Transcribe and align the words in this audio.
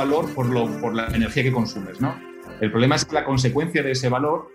valor 0.00 0.34
por, 0.34 0.46
lo, 0.46 0.66
por 0.80 0.94
la 0.94 1.08
energía 1.08 1.42
que 1.42 1.52
consumes, 1.52 2.00
¿no? 2.00 2.14
El 2.60 2.70
problema 2.70 2.94
es 2.96 3.04
que 3.04 3.14
la 3.14 3.24
consecuencia 3.24 3.82
de 3.82 3.92
ese 3.92 4.08
valor 4.08 4.48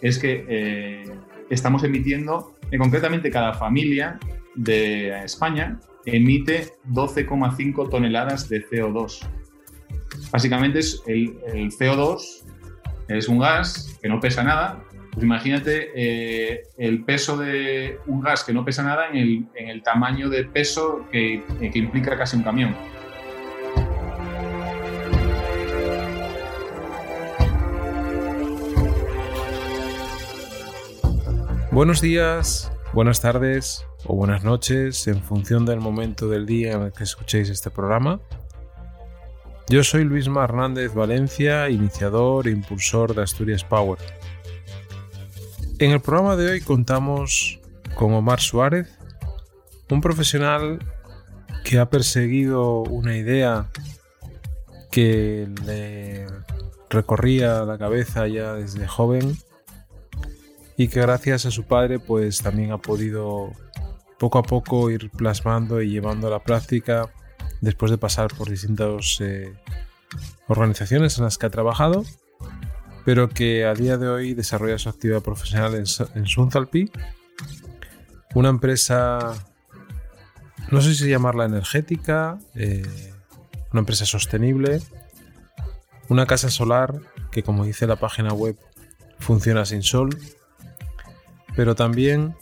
es 0.00 0.18
que 0.18 0.44
eh, 0.48 1.04
estamos 1.50 1.84
emitiendo, 1.84 2.54
eh, 2.70 2.78
concretamente 2.78 3.30
cada 3.30 3.52
familia 3.52 4.18
de 4.54 5.24
España 5.24 5.78
emite 6.06 6.72
12,5 6.88 7.90
toneladas 7.90 8.48
de 8.48 8.64
CO2. 8.66 9.28
Básicamente 10.30 10.78
es 10.78 11.02
el, 11.06 11.36
CO2 11.70 12.44
es 13.08 13.28
un 13.28 13.38
gas 13.38 13.98
que 14.00 14.08
no 14.08 14.18
pesa 14.20 14.42
nada. 14.42 14.82
Pues 15.12 15.24
imagínate 15.24 15.90
eh, 15.94 16.62
el 16.78 17.04
peso 17.04 17.36
de 17.36 17.98
un 18.06 18.20
gas 18.20 18.44
que 18.44 18.52
no 18.52 18.64
pesa 18.64 18.82
nada 18.82 19.08
en 19.12 19.48
el, 19.54 19.82
tamaño 19.82 20.28
de 20.28 20.44
peso 20.44 21.06
que, 21.10 21.42
que 21.58 21.78
implica 21.78 22.16
casi 22.16 22.36
un 22.36 22.42
camión. 22.42 22.74
Buenos 31.76 32.00
días, 32.00 32.72
buenas 32.94 33.20
tardes 33.20 33.84
o 34.06 34.16
buenas 34.16 34.42
noches 34.42 35.06
en 35.08 35.22
función 35.22 35.66
del 35.66 35.78
momento 35.78 36.26
del 36.26 36.46
día 36.46 36.72
en 36.72 36.80
el 36.80 36.92
que 36.94 37.04
escuchéis 37.04 37.50
este 37.50 37.70
programa. 37.70 38.18
Yo 39.68 39.84
soy 39.84 40.04
Luisma 40.04 40.44
Hernández 40.44 40.94
Valencia, 40.94 41.68
iniciador 41.68 42.48
e 42.48 42.52
impulsor 42.52 43.14
de 43.14 43.24
Asturias 43.24 43.62
Power. 43.62 43.98
En 45.78 45.90
el 45.90 46.00
programa 46.00 46.34
de 46.36 46.52
hoy 46.52 46.60
contamos 46.62 47.60
con 47.94 48.14
Omar 48.14 48.40
Suárez, 48.40 48.88
un 49.90 50.00
profesional 50.00 50.78
que 51.62 51.78
ha 51.78 51.90
perseguido 51.90 52.84
una 52.84 53.18
idea 53.18 53.68
que 54.90 55.46
le 55.66 56.26
recorría 56.88 57.64
la 57.64 57.76
cabeza 57.76 58.26
ya 58.28 58.54
desde 58.54 58.88
joven 58.88 59.36
y 60.76 60.88
que 60.88 61.00
gracias 61.00 61.46
a 61.46 61.50
su 61.50 61.64
padre 61.64 61.98
pues 61.98 62.42
también 62.42 62.72
ha 62.72 62.78
podido 62.78 63.52
poco 64.18 64.38
a 64.38 64.42
poco 64.42 64.90
ir 64.90 65.10
plasmando 65.10 65.82
y 65.82 65.90
llevando 65.90 66.26
a 66.26 66.30
la 66.30 66.42
práctica 66.42 67.10
después 67.60 67.90
de 67.90 67.98
pasar 67.98 68.28
por 68.34 68.48
distintas 68.48 69.18
eh, 69.20 69.54
organizaciones 70.48 71.18
en 71.18 71.24
las 71.24 71.38
que 71.38 71.46
ha 71.46 71.50
trabajado, 71.50 72.04
pero 73.04 73.28
que 73.28 73.64
a 73.64 73.74
día 73.74 73.96
de 73.98 74.08
hoy 74.08 74.34
desarrolla 74.34 74.78
su 74.78 74.88
actividad 74.88 75.22
profesional 75.22 75.74
en, 75.74 75.84
en 76.14 76.26
Sunzalpi, 76.26 76.90
una 78.34 78.50
empresa, 78.50 79.34
no 80.70 80.80
sé 80.80 80.94
si 80.94 81.08
llamarla 81.08 81.46
energética, 81.46 82.38
eh, 82.54 83.12
una 83.72 83.80
empresa 83.80 84.06
sostenible, 84.06 84.80
una 86.08 86.26
casa 86.26 86.50
solar 86.50 87.00
que 87.30 87.42
como 87.42 87.64
dice 87.64 87.86
la 87.86 87.96
página 87.96 88.32
web 88.32 88.56
funciona 89.18 89.64
sin 89.64 89.82
sol 89.82 90.10
pero 91.56 91.74
también 91.74 92.36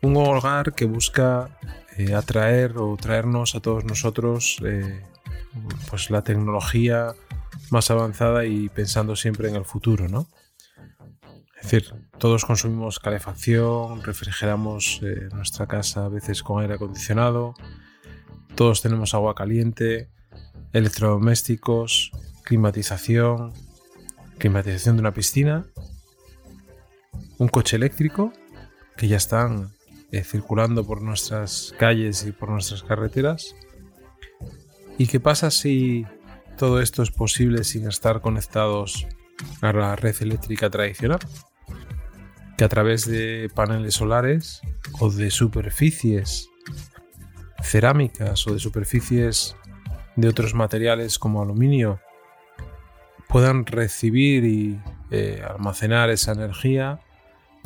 un 0.00 0.16
hogar 0.16 0.72
que 0.74 0.86
busca 0.86 1.50
eh, 1.98 2.14
atraer 2.14 2.78
o 2.78 2.96
traernos 2.96 3.54
a 3.54 3.60
todos 3.60 3.84
nosotros 3.84 4.58
eh, 4.64 5.02
pues 5.90 6.10
la 6.10 6.22
tecnología 6.22 7.14
más 7.70 7.90
avanzada 7.90 8.44
y 8.44 8.68
pensando 8.68 9.16
siempre 9.16 9.48
en 9.48 9.56
el 9.56 9.64
futuro, 9.64 10.08
¿no? 10.08 10.28
Es 11.56 11.70
decir, 11.70 11.94
todos 12.18 12.44
consumimos 12.44 13.00
calefacción, 13.00 14.02
refrigeramos 14.04 15.00
eh, 15.02 15.28
nuestra 15.32 15.66
casa 15.66 16.04
a 16.04 16.08
veces 16.08 16.42
con 16.42 16.62
aire 16.62 16.74
acondicionado, 16.74 17.54
todos 18.54 18.82
tenemos 18.82 19.14
agua 19.14 19.34
caliente, 19.34 20.10
electrodomésticos, 20.72 22.12
climatización, 22.44 23.52
climatización 24.38 24.96
de 24.96 25.00
una 25.00 25.14
piscina 25.14 25.66
un 27.38 27.48
coche 27.48 27.76
eléctrico 27.76 28.32
que 28.96 29.08
ya 29.08 29.16
están 29.16 29.72
eh, 30.12 30.22
circulando 30.22 30.86
por 30.86 31.02
nuestras 31.02 31.74
calles 31.78 32.24
y 32.24 32.32
por 32.32 32.50
nuestras 32.50 32.82
carreteras. 32.82 33.54
¿Y 34.98 35.06
qué 35.08 35.20
pasa 35.20 35.50
si 35.50 36.06
todo 36.56 36.80
esto 36.80 37.02
es 37.02 37.10
posible 37.10 37.64
sin 37.64 37.86
estar 37.86 38.20
conectados 38.20 39.06
a 39.60 39.72
la 39.72 39.96
red 39.96 40.16
eléctrica 40.20 40.70
tradicional? 40.70 41.18
Que 42.56 42.64
a 42.64 42.68
través 42.68 43.04
de 43.04 43.50
paneles 43.54 43.94
solares 43.94 44.62
o 45.00 45.10
de 45.10 45.30
superficies 45.30 46.48
cerámicas 47.62 48.46
o 48.46 48.54
de 48.54 48.60
superficies 48.60 49.56
de 50.14 50.28
otros 50.28 50.54
materiales 50.54 51.18
como 51.18 51.42
aluminio 51.42 52.00
puedan 53.28 53.66
recibir 53.66 54.44
y 54.44 54.80
eh, 55.10 55.42
almacenar 55.46 56.10
esa 56.10 56.32
energía 56.32 57.00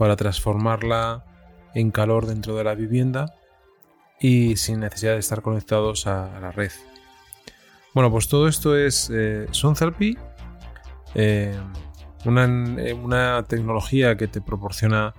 para 0.00 0.16
transformarla 0.16 1.26
en 1.74 1.90
calor 1.90 2.24
dentro 2.24 2.56
de 2.56 2.64
la 2.64 2.74
vivienda 2.74 3.34
y 4.18 4.56
sin 4.56 4.80
necesidad 4.80 5.12
de 5.12 5.18
estar 5.18 5.42
conectados 5.42 6.06
a, 6.06 6.40
la 6.40 6.50
red. 6.52 6.70
Bueno, 7.92 8.10
pues 8.10 8.26
todo 8.26 8.48
esto 8.48 8.78
es 8.78 9.10
eh, 9.12 9.46
eh 11.14 11.60
una, 12.24 12.46
una, 12.94 13.44
tecnología 13.46 14.16
que 14.16 14.26
te 14.26 14.40
proporciona 14.40 15.12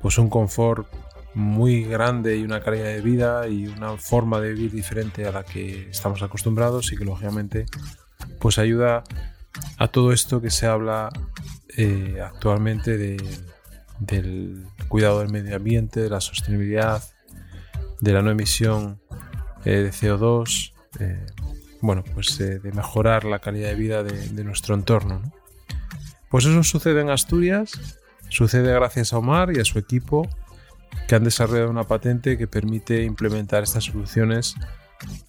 pues 0.00 0.18
un 0.18 0.28
confort 0.28 0.92
muy 1.34 1.84
grande 1.84 2.38
y 2.38 2.42
una 2.42 2.60
calidad 2.60 2.86
de 2.86 3.00
vida 3.00 3.46
y 3.46 3.68
una 3.68 3.98
forma 3.98 4.40
de 4.40 4.52
vivir 4.52 4.72
diferente 4.72 5.28
a 5.28 5.30
la 5.30 5.44
que 5.44 5.90
estamos 5.90 6.22
acostumbrados 6.22 6.92
y 6.92 6.96
que 6.96 7.04
lógicamente 7.04 7.66
pues 8.40 8.58
ayuda 8.58 9.04
a 9.76 9.86
todo 9.86 10.12
esto 10.12 10.40
que 10.40 10.50
se 10.50 10.66
habla 10.66 11.08
eh, 11.76 12.20
actualmente 12.20 12.96
de, 12.96 13.16
del 14.00 14.66
cuidado 14.88 15.20
del 15.20 15.30
medio 15.30 15.56
ambiente, 15.56 16.00
de 16.00 16.10
la 16.10 16.20
sostenibilidad, 16.20 17.02
de 18.00 18.12
la 18.12 18.22
no 18.22 18.30
emisión 18.30 19.00
eh, 19.64 19.78
de 19.78 19.90
CO2, 19.90 20.72
eh, 21.00 21.26
bueno, 21.80 22.04
pues 22.14 22.38
eh, 22.40 22.58
de 22.58 22.72
mejorar 22.72 23.24
la 23.24 23.38
calidad 23.40 23.68
de 23.68 23.74
vida 23.74 24.02
de, 24.02 24.44
nuestro 24.44 24.74
entorno. 24.74 25.22
Pues 26.30 26.44
eso 26.44 26.62
sucede 26.62 27.00
en 27.00 27.10
Asturias, 27.10 27.72
sucede 28.28 28.72
gracias 28.72 29.12
a 29.12 29.18
Omar 29.18 29.56
y 29.56 29.60
a 29.60 29.64
su 29.64 29.78
equipo 29.78 30.28
que 31.06 31.14
han 31.14 31.24
desarrollado 31.24 31.70
una 31.70 31.84
patente 31.84 32.36
que 32.36 32.46
permite 32.46 33.02
implementar 33.04 33.62
estas 33.62 33.84
soluciones 33.84 34.54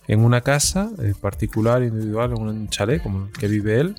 en 0.07 0.22
una 0.22 0.41
casa 0.41 0.90
particular, 1.22 1.84
individual, 1.84 2.31
en 2.31 2.41
un 2.41 2.69
chalet 2.69 3.01
como 3.01 3.28
el 3.28 3.31
que 3.31 3.47
vive 3.47 3.80
él, 3.80 3.96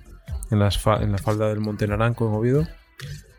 en, 0.50 0.60
en 0.60 1.12
la 1.12 1.18
falda 1.18 1.48
del 1.48 1.60
Monte 1.60 1.86
Naranco 1.86 2.28
en 2.28 2.34
Oviedo, 2.34 2.68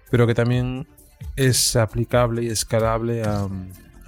pero 0.09 0.25
que 0.25 0.33
también 0.33 0.87
es 1.35 1.75
aplicable 1.75 2.43
y 2.43 2.47
escalable 2.47 3.23
a, 3.23 3.47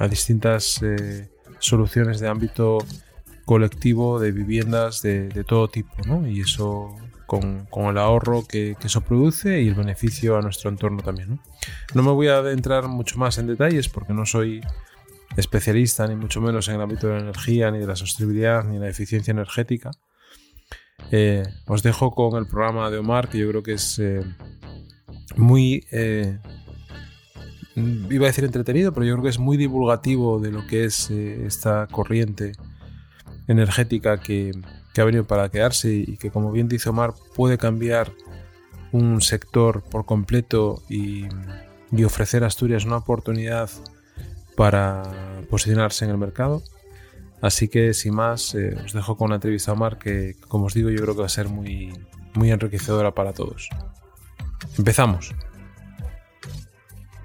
distintas 0.09 0.81
eh, 0.83 1.29
soluciones 1.59 2.19
de 2.19 2.27
ámbito 2.27 2.79
colectivo 3.45 4.19
de 4.19 4.33
viviendas 4.33 5.01
de, 5.01 5.45
todo 5.47 5.69
tipo, 5.69 5.95
¿no? 6.05 6.27
Y 6.27 6.41
eso 6.41 6.93
con, 7.25 7.67
el 7.89 7.97
ahorro 7.97 8.43
que, 8.45 8.75
eso 8.83 9.01
produce 9.01 9.61
y 9.61 9.69
el 9.69 9.75
beneficio 9.75 10.37
a 10.37 10.41
nuestro 10.41 10.69
entorno 10.69 11.01
también. 11.01 11.39
¿no? 11.93 12.03
me 12.03 12.11
voy 12.11 12.27
a 12.27 12.37
adentrar 12.37 12.87
mucho 12.87 13.17
más 13.17 13.37
en 13.37 13.47
detalles 13.47 13.89
porque 13.89 14.13
no 14.13 14.25
soy 14.25 14.61
especialista 15.35 16.05
ni 16.07 16.15
mucho 16.15 16.41
menos 16.41 16.67
en 16.67 16.75
el 16.75 16.81
ámbito 16.81 17.07
de 17.07 17.15
la 17.15 17.21
energía, 17.21 17.71
ni 17.71 17.79
de 17.79 17.87
la 17.87 17.95
sostenibilidad, 17.95 18.63
ni 18.65 18.75
de 18.75 18.81
la 18.81 18.89
eficiencia 18.89 19.31
energética. 19.31 19.91
Eh, 21.11 21.43
os 21.67 21.81
dejo 21.81 22.11
con 22.11 22.37
el 22.37 22.47
programa 22.47 22.89
de 22.89 22.97
Omar, 22.97 23.29
que 23.29 23.39
yo 23.39 23.49
creo 23.49 23.63
que 23.63 23.73
es 23.73 23.99
eh, 23.99 24.21
muy 25.35 25.85
iba 27.75 28.25
a 28.25 28.27
decir 28.27 28.43
entretenido, 28.43 28.93
pero 28.93 29.05
yo 29.05 29.13
creo 29.13 29.23
que 29.23 29.29
es 29.29 29.39
muy 29.39 29.57
divulgativo 29.57 30.39
de 30.39 30.51
lo 30.51 30.65
que 30.67 30.85
es 30.85 31.09
eh, 31.09 31.45
esta 31.45 31.87
corriente 31.87 32.53
energética 33.47 34.19
que, 34.19 34.51
ha 34.95 35.03
venido 35.03 35.23
para 35.23 35.49
quedarse 35.49 35.91
y 35.91 36.17
que, 36.17 36.29
como 36.29 36.51
bien 36.51 36.67
dice 36.67 36.89
Omar, 36.89 37.13
puede 37.35 37.57
cambiar 37.57 38.11
un 38.91 39.21
sector 39.21 39.81
por 39.81 40.05
completo 40.05 40.83
y, 40.87 41.27
ofrecer 42.05 42.43
a 42.43 42.47
Asturias 42.47 42.85
una 42.85 42.97
oportunidad 42.97 43.69
para 44.55 45.03
posicionarse 45.49 46.05
en 46.05 46.11
el 46.11 46.17
mercado. 46.17 46.61
Así 47.41 47.67
que, 47.67 47.93
sin 47.93 48.15
más, 48.15 48.55
eh, 48.55 48.75
os 48.85 48.93
dejo 48.93 49.17
con 49.17 49.29
la 49.29 49.35
entrevista 49.35 49.71
a 49.71 49.73
Omar 49.73 49.97
que, 49.97 50.35
como 50.47 50.65
os 50.65 50.73
digo, 50.73 50.89
yo 50.89 51.01
creo 51.01 51.15
que 51.15 51.21
va 51.21 51.25
a 51.25 51.29
ser 51.29 51.49
muy, 51.49 51.91
muy 52.35 52.51
enriquecedora 52.51 53.13
para 53.15 53.33
todos. 53.33 53.69
Empezamos. 54.77 55.33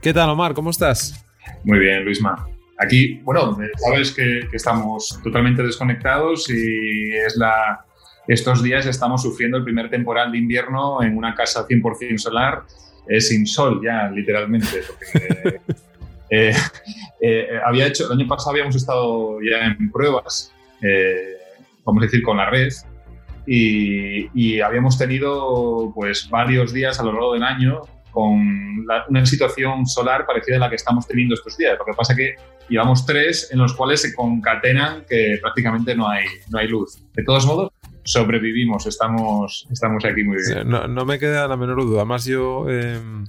¿Qué 0.00 0.14
tal, 0.14 0.30
Omar? 0.30 0.54
¿Cómo 0.54 0.70
estás? 0.70 1.24
Muy 1.64 1.80
bien, 1.80 2.04
Luisma. 2.04 2.46
Aquí, 2.78 3.20
bueno, 3.24 3.58
sabes 3.84 4.12
que, 4.12 4.48
estamos 4.52 5.18
totalmente 5.24 5.60
desconectados 5.64 6.48
y 6.50 7.10
es 7.16 7.36
la, 7.36 7.84
estos 8.28 8.62
días 8.62 8.86
estamos 8.86 9.22
sufriendo 9.22 9.58
el 9.58 9.64
primer 9.64 9.90
temporal 9.90 10.30
de 10.30 10.38
invierno 10.38 11.02
en 11.02 11.16
una 11.16 11.34
casa 11.34 11.66
100% 11.66 12.16
solar, 12.16 12.62
eh, 13.08 13.20
sin 13.20 13.44
sol 13.44 13.80
ya, 13.82 14.08
literalmente. 14.10 14.82
Eh, 16.30 16.52
eh, 17.22 17.48
había 17.64 17.86
hecho, 17.86 18.04
el 18.04 18.20
año 18.20 18.28
pasado 18.28 18.50
habíamos 18.50 18.76
estado 18.76 19.38
ya 19.40 19.64
en 19.64 19.90
pruebas, 19.90 20.52
vamos 21.86 22.02
a 22.02 22.04
decir, 22.04 22.22
con 22.22 22.36
la 22.36 22.50
red, 22.50 22.68
y, 23.46 24.60
habíamos 24.60 24.98
tenido 24.98 25.90
pues 25.94 26.28
varios 26.28 26.74
días 26.74 27.00
a 27.00 27.02
lo 27.02 27.12
largo 27.12 27.32
del 27.32 27.44
año 27.44 27.80
con 28.10 28.86
una 29.08 29.26
situación 29.26 29.86
solar 29.86 30.26
parecida 30.26 30.56
a 30.56 30.60
la 30.60 30.70
que 30.70 30.76
estamos 30.76 31.06
teniendo 31.06 31.34
estos 31.34 31.56
días. 31.56 31.76
Lo 31.78 31.84
que 31.84 31.92
pasa 31.96 32.12
es 32.12 32.18
que 32.18 32.34
llevamos 32.68 33.06
tres 33.06 33.48
en 33.52 33.58
los 33.58 33.74
cuales 33.74 34.02
se 34.02 34.14
concatenan 34.14 35.04
que 35.08 35.38
prácticamente 35.40 35.94
no 35.94 36.08
hay, 36.08 36.24
no 36.50 36.58
hay 36.58 36.68
luz. 36.68 36.98
De 37.14 37.24
todos 37.24 37.46
modos, 37.46 37.72
sobrevivimos, 38.04 38.86
estamos, 38.86 39.66
estamos 39.70 40.04
aquí 40.04 40.24
muy 40.24 40.36
bien. 40.36 40.68
No, 40.68 41.04
me 41.04 41.18
queda 41.18 41.46
la 41.46 41.56
menor 41.56 41.82
duda. 41.82 42.00
Además, 42.00 42.24
yo 42.24 42.68
em, 42.68 43.26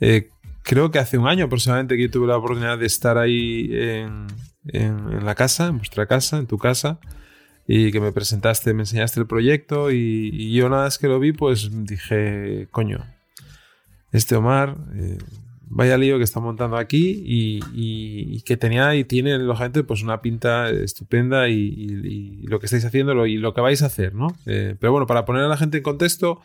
eh, 0.00 0.28
creo 0.62 0.90
que 0.90 0.98
hace 0.98 1.18
un 1.18 1.28
año 1.28 1.46
aproximadamente 1.46 1.96
que 1.96 2.08
tuve 2.08 2.26
la 2.26 2.36
oportunidad 2.36 2.78
de 2.78 2.86
estar 2.86 3.18
ahí 3.18 3.68
en, 3.72 4.26
en, 4.68 5.24
la 5.24 5.34
casa, 5.34 5.68
en 5.68 5.78
vuestra 5.78 6.06
casa, 6.06 6.38
en 6.38 6.46
tu 6.46 6.58
casa, 6.58 6.98
y 7.66 7.92
que 7.92 8.00
me 8.00 8.12
presentaste, 8.12 8.74
me 8.74 8.82
enseñaste 8.82 9.20
el 9.20 9.26
proyecto, 9.26 9.90
y, 9.90 10.52
yo 10.52 10.68
nada 10.68 10.84
más 10.84 10.98
que 10.98 11.08
lo 11.08 11.20
vi, 11.20 11.32
pues 11.32 11.70
dije, 11.84 12.68
coño, 12.70 13.04
este 14.12 14.36
Omar, 14.36 14.76
eh, 14.94 15.18
vaya 15.70 15.96
lío 15.96 16.18
que 16.18 16.24
está 16.24 16.40
montando 16.40 16.76
aquí 16.76 17.22
y, 17.24 18.42
que 18.42 18.56
tenía 18.56 18.94
y 18.96 19.04
tiene 19.04 19.38
lógicamente 19.38 19.84
pues 19.84 20.02
una 20.02 20.20
pinta 20.20 20.68
estupenda 20.68 21.48
y, 21.48 22.42
lo 22.42 22.58
que 22.58 22.66
estáis 22.66 22.84
haciendo 22.84 23.26
y 23.26 23.36
lo 23.36 23.54
que 23.54 23.60
vais 23.60 23.82
a 23.82 23.86
hacer, 23.86 24.14
¿no? 24.14 24.36
Eh, 24.46 24.74
pero 24.78 24.92
bueno, 24.92 25.06
para 25.06 25.24
poner 25.24 25.44
a 25.44 25.48
la 25.48 25.56
gente 25.56 25.78
en 25.78 25.84
contexto, 25.84 26.40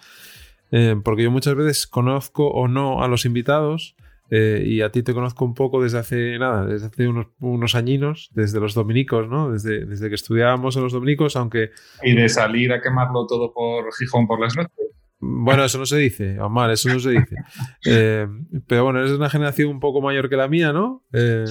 eh, 0.72 0.96
porque 1.04 1.24
yo 1.24 1.32
muchas 1.32 1.56
veces 1.56 1.88
conozco 1.88 2.48
o 2.48 2.68
no 2.68 3.04
a 3.04 3.08
los 3.08 3.26
invitados, 3.26 3.96
eh, 4.32 4.64
y 4.66 4.82
a 4.82 4.92
ti 4.92 5.04
te 5.04 5.14
conozco 5.14 5.46
un 5.46 5.54
poco 5.54 5.84
desde 5.84 6.00
hace 6.00 6.40
nada, 6.40 6.66
desde 6.66 6.88
hace 6.88 7.08
unos, 7.08 7.28
unos 7.40 7.76
añinos, 7.76 8.30
desde 8.34 8.60
los 8.60 8.74
dominicos, 8.74 9.28
¿no? 9.28 9.52
Desde, 9.52 9.86
desde 9.86 10.10
que 10.10 10.16
estudiábamos 10.16 10.76
en 10.76 10.84
los 10.84 10.94
dominicos, 10.94 11.36
aunque... 11.36 11.72
Y 12.04 12.16
de 12.16 12.28
salir 12.30 12.74
a 12.74 12.82
quemarlo 12.82 13.28
todo 13.28 13.54
por 13.54 13.94
Gijón 13.94 14.26
por 14.28 14.40
las 14.40 14.56
noches. 14.56 14.85
Bueno, 15.28 15.66
eso 15.66 15.78
no 15.78 15.86
se 15.86 15.98
dice, 15.98 16.40
Omar, 16.40 16.70
eso 16.72 16.90
no 16.90 17.00
se 17.00 17.12
dice. 17.12 17.36
Eh, 17.88 18.28
pero 18.68 18.84
bueno, 18.84 19.00
eres 19.00 19.12
una 19.12 19.30
generación 19.30 19.70
un 19.70 19.80
poco 19.80 20.02
mayor 20.02 20.30
que 20.30 20.36
la 20.36 20.48
mía, 20.48 20.74
¿no? 20.74 21.04
Eh, 21.14 21.46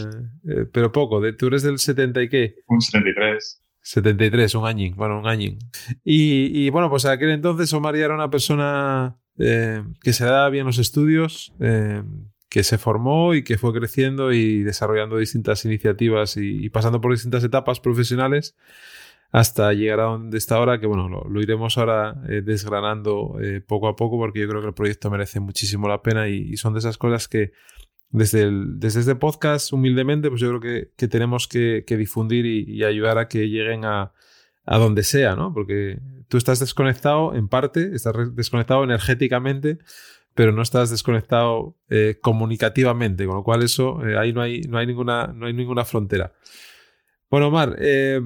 pero 0.73 0.91
poco, 0.91 1.21
de, 1.21 1.33
tú 1.33 1.47
eres 1.47 1.63
del 1.63 1.79
70 1.79 2.23
y 2.23 2.29
qué? 2.29 2.55
Un 2.67 2.81
73. 2.81 3.63
73, 3.81 4.55
un 4.57 4.67
añín, 4.67 4.97
bueno, 4.97 5.19
un 5.19 5.29
añín. 5.29 5.59
Y, 6.05 6.67
y 6.67 6.71
bueno, 6.71 6.91
pues 6.91 7.05
aquel 7.05 7.31
entonces 7.31 7.73
Omar 7.73 7.97
ya 7.97 8.07
era 8.07 8.15
una 8.15 8.31
persona 8.31 9.17
que 9.37 10.13
se 10.13 10.25
daba 10.25 10.49
bien 10.51 10.67
los 10.67 10.79
estudios, 10.79 11.53
que 12.49 12.63
se 12.63 12.79
formó 12.79 13.35
y 13.35 13.43
que 13.43 13.59
fue 13.59 13.73
creciendo 13.73 14.33
y 14.33 14.63
desarrollando 14.63 15.17
distintas 15.17 15.65
iniciativas 15.65 16.37
y, 16.37 16.71
pasando 16.71 17.01
por 17.01 17.13
distintas 17.13 17.43
etapas 17.43 17.81
profesionales 17.81 18.57
hasta 19.35 19.73
llegar 19.73 19.99
a 19.99 20.05
donde 20.05 20.39
está 20.39 20.55
ahora, 20.55 20.79
que 20.79 20.87
bueno, 20.87 21.09
lo, 21.09 21.43
iremos 21.43 21.77
ahora 21.77 22.23
eh, 22.29 22.41
desgranando 22.41 23.37
eh, 23.43 23.61
poco 23.61 23.89
a 23.89 23.97
poco 23.97 24.17
porque 24.17 24.39
yo 24.39 24.49
creo 24.49 24.61
que 24.61 24.69
el 24.69 24.75
proyecto 24.75 25.11
merece 25.11 25.41
muchísimo 25.41 25.89
la 25.89 26.03
pena 26.03 26.29
y, 26.29 26.57
son 26.57 26.73
de 26.73 26.79
esas 26.79 26.99
cosas 26.99 27.27
que 27.27 27.51
desde, 28.11 28.49
desde 28.49 29.01
este 29.01 29.17
podcast, 29.17 29.73
humildemente, 29.73 30.29
pues 30.29 30.41
yo 30.41 30.57
creo 30.57 30.87
que, 30.97 31.09
tenemos 31.09 31.49
que, 31.49 31.85
difundir 31.85 32.47
y, 32.47 32.85
ayudar 32.85 33.19
a 33.19 33.27
que 33.27 33.49
lleguen 33.49 33.85
a, 33.85 34.13
a 34.67 34.79
donde 34.79 35.03
sea, 35.03 35.35
¿no? 35.35 35.53
Porque 35.53 35.99
tú 36.29 36.37
estás 36.37 36.61
desconectado 36.61 37.35
en 37.35 37.49
parte, 37.49 37.91
estás 37.93 38.37
desconectado 38.37 38.85
energéticamente, 38.85 39.79
pero 40.35 40.53
no 40.53 40.63
estás 40.63 40.91
desconectado 40.91 41.77
eh, 41.91 42.19
comunicativamente, 42.23 43.27
con 43.27 43.35
lo 43.35 43.43
cual 43.43 43.65
eso, 43.65 43.99
ahí 44.17 44.33
no 44.33 44.43
hay, 44.43 44.61
no, 44.61 44.79
hay 44.79 44.87
ninguna, 44.87 45.27
no 45.35 45.47
hay 45.47 45.55
ninguna 45.55 45.85
frontera. 45.85 46.35
Bueno, 47.29 47.49
Omar, 47.49 47.75
eh, 47.81 48.21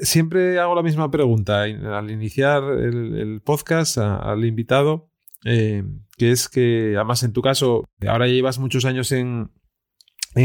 siempre 0.00 0.58
hago 0.58 0.74
la 0.74 0.82
misma 0.82 1.10
pregunta 1.10 1.62
al 1.62 2.10
iniciar 2.10 2.62
el, 2.64 3.40
podcast 3.44 3.98
al 3.98 4.44
invitado, 4.44 5.10
que 5.42 6.30
es 6.30 6.48
que, 6.48 6.94
además 6.96 7.22
en 7.22 7.32
tu 7.32 7.42
caso, 7.42 7.84
ahora 8.06 8.26
llevas 8.26 8.58
muchos 8.58 8.84
años 8.84 9.12
en, 9.12 9.50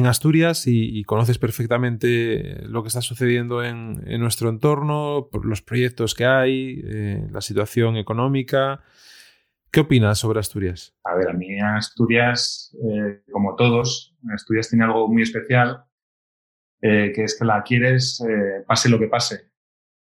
Asturias 0.05 0.63
y, 0.65 1.03
conoces 1.03 1.37
perfectamente 1.37 2.63
lo 2.67 2.81
que 2.81 2.87
está 2.87 3.01
sucediendo 3.01 3.63
en, 3.63 4.03
en 4.07 4.19
nuestro 4.19 4.49
entorno, 4.49 5.29
los 5.43 5.61
proyectos 5.61 6.15
que 6.15 6.25
hay, 6.25 6.81
la 7.31 7.41
situación 7.41 7.97
económica, 7.97 8.81
¿Qué 9.75 9.81
opinas 9.81 10.19
sobre 10.19 10.39
Asturias? 10.39 10.95
A 11.03 11.15
ver, 11.15 11.27
a 11.29 11.33
mí 11.33 11.59
Asturias, 11.59 12.73
eh, 12.81 13.21
como 13.29 13.57
todos, 13.57 14.15
Asturias 14.33 14.69
tiene 14.69 14.85
algo 14.85 15.09
muy 15.09 15.21
especial, 15.21 15.83
eh, 16.81 17.11
que 17.13 17.23
es 17.23 17.37
que 17.37 17.45
la 17.45 17.63
quieres 17.63 18.21
eh, 18.21 18.63
pase 18.67 18.89
lo 18.89 18.99
que 18.99 19.07
pase. 19.07 19.51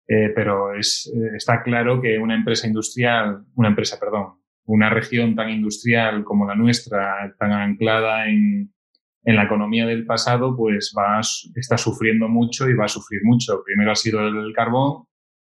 pero 0.06 0.76
es, 0.76 1.12
está 1.36 1.64
claro 1.64 2.02
que 2.02 2.18
una 2.20 2.36
empresa 2.36 2.68
industrial, 2.68 3.46
una 3.56 3.70
empresa, 3.70 3.98
perdón, 4.00 4.36
una 4.66 4.90
región 4.90 5.36
tan 5.36 5.50
industrial 5.50 6.24
como 6.24 6.46
la 6.46 6.56
nuestra, 6.56 7.34
tan 7.40 7.52
anclada 7.52 8.28
en, 8.28 8.74
en 9.24 9.36
la 9.36 9.44
economía 9.44 9.86
del 9.86 10.06
pasado, 10.06 10.56
pues 10.56 10.94
va, 10.98 11.22
está 11.56 11.78
sufriendo 11.78 12.28
mucho 12.28 12.70
y 12.70 12.76
va 12.76 12.86
a 12.86 12.90
sufrir 12.90 13.22
mucho. 13.24 13.64
Primero 13.66 13.92
ha 13.92 13.96
sido 13.96 14.28
el 14.28 14.54
carbón, 14.54 15.06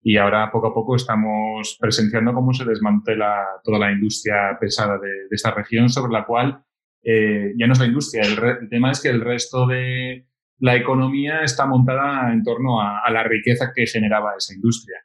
y 0.06 0.18
ahora 0.18 0.50
poco 0.52 0.66
a 0.66 0.74
poco 0.74 0.96
estamos 0.96 1.78
presenciando 1.80 2.34
cómo 2.34 2.52
se 2.52 2.66
desmantela 2.66 3.42
toda 3.64 3.78
la 3.78 3.90
industria 3.90 4.56
pesada 4.60 4.98
de, 4.98 5.08
esta 5.30 5.50
región, 5.50 5.88
sobre 5.88 6.12
la 6.12 6.26
cual 6.26 6.62
eh, 7.02 7.54
ya 7.56 7.66
no 7.66 7.72
es 7.72 7.78
la 7.78 7.86
industria, 7.86 8.22
el, 8.22 8.68
tema 8.68 8.90
es 8.90 9.00
que 9.00 9.08
el 9.08 9.22
resto 9.22 9.66
de 9.66 10.26
la 10.58 10.76
economía 10.76 11.42
está 11.42 11.66
montada 11.66 12.32
en 12.32 12.42
torno 12.42 12.80
a, 12.80 13.10
la 13.10 13.22
riqueza 13.24 13.72
que 13.74 13.86
generaba 13.86 14.34
esa 14.36 14.54
industria. 14.54 14.98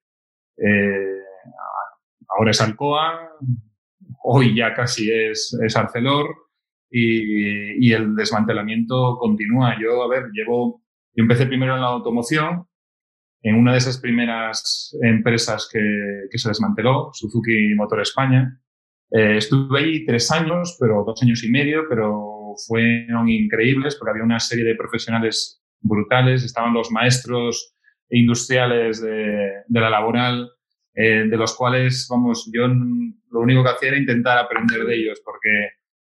Eh, 0.58 1.20
ahora 2.30 2.52
es 2.52 2.62
Alcoa, 2.62 3.32
hoy 4.24 4.56
ya 4.56 4.74
casi 4.74 5.12
es, 5.12 5.58
es 5.62 5.76
Arcelor 5.76 6.28
y, 6.90 7.92
el 7.92 8.16
desmantelamiento 8.16 9.18
continúa. 9.20 9.76
Yo, 9.82 10.04
a 10.04 10.08
ver, 10.08 10.30
llevo, 10.32 10.84
yo 11.14 11.24
empecé 11.24 11.46
primero 11.46 11.76
en 11.76 11.82
la 11.82 11.88
automoción 11.88 12.66
en 13.42 13.56
una 13.56 13.72
de 13.72 13.78
esas 13.78 14.00
primeras 14.00 14.96
empresas 15.02 15.70
que, 15.72 16.28
que 16.30 16.38
se 16.38 16.50
desmanteló, 16.50 17.10
Suzuki 17.14 17.74
Motor 17.76 18.02
España. 18.02 18.60
Eh, 19.12 19.38
estuve 19.38 19.80
ahí 19.80 20.06
tres 20.06 20.30
años, 20.32 20.78
pero 20.80 21.04
dos 21.06 21.22
años 21.24 21.44
y 21.44 21.50
medio, 21.50 21.84
pero 21.90 22.39
fueron 22.68 23.30
increíbles 23.30 23.96
porque 23.96 24.12
había 24.12 24.24
una 24.24 24.40
serie 24.40 24.66
de 24.66 24.76
profesionales 24.76 25.62
brutales, 25.82 26.44
estaban 26.44 26.74
los 26.74 26.92
maestros 26.92 27.76
industriales 28.10 29.02
de, 29.02 29.64
la 29.70 29.90
laboral, 29.90 30.50
eh, 30.94 31.26
de 31.30 31.38
los 31.38 31.56
cuales, 31.56 32.08
vamos, 32.10 32.50
yo 32.54 32.68
lo 32.68 33.40
único 33.40 33.64
que 33.64 33.70
hacía 33.70 33.90
era 33.90 34.00
intentar 34.00 34.38
aprender 34.38 34.84
de 34.86 34.96
ellos 34.96 35.22
porque 35.24 35.70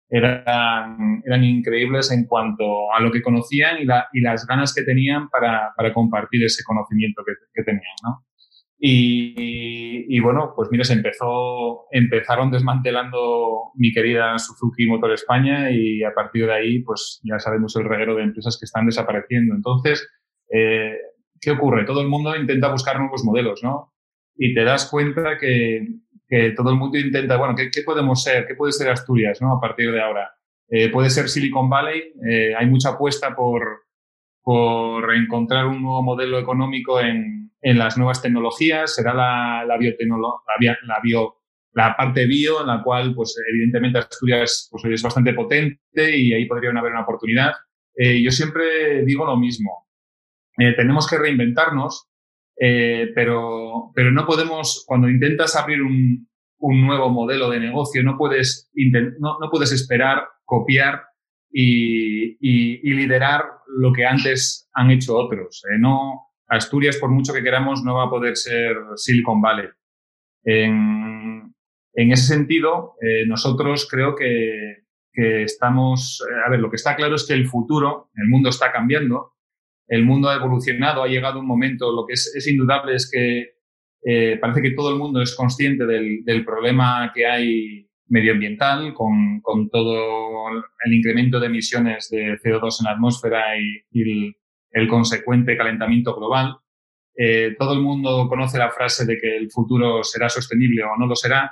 eran, 0.09 1.23
eran 1.25 1.45
increíbles 1.45 2.12
en 2.12 2.26
cuanto 2.26 2.93
a 2.93 3.00
lo 3.00 3.11
que 3.11 3.23
conocían 3.23 3.78
y 3.81 4.21
las 4.21 4.47
ganas 4.47 4.75
que 4.75 4.83
tenían 4.83 5.28
para, 5.28 5.73
para 5.76 5.93
compartir 5.93 6.45
ese 6.45 6.62
conocimiento 6.64 7.23
que, 7.25 7.33
que 7.52 7.64
tenían, 7.64 7.97
¿no? 8.05 8.25
Y, 8.78 10.04
y, 10.14 10.21
bueno, 10.21 10.52
pues 10.54 10.68
mira, 10.71 10.85
se 10.85 10.92
empezó, 10.92 11.87
empezaron 11.90 12.50
desmantelando 12.50 13.73
mi 13.75 13.92
querida 13.92 14.38
Suzuki 14.38 14.87
Motor 14.87 15.12
España 15.12 15.71
y 15.71 16.02
a 16.04 16.12
partir 16.12 16.47
de 16.47 16.52
ahí, 16.52 16.83
pues 16.83 17.21
ya 17.25 17.38
sabemos 17.38 17.75
el 17.76 17.85
reguero 17.85 18.16
de 18.16 18.25
empresas 18.25 18.59
que 18.59 18.66
están 18.66 18.87
desapareciendo. 18.87 19.54
Entonces, 19.54 20.06
eh, 20.52 20.97
¿qué 21.40 21.52
ocurre? 21.52 21.85
Todo 21.85 22.02
el 22.02 22.09
mundo 22.09 22.37
intenta 22.37 22.71
buscar 22.71 22.99
nuevos 22.99 23.25
modelos, 23.25 23.62
¿no? 23.62 23.95
Y 24.37 24.54
te 24.54 24.64
das 24.64 24.90
cuenta 24.90 25.38
que, 25.38 25.87
que 26.28 26.50
todo 26.50 26.71
el 26.71 26.76
mundo 26.76 26.99
intenta, 26.99 27.37
bueno, 27.37 27.54
¿qué, 27.56 27.83
podemos 27.83 28.23
ser? 28.23 28.47
¿Qué 28.47 28.54
puede 28.54 28.73
ser 28.73 28.90
Asturias 28.90 29.40
¿no? 29.40 29.56
a 29.56 29.61
partir 29.61 29.92
de 29.92 30.02
ahora? 30.02 30.33
Eh, 30.68 30.90
puede 30.90 31.11
ser 31.11 31.28
Silicon 31.28 31.71
Valley, 31.71 32.12
eh, 32.28 32.54
hay 32.56 32.66
mucha 32.66 32.90
apuesta 32.90 33.35
por, 33.37 33.86
por 34.47 35.12
encontrar 35.12 35.67
un 35.67 35.83
nuevo 35.83 36.05
modelo 36.05 36.38
económico 36.38 37.00
en, 37.00 37.50
en 37.61 37.79
las 37.79 37.99
nuevas 37.99 38.23
tecnologías, 38.23 38.95
será 38.95 39.12
la, 39.12 39.65
la 39.67 39.76
biotecnología, 39.76 40.79
la, 40.85 41.00
bio, 41.03 41.38
la 41.73 41.97
parte 41.97 42.26
bio, 42.26 42.61
en 42.61 42.69
la 42.69 42.81
cual, 42.81 43.12
pues, 43.12 43.35
evidentemente 43.50 43.99
Asturias 43.99 44.69
pues, 44.71 44.85
es 44.85 45.03
bastante 45.03 45.35
potente 45.35 46.17
y 46.17 46.33
ahí 46.33 46.47
podría 46.47 46.71
haber 46.71 46.93
una 46.93 47.03
oportunidad. 47.03 47.55
Eh, 47.97 48.23
yo 48.23 48.31
siempre 48.31 49.05
digo 49.05 49.26
lo 49.26 49.37
mismo. 49.37 49.88
tenemos 50.57 51.09
que 51.09 51.19
reinventarnos 51.19 52.09
eh, 52.57 53.11
pero, 53.17 53.91
pero 53.97 54.12
no 54.12 54.26
podemos, 54.26 54.85
cuando 54.87 55.09
intentas 55.09 55.57
abrir 55.57 55.83
un, 55.83 56.29
un 56.59 56.87
nuevo 56.87 57.11
modelo 57.11 57.50
de 57.50 57.59
negocio, 57.59 58.05
no 58.05 58.17
puedes, 58.17 58.71
no, 59.19 59.38
no 59.41 59.50
puedes 59.50 59.73
esperar 59.73 60.23
copiar 60.45 61.03
y, 61.58 62.36
y, 62.40 62.80
y, 62.82 62.94
liderar 62.94 63.44
lo 63.68 63.92
que 63.92 64.04
antes 64.04 64.68
han 64.75 64.90
hecho 64.90 65.16
otros. 65.16 65.62
Eh, 65.70 65.78
no, 65.78 66.28
Asturias, 66.48 66.98
por 66.98 67.10
mucho 67.10 67.32
que 67.32 67.42
queramos, 67.42 67.82
no 67.84 67.94
va 67.94 68.04
a 68.04 68.10
poder 68.10 68.36
ser 68.36 68.76
Silicon 68.96 69.40
Valley. 69.40 69.68
En, 70.44 71.54
en 71.94 72.12
ese 72.12 72.34
sentido, 72.34 72.94
eh, 73.00 73.25
nosotros 73.26 73.88
creo 73.90 74.14
que, 74.14 74.84
que 75.12 75.44
estamos, 75.44 76.22
a 76.44 76.50
ver, 76.50 76.60
lo 76.60 76.70
que 76.70 76.76
está 76.76 76.94
claro 76.94 77.14
es 77.14 77.26
que 77.26 77.34
el 77.34 77.46
futuro, 77.46 78.10
el 78.14 78.28
mundo 78.28 78.50
está 78.50 78.70
cambiando 78.72 79.36
el 79.88 80.04
mundo 80.04 80.28
ha 80.28 80.36
evolucionado, 80.36 81.02
ha 81.02 81.08
llegado 81.08 81.40
un 81.40 81.46
momento, 81.46 81.92
lo 81.92 82.06
que 82.06 82.14
es, 82.14 82.46
indudable 82.46 82.94
es 82.94 83.10
que 83.10 83.56
eh, 84.04 84.38
parece 84.40 84.62
que 84.62 84.72
todo 84.72 84.90
el 84.90 84.98
mundo 84.98 85.20
es 85.22 85.34
consciente 85.34 85.86
del, 85.86 86.44
problema 86.44 87.12
que 87.14 87.26
hay 87.26 87.88
medioambiental 88.08 88.94
con, 88.94 89.42
todo 89.70 90.48
el 90.84 90.92
incremento 90.92 91.40
de 91.40 91.46
emisiones 91.46 92.08
de 92.10 92.38
CO2 92.38 92.80
en 92.80 92.84
la 92.84 92.92
atmósfera 92.92 93.58
y, 93.58 94.34
el, 94.72 94.88
consecuente 94.88 95.56
calentamiento 95.56 96.14
global. 96.14 96.56
Eh, 97.16 97.56
todo 97.58 97.72
el 97.72 97.80
mundo 97.80 98.28
conoce 98.28 98.58
la 98.58 98.70
frase 98.70 99.06
de 99.06 99.18
que 99.18 99.36
el 99.36 99.50
futuro 99.50 100.04
será 100.04 100.28
sostenible 100.28 100.84
o 100.84 100.96
no 100.98 101.06
lo 101.06 101.16
será. 101.16 101.50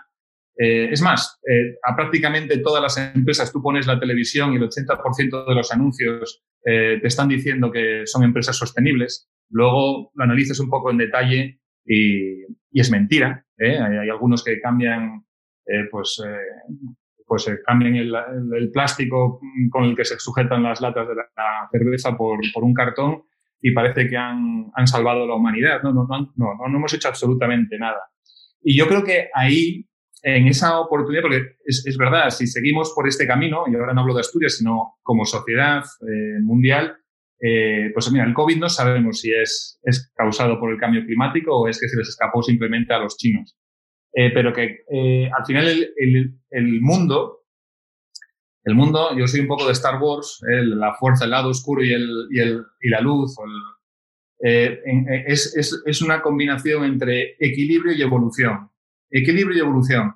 Eh, 0.56 0.88
es 0.92 1.00
más, 1.00 1.40
a 1.82 1.96
prácticamente 1.96 2.58
todas 2.58 2.82
las 2.82 2.96
empresas 3.14 3.50
tú 3.50 3.62
pones 3.62 3.86
la 3.86 3.98
televisión 3.98 4.52
y 4.52 4.56
el 4.56 4.68
80% 4.68 5.48
de 5.48 5.54
los 5.54 5.72
anuncios 5.72 6.44
te 6.62 7.06
están 7.06 7.28
diciendo 7.28 7.70
que 7.70 8.02
son 8.06 8.24
empresas 8.24 8.56
sostenibles. 8.56 9.28
Luego 9.50 10.10
lo 10.14 10.24
analices 10.24 10.60
un 10.60 10.70
poco 10.70 10.90
en 10.90 10.98
detalle 10.98 11.60
y, 11.86 12.42
es 12.72 12.90
mentira. 12.90 13.46
¿eh? 13.58 13.78
Hay, 13.78 14.08
algunos 14.08 14.42
que 14.42 14.60
cambian, 14.60 15.24
eh, 15.66 15.88
pues, 15.90 16.22
eh, 16.24 16.72
pues 17.26 17.50
cambian 17.66 17.96
el, 17.96 18.70
plástico 18.72 19.40
con 19.70 19.84
el 19.84 19.96
que 19.96 20.04
se 20.04 20.18
sujetan 20.18 20.62
las 20.62 20.80
latas 20.80 21.08
de 21.08 21.14
la, 21.14 21.68
cerveza 21.72 22.16
por, 22.16 22.38
por, 22.52 22.64
un 22.64 22.74
cartón 22.74 23.24
y 23.60 23.72
parece 23.72 24.08
que 24.08 24.16
han, 24.16 24.70
han 24.74 24.86
salvado 24.86 25.26
la 25.26 25.34
humanidad. 25.34 25.82
No 25.82 25.92
no, 25.92 26.06
no, 26.06 26.32
no, 26.36 26.54
no, 26.68 26.76
hemos 26.76 26.92
hecho 26.92 27.08
absolutamente 27.08 27.78
nada. 27.78 28.00
Y 28.62 28.76
yo 28.76 28.86
creo 28.86 29.04
que 29.04 29.28
ahí, 29.34 29.86
en 30.22 30.46
esa 30.48 30.80
oportunidad, 30.80 31.22
porque 31.22 31.56
es, 31.64 31.86
es 31.86 31.96
verdad, 31.96 32.30
si 32.30 32.46
seguimos 32.46 32.92
por 32.94 33.08
este 33.08 33.26
camino, 33.26 33.64
y 33.66 33.74
ahora 33.74 33.94
no 33.94 34.02
hablo 34.02 34.14
de 34.14 34.20
Asturias, 34.20 34.56
sino 34.56 34.94
como 35.02 35.24
sociedad 35.24 35.84
mundial, 36.42 36.96
eh, 37.46 37.90
pues 37.92 38.10
mira, 38.10 38.24
el 38.24 38.32
COVID 38.32 38.56
no 38.56 38.70
sabemos 38.70 39.20
si 39.20 39.30
es, 39.30 39.78
es, 39.82 40.10
causado 40.14 40.58
por 40.58 40.72
el 40.72 40.78
cambio 40.78 41.04
climático 41.04 41.54
o 41.54 41.68
es 41.68 41.78
que 41.78 41.88
se 41.88 41.96
les 41.98 42.08
escapó 42.08 42.42
simplemente 42.42 42.94
a 42.94 42.98
los 42.98 43.18
chinos. 43.18 43.54
Eh, 44.16 44.30
pero 44.32 44.52
que 44.52 44.84
eh, 44.90 45.28
al 45.36 45.44
final 45.44 45.66
el, 45.96 46.38
el, 46.50 46.80
mundo, 46.80 47.46
el 48.62 48.74
mundo, 48.74 49.16
yo 49.16 49.26
soy 49.26 49.40
un 49.40 49.48
poco 49.48 49.66
de 49.66 49.72
Star 49.72 50.00
Wars, 50.00 50.40
la 50.46 50.94
fuerza, 50.94 51.24
el 51.24 51.32
lado 51.32 51.50
oscuro 51.50 51.82
y, 51.82 51.92
el, 51.92 52.28
y, 52.30 52.38
el, 52.38 52.64
y 52.80 52.88
la 52.90 53.00
luz, 53.00 53.36
es, 54.38 55.56
es, 55.56 55.82
es, 55.84 56.02
una 56.02 56.22
combinación 56.22 56.84
entre 56.84 57.36
equilibrio 57.40 57.92
y 57.92 58.02
evolución. 58.02 58.70
Equilibrio 59.10 59.56
y 59.56 59.60
evolución. 59.60 60.14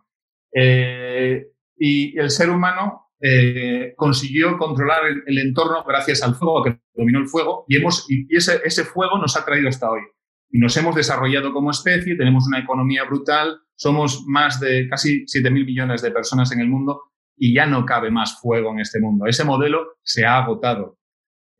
y 1.76 2.18
el 2.18 2.30
ser 2.30 2.50
humano 2.50 3.08
eh, 3.20 3.94
consiguió 3.96 4.56
controlar 4.56 5.00
el, 5.26 5.38
entorno 5.38 5.82
gracias 5.84 6.22
al 6.22 6.36
fuego, 6.36 6.62
que 6.62 6.78
dominó 6.94 7.18
el 7.18 7.26
fuego, 7.26 7.64
y, 7.66 7.76
hemos, 7.76 8.06
y 8.08 8.34
ese, 8.34 8.60
ese 8.64 8.84
fuego 8.84 9.18
nos 9.18 9.36
ha 9.36 9.44
traído 9.44 9.68
hasta 9.68 9.90
hoy. 9.90 10.02
Y 10.50 10.58
nos 10.58 10.76
hemos 10.76 10.94
desarrollado 10.94 11.52
como 11.52 11.70
especie, 11.70 12.16
tenemos 12.16 12.46
una 12.46 12.60
economía 12.60 13.04
brutal, 13.04 13.60
somos 13.74 14.24
más 14.26 14.60
de 14.60 14.88
casi 14.88 15.24
7.000 15.24 15.50
millones 15.52 16.02
de 16.02 16.10
personas 16.10 16.50
en 16.52 16.60
el 16.60 16.68
mundo 16.68 17.02
y 17.36 17.54
ya 17.54 17.66
no 17.66 17.84
cabe 17.84 18.10
más 18.10 18.40
fuego 18.40 18.72
en 18.72 18.80
este 18.80 19.00
mundo. 19.00 19.26
Ese 19.26 19.44
modelo 19.44 19.98
se 20.02 20.24
ha 20.24 20.38
agotado. 20.38 20.98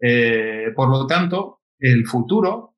Eh, 0.01 0.73
por 0.75 0.89
lo 0.89 1.07
tanto, 1.07 1.63
el 1.79 2.07
futuro 2.07 2.77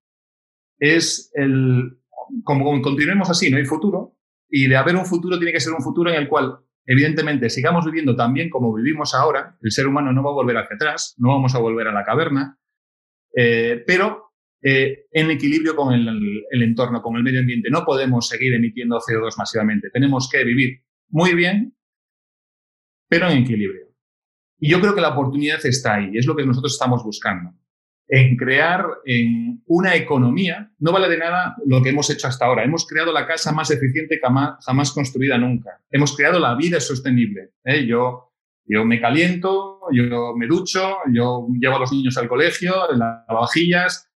es 0.79 1.31
el, 1.35 1.99
como, 2.45 2.81
continuemos 2.83 3.31
así, 3.31 3.51
no 3.51 3.57
hay 3.57 3.65
futuro, 3.65 4.17
y 4.49 4.67
de 4.67 4.77
haber 4.77 4.97
un 4.97 5.07
futuro 5.07 5.39
tiene 5.39 5.53
que 5.53 5.61
ser 5.61 5.73
un 5.73 5.83
futuro 5.83 6.11
en 6.11 6.17
el 6.17 6.29
cual 6.29 6.59
evidentemente, 6.87 7.51
sigamos 7.51 7.85
viviendo 7.85 8.17
tan 8.17 8.33
bien 8.33 8.51
como 8.51 8.75
vivimos 8.75 9.15
ahora, 9.15 9.57
el 9.63 9.71
ser 9.71 9.87
humano 9.87 10.13
no 10.13 10.23
va 10.23 10.31
a 10.31 10.35
volver 10.35 10.57
hacia 10.57 10.75
atrás, 10.75 11.15
no 11.19 11.29
vamos 11.29 11.55
a 11.55 11.59
volver 11.59 11.87
a 11.87 11.93
la 11.93 12.05
caverna, 12.05 12.59
eh, 13.37 13.85
pero 13.87 14.30
eh, 14.63 15.07
en 15.13 15.31
equilibrio 15.31 15.75
con 15.75 15.95
el, 15.95 16.45
entorno, 16.51 17.01
con 17.01 17.17
el 17.17 17.23
medio 17.23 17.41
ambiente. 17.41 17.71
No 17.71 17.85
podemos 17.85 18.29
seguir 18.29 18.55
emitiendo 18.55 18.99
CO2 18.99 19.37
masivamente. 19.39 19.91
Tenemos 19.91 20.29
que 20.31 20.45
vivir 20.45 20.83
muy 21.09 21.35
bien, 21.35 21.75
pero 23.09 23.29
en 23.29 23.39
equilibrio. 23.39 23.87
Y 24.59 24.71
yo 24.71 24.81
creo 24.81 24.95
que 24.95 25.01
la 25.01 25.11
oportunidad 25.11 25.65
está 25.65 25.95
ahí, 25.95 26.11
es 26.15 26.27
lo 26.27 26.37
que 26.37 26.45
nosotros 26.45 26.75
estamos 26.75 27.03
buscando 27.03 27.55
en 28.11 28.37
crear 28.37 28.85
en 29.05 29.63
una 29.67 29.95
economía, 29.95 30.73
no 30.81 30.91
vale 30.91 31.09
de 31.09 31.17
nada 31.17 31.55
lo 31.65 31.81
que 31.81 31.91
hemos 31.91 32.11
hecho 32.11 32.27
hasta 32.27 32.45
ahora. 32.45 32.65
Hemos 32.65 32.85
creado 32.87 33.13
la 33.13 33.27
casa 33.27 33.53
más 33.53 33.71
eficiente 33.71 34.21
jamás, 34.21 34.93
construida 34.93 35.39
nunca. 35.39 35.81
Hemos 35.91 36.17
creado 36.17 36.41
la 36.41 36.57
vida 36.57 36.81
sostenible. 36.81 37.53
¿eh? 37.65 37.87
Yo, 37.87 38.33
yo 38.67 38.85
me 38.85 39.01
caliento, 39.01 39.83
yo 39.93 40.35
me 40.37 40.49
ducho, 40.49 40.97
yo 41.13 41.47
llevo 41.61 41.77
a 41.77 41.81
los 41.81 41.93
niños 41.93 42.19
al 42.19 42.29
colegio, 42.29 42.75
las 42.97 43.25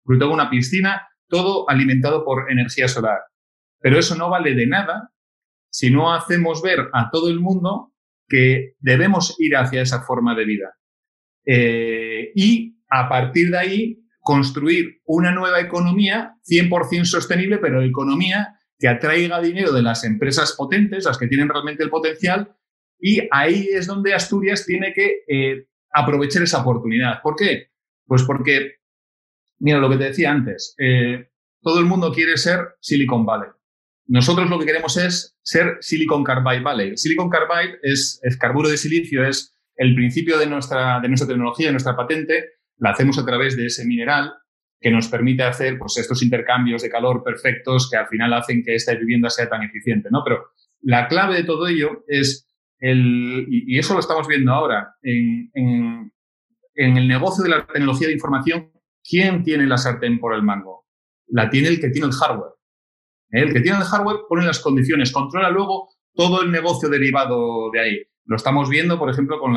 tengo 0.06 0.32
una 0.32 0.50
piscina, 0.50 1.08
todo 1.28 1.68
alimentado 1.68 2.24
por 2.24 2.50
energía 2.50 2.88
solar. 2.88 3.20
Pero 3.80 3.98
eso 3.98 4.14
no 4.14 4.30
vale 4.30 4.54
de 4.54 4.66
nada 4.66 5.12
si 5.70 5.90
no 5.90 6.12
hacemos 6.12 6.62
ver 6.62 6.88
a 6.92 7.10
todo 7.10 7.28
el 7.28 7.40
mundo 7.40 7.92
que 8.28 8.74
debemos 8.78 9.36
ir 9.38 9.56
hacia 9.56 9.82
esa 9.82 10.02
forma 10.02 10.34
de 10.34 10.44
vida. 10.44 10.76
Eh, 11.44 12.30
y 12.34 12.76
a 12.88 13.08
partir 13.08 13.50
de 13.50 13.58
ahí 13.58 13.98
construir 14.20 15.00
una 15.04 15.32
nueva 15.32 15.60
economía 15.60 16.36
100% 16.48 17.04
sostenible, 17.04 17.58
pero 17.58 17.82
economía 17.82 18.58
que 18.78 18.88
atraiga 18.88 19.40
dinero 19.40 19.72
de 19.72 19.82
las 19.82 20.04
empresas 20.04 20.54
potentes, 20.56 21.04
las 21.04 21.18
que 21.18 21.26
tienen 21.26 21.48
realmente 21.48 21.82
el 21.82 21.90
potencial, 21.90 22.56
y 22.98 23.20
ahí 23.30 23.68
es 23.72 23.86
donde 23.86 24.14
Asturias 24.14 24.64
tiene 24.64 24.92
que 24.92 25.24
eh, 25.28 25.66
aprovechar 25.92 26.42
esa 26.42 26.60
oportunidad. 26.60 27.20
¿Por 27.22 27.34
qué? 27.36 27.70
Pues 28.06 28.22
porque, 28.22 28.76
mira, 29.62 29.78
lo 29.78 29.88
que 29.88 29.96
te 29.96 30.04
decía 30.04 30.30
antes, 30.30 30.74
eh, 30.78 31.28
todo 31.62 31.78
el 31.78 31.86
mundo 31.86 32.12
quiere 32.12 32.36
ser 32.36 32.74
Silicon 32.80 33.24
Valley. 33.24 33.48
Nosotros 34.08 34.50
lo 34.50 34.58
que 34.58 34.66
queremos 34.66 34.96
es 34.96 35.36
ser 35.42 35.78
Silicon 35.80 36.24
Carbide 36.24 36.60
Valley. 36.60 36.96
Silicon 36.96 37.30
Carbide 37.30 37.78
es, 37.82 38.20
es 38.22 38.36
carburo 38.36 38.68
de 38.68 38.76
silicio, 38.76 39.24
es 39.24 39.56
el 39.76 39.94
principio 39.94 40.38
de 40.38 40.46
nuestra, 40.46 41.00
de 41.00 41.08
nuestra 41.08 41.28
tecnología, 41.28 41.68
de 41.68 41.72
nuestra 41.72 41.96
patente, 41.96 42.50
la 42.78 42.90
hacemos 42.90 43.16
a 43.18 43.24
través 43.24 43.56
de 43.56 43.66
ese 43.66 43.86
mineral 43.86 44.34
que 44.80 44.90
nos 44.90 45.06
permite 45.06 45.44
hacer 45.44 45.78
pues, 45.78 45.96
estos 45.96 46.22
intercambios 46.22 46.82
de 46.82 46.90
calor 46.90 47.22
perfectos 47.22 47.88
que 47.88 47.96
al 47.96 48.08
final 48.08 48.32
hacen 48.34 48.64
que 48.64 48.74
esta 48.74 48.94
vivienda 48.94 49.30
sea 49.30 49.48
tan 49.48 49.62
eficiente. 49.62 50.08
¿no? 50.10 50.22
Pero 50.24 50.46
la 50.80 51.06
clave 51.06 51.36
de 51.36 51.44
todo 51.44 51.68
ello 51.68 52.04
es, 52.08 52.48
el, 52.80 53.46
y, 53.48 53.78
eso 53.78 53.94
lo 53.94 54.00
estamos 54.00 54.26
viendo 54.26 54.52
ahora, 54.52 54.96
en, 55.02 55.50
en, 55.54 56.12
en 56.74 56.96
el 56.96 57.06
negocio 57.06 57.44
de 57.44 57.50
la 57.50 57.64
tecnología 57.64 58.08
de 58.08 58.14
información, 58.14 58.71
¿quién 59.02 59.42
tiene 59.42 59.66
la 59.66 59.78
sartén 59.78 60.18
por 60.18 60.34
el 60.34 60.42
mango? 60.42 60.86
La 61.28 61.50
tiene 61.50 61.68
el 61.68 61.80
que 61.80 61.90
tiene 61.90 62.08
el 62.08 62.14
hardware. 62.14 62.52
El 63.30 63.52
que 63.52 63.60
tiene 63.60 63.78
el 63.78 63.84
hardware 63.84 64.18
pone 64.28 64.44
las 64.44 64.60
condiciones, 64.60 65.12
controla 65.12 65.50
luego 65.50 65.88
todo 66.14 66.42
el 66.42 66.50
negocio 66.50 66.88
derivado 66.88 67.70
de 67.72 67.80
ahí. 67.80 68.02
Lo 68.26 68.36
estamos 68.36 68.68
viendo, 68.68 68.98
por 68.98 69.10
ejemplo, 69.10 69.38
con 69.40 69.56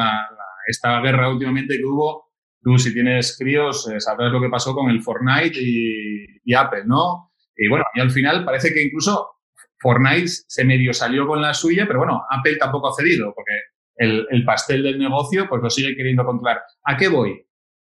esta 0.67 1.01
guerra 1.01 1.29
últimamente 1.29 1.77
que 1.77 1.85
hubo 1.85 2.25
Tú, 2.65 2.79
si 2.79 2.91
tienes 2.91 3.37
críos, 3.37 3.87
eh, 3.89 3.99
sabrás 3.99 4.31
lo 4.31 4.41
que 4.41 4.49
pasó 4.49 4.73
con 4.73 4.89
el 4.89 5.03
Fortnite 5.03 5.55
y, 5.55 6.51
Apple, 6.55 6.85
¿no? 6.87 7.31
Y 7.55 7.67
bueno, 7.67 7.85
y 7.93 7.99
al 7.99 8.09
final 8.09 8.43
parece 8.43 8.73
que 8.73 8.81
incluso 8.81 9.35
Fortnite 9.79 10.27
se 10.27 10.65
medio 10.65 10.91
salió 10.91 11.27
con 11.27 11.43
la 11.43 11.53
suya, 11.53 11.85
pero 11.85 11.99
bueno, 11.99 12.23
Apple 12.27 12.57
tampoco 12.57 12.87
ha 12.89 12.95
cedido, 12.95 13.31
porque 13.35 13.51
el, 13.97 14.43
pastel 14.45 14.81
del 14.81 14.97
negocio 14.97 15.47
pues 15.47 15.61
lo 15.61 15.69
sigue 15.69 15.95
queriendo 15.95 16.25
controlar. 16.25 16.63
¿A 16.85 16.97
qué 16.97 17.07
voy? 17.07 17.45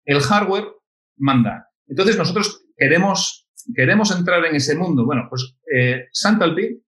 El 0.04 0.21
hardware 0.21 0.69
manda. 1.21 1.69
Entonces 1.87 2.17
nosotros 2.17 2.65
queremos, 2.77 3.49
queremos 3.75 4.11
entrar 4.17 4.45
en 4.45 4.57
ese 4.57 4.77
mundo. 4.77 5.05
Bueno, 5.05 5.27
pues 5.29 5.57
eh, 5.73 6.09
Santalpi 6.12 6.83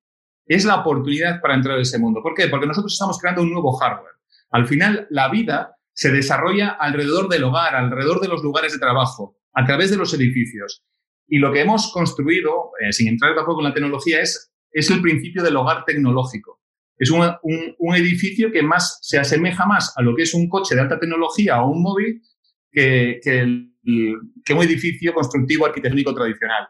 es 0.46 0.64
la 0.64 0.80
oportunidad 0.80 1.40
para 1.40 1.54
entrar 1.54 1.76
en 1.76 1.82
ese 1.82 1.98
mundo. 1.98 2.20
¿Por 2.22 2.34
qué? 2.34 2.48
Porque 2.48 2.66
nosotros 2.66 2.92
estamos 2.92 3.18
creando 3.18 3.42
un 3.42 3.52
nuevo 3.52 3.72
hardware. 3.72 4.12
Al 4.50 4.66
final, 4.66 5.06
la 5.10 5.28
vida 5.28 5.76
se 5.94 6.10
desarrolla 6.10 6.70
alrededor 6.70 7.28
del 7.28 7.44
hogar, 7.44 7.74
alrededor 7.74 8.20
de 8.20 8.28
los 8.28 8.42
lugares 8.42 8.72
de 8.72 8.78
trabajo, 8.78 9.36
a 9.54 9.64
través 9.64 9.90
de 9.90 9.96
los 9.96 10.12
edificios. 10.14 10.84
Y 11.26 11.38
lo 11.38 11.52
que 11.52 11.60
hemos 11.60 11.92
construido, 11.92 12.72
eh, 12.80 12.92
sin 12.92 13.08
entrar 13.08 13.34
tampoco 13.34 13.60
en 13.60 13.68
la 13.68 13.74
tecnología, 13.74 14.20
es, 14.20 14.52
es 14.70 14.90
el 14.90 15.00
principio 15.00 15.42
del 15.42 15.56
hogar 15.56 15.84
tecnológico. 15.84 16.60
Es 16.96 17.10
un, 17.10 17.26
un, 17.42 17.94
edificio 17.96 18.52
que 18.52 18.62
más 18.62 18.98
se 19.02 19.18
asemeja 19.18 19.66
más 19.66 19.92
a 19.96 20.02
lo 20.02 20.14
que 20.14 20.22
es 20.22 20.34
un 20.34 20.48
coche 20.48 20.74
de 20.74 20.82
alta 20.82 21.00
tecnología 21.00 21.62
o 21.62 21.70
un 21.70 21.82
móvil 21.82 22.22
que, 22.70 23.18
que, 23.22 23.71
que 23.84 24.54
un 24.54 24.62
edificio 24.62 25.12
constructivo 25.12 25.66
arquitectónico 25.66 26.14
tradicional. 26.14 26.68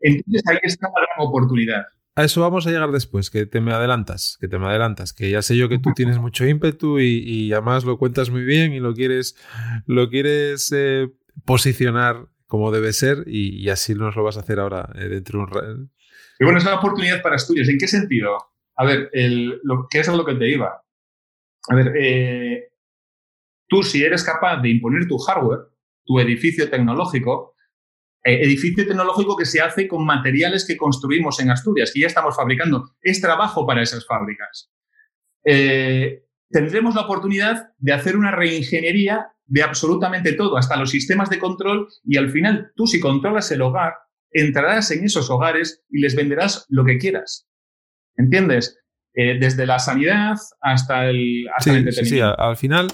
Entonces 0.00 0.42
ahí 0.48 0.58
está 0.62 0.88
la 0.88 1.06
gran 1.06 1.28
oportunidad. 1.28 1.82
A 2.18 2.24
eso 2.24 2.40
vamos 2.40 2.66
a 2.66 2.70
llegar 2.70 2.90
después, 2.92 3.28
que 3.28 3.44
te 3.44 3.60
me 3.60 3.72
adelantas, 3.72 4.38
que 4.40 4.48
te 4.48 4.58
me 4.58 4.66
adelantas, 4.66 5.12
que 5.12 5.30
ya 5.30 5.42
sé 5.42 5.54
yo 5.56 5.68
que 5.68 5.78
tú 5.78 5.90
tienes 5.94 6.18
mucho 6.18 6.46
ímpetu 6.46 6.98
y, 6.98 7.52
además 7.52 7.84
lo 7.84 7.98
cuentas 7.98 8.30
muy 8.30 8.42
bien 8.42 8.72
y 8.72 8.80
lo 8.80 8.94
quieres, 8.94 9.36
lo 9.86 10.08
quieres 10.08 10.72
eh, 10.74 11.08
posicionar 11.44 12.28
como 12.46 12.70
debe 12.70 12.92
ser 12.92 13.24
y, 13.26 13.68
así 13.68 13.94
nos 13.94 14.16
lo 14.16 14.24
vas 14.24 14.38
a 14.38 14.40
hacer 14.40 14.60
ahora 14.60 14.88
eh, 14.94 15.08
dentro 15.08 15.38
de 15.38 15.44
un 15.44 15.50
rato. 15.50 15.90
Y 16.38 16.44
bueno, 16.44 16.58
es 16.58 16.64
una 16.64 16.76
oportunidad 16.76 17.22
para 17.22 17.36
estudios. 17.36 17.68
¿En 17.68 17.78
qué 17.78 17.88
sentido? 17.88 18.38
A 18.76 18.84
ver, 18.84 19.10
lo, 19.62 19.86
¿qué 19.90 20.00
es 20.00 20.08
lo 20.08 20.24
que 20.24 20.34
te 20.34 20.50
iba? 20.50 20.82
A 21.68 21.74
ver, 21.74 21.92
eh, 21.98 22.68
tú 23.68 23.82
si 23.82 24.02
eres 24.02 24.22
capaz 24.22 24.60
de 24.62 24.70
imponer 24.70 25.06
tu 25.06 25.18
hardware, 25.18 25.68
tu 26.06 26.20
edificio 26.20 26.70
tecnológico, 26.70 27.54
edificio 28.22 28.86
tecnológico 28.86 29.36
que 29.36 29.44
se 29.44 29.60
hace 29.60 29.86
con 29.86 30.04
materiales 30.04 30.66
que 30.66 30.76
construimos 30.76 31.38
en 31.40 31.50
Asturias, 31.50 31.92
que 31.92 32.00
ya 32.00 32.06
estamos 32.06 32.34
fabricando. 32.34 32.90
Es 33.00 33.20
trabajo 33.20 33.66
para 33.66 33.82
esas 33.82 34.06
fábricas. 34.06 34.70
Eh, 35.44 36.24
tendremos 36.50 36.94
la 36.94 37.02
oportunidad 37.02 37.68
de 37.78 37.92
hacer 37.92 38.16
una 38.16 38.32
reingeniería 38.32 39.28
de 39.44 39.62
absolutamente 39.62 40.32
todo, 40.32 40.56
hasta 40.56 40.76
los 40.76 40.90
sistemas 40.90 41.30
de 41.30 41.38
control, 41.38 41.88
y 42.04 42.16
al 42.16 42.30
final 42.30 42.72
tú 42.74 42.86
si 42.86 42.98
controlas 42.98 43.50
el 43.52 43.62
hogar, 43.62 43.94
entrarás 44.32 44.90
en 44.90 45.04
esos 45.04 45.30
hogares 45.30 45.84
y 45.88 46.00
les 46.00 46.16
venderás 46.16 46.66
lo 46.68 46.84
que 46.84 46.98
quieras. 46.98 47.48
¿Entiendes? 48.16 48.80
Eh, 49.14 49.38
desde 49.38 49.66
la 49.66 49.78
sanidad 49.78 50.36
hasta 50.60 51.06
el, 51.08 51.46
hasta 51.56 51.72
sí, 51.72 51.92
Sí, 51.92 52.04
sí, 52.04 52.20
al 52.20 52.56
final, 52.56 52.88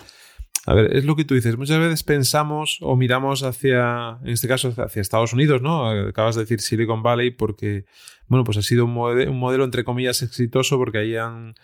a 0.66 0.74
ver, 0.74 0.96
es 0.96 1.04
lo 1.04 1.16
que 1.16 1.24
tú 1.24 1.34
dices. 1.34 1.56
Muchas 1.58 1.78
veces 1.78 2.04
pensamos 2.04 2.78
o 2.80 2.96
miramos 2.96 3.42
hacia, 3.42 4.18
en 4.22 4.30
este 4.30 4.46
caso, 4.46 4.72
hacia 4.76 5.02
Estados 5.02 5.32
Unidos, 5.32 5.60
¿no? 5.60 5.88
Acabas 5.88 6.36
de 6.36 6.42
decir 6.42 6.60
Silicon 6.60 7.02
Valley 7.02 7.32
porque, 7.32 7.84
bueno, 8.28 8.44
pues 8.44 8.58
ha 8.58 8.62
sido 8.62 8.84
un, 8.84 8.92
modelo, 8.92 9.64
entre 9.64 9.82
comillas, 9.84 10.22
exitoso 10.22 10.78
porque 10.78 10.98
ahí 10.98 11.16
han 11.16 11.54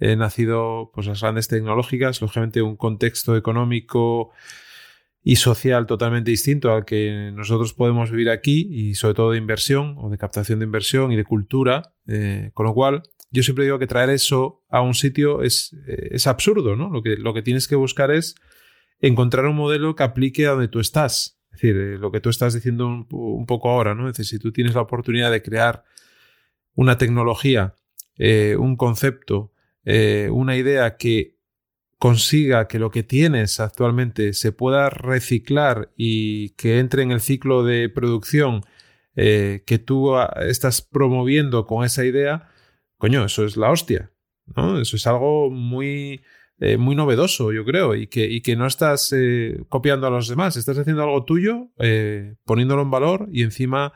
he 0.00 0.16
nacido 0.16 0.90
pues, 0.94 1.06
las 1.06 1.20
grandes 1.20 1.46
tecnológicas, 1.46 2.20
lógicamente 2.22 2.62
un 2.62 2.76
contexto 2.76 3.36
económico 3.36 4.30
y 5.22 5.36
social 5.36 5.86
totalmente 5.86 6.30
distinto 6.30 6.72
al 6.72 6.86
que 6.86 7.30
nosotros 7.34 7.74
podemos 7.74 8.10
vivir 8.10 8.30
aquí 8.30 8.66
y 8.70 8.94
sobre 8.94 9.14
todo 9.14 9.32
de 9.32 9.38
inversión 9.38 9.96
o 9.98 10.08
de 10.08 10.16
captación 10.16 10.58
de 10.58 10.64
inversión 10.64 11.12
y 11.12 11.16
de 11.16 11.24
cultura, 11.24 11.92
eh, 12.06 12.50
con 12.54 12.64
lo 12.64 12.72
cual 12.72 13.02
yo 13.30 13.42
siempre 13.42 13.64
digo 13.64 13.78
que 13.78 13.86
traer 13.86 14.10
eso 14.10 14.64
a 14.68 14.80
un 14.82 14.94
sitio 14.94 15.42
es, 15.42 15.76
eh, 15.86 16.08
es 16.12 16.26
absurdo, 16.26 16.76
¿no? 16.76 16.90
Lo 16.90 17.02
que, 17.02 17.16
lo 17.16 17.34
que 17.34 17.42
tienes 17.42 17.68
que 17.68 17.76
buscar 17.76 18.10
es 18.10 18.34
encontrar 19.00 19.46
un 19.46 19.56
modelo 19.56 19.94
que 19.94 20.02
aplique 20.02 20.46
a 20.46 20.50
donde 20.50 20.68
tú 20.68 20.80
estás. 20.80 21.40
Es 21.52 21.60
decir, 21.60 21.76
eh, 21.76 21.98
lo 21.98 22.10
que 22.12 22.20
tú 22.20 22.28
estás 22.30 22.54
diciendo 22.54 22.86
un, 22.86 23.46
poco 23.46 23.70
ahora, 23.70 23.94
¿no? 23.94 24.08
Es 24.08 24.16
decir, 24.16 24.26
si 24.26 24.38
tú 24.38 24.52
tienes 24.52 24.74
la 24.74 24.82
oportunidad 24.82 25.30
de 25.30 25.42
crear 25.42 25.84
una 26.74 26.98
tecnología, 26.98 27.74
un 28.58 28.76
concepto, 28.76 29.50
eh, 29.84 30.28
una 30.30 30.56
idea 30.56 30.96
que 30.96 31.38
consiga 31.98 32.68
que 32.68 32.78
lo 32.78 32.90
que 32.90 33.02
tienes 33.02 33.60
actualmente 33.60 34.32
se 34.32 34.52
pueda 34.52 34.90
reciclar 34.90 35.92
y 35.96 36.50
que 36.50 36.78
entre 36.78 37.02
en 37.02 37.12
el 37.12 37.20
ciclo 37.20 37.64
de 37.64 37.88
producción 37.88 38.62
eh, 39.16 39.62
que 39.66 39.78
tú 39.78 40.16
ah, 40.16 40.32
estás 40.46 40.82
promoviendo 40.82 41.66
con 41.66 41.84
esa 41.84 42.04
idea, 42.04 42.49
coño, 43.00 43.24
eso 43.24 43.44
es 43.44 43.56
la 43.56 43.70
hostia, 43.72 44.12
¿no? 44.54 44.80
Eso 44.80 44.94
es 44.94 45.06
algo 45.08 45.50
muy, 45.50 46.22
eh, 46.60 46.76
muy 46.76 46.94
novedoso, 46.94 47.52
yo 47.52 47.64
creo, 47.64 47.96
y 47.96 48.06
que, 48.06 48.26
y 48.26 48.42
que 48.42 48.54
no 48.54 48.66
estás 48.66 49.12
copiando 49.68 50.06
a 50.06 50.10
los 50.10 50.28
demás, 50.28 50.56
estás 50.56 50.78
haciendo 50.78 51.02
algo 51.02 51.24
tuyo, 51.24 51.70
poniéndolo 52.44 52.82
en 52.82 52.90
valor 52.92 53.28
y 53.32 53.42
encima 53.42 53.92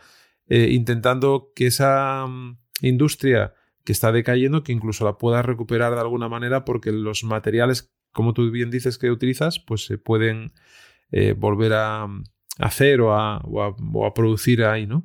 intentando 0.48 1.52
que 1.54 1.68
esa 1.68 2.26
mm, 2.26 2.58
industria 2.82 3.54
que 3.84 3.92
está 3.92 4.12
decayendo, 4.12 4.64
que 4.64 4.72
incluso 4.72 5.04
la 5.04 5.18
puedas 5.18 5.44
recuperar 5.44 5.94
de 5.94 6.00
alguna 6.00 6.28
manera 6.28 6.64
porque 6.64 6.90
los 6.90 7.22
materiales, 7.22 7.92
como 8.12 8.32
tú 8.32 8.50
bien 8.50 8.70
dices 8.70 8.98
que 8.98 9.10
utilizas, 9.10 9.58
pues 9.60 9.84
se 9.84 9.98
pueden 9.98 10.52
eh, 11.12 11.34
volver 11.36 11.74
a, 11.74 12.08
hacer 12.58 13.00
o 13.00 13.14
a, 13.14 13.38
o, 13.38 14.06
a, 14.06 14.14
producir 14.14 14.64
ahí, 14.64 14.86
¿no? 14.86 15.04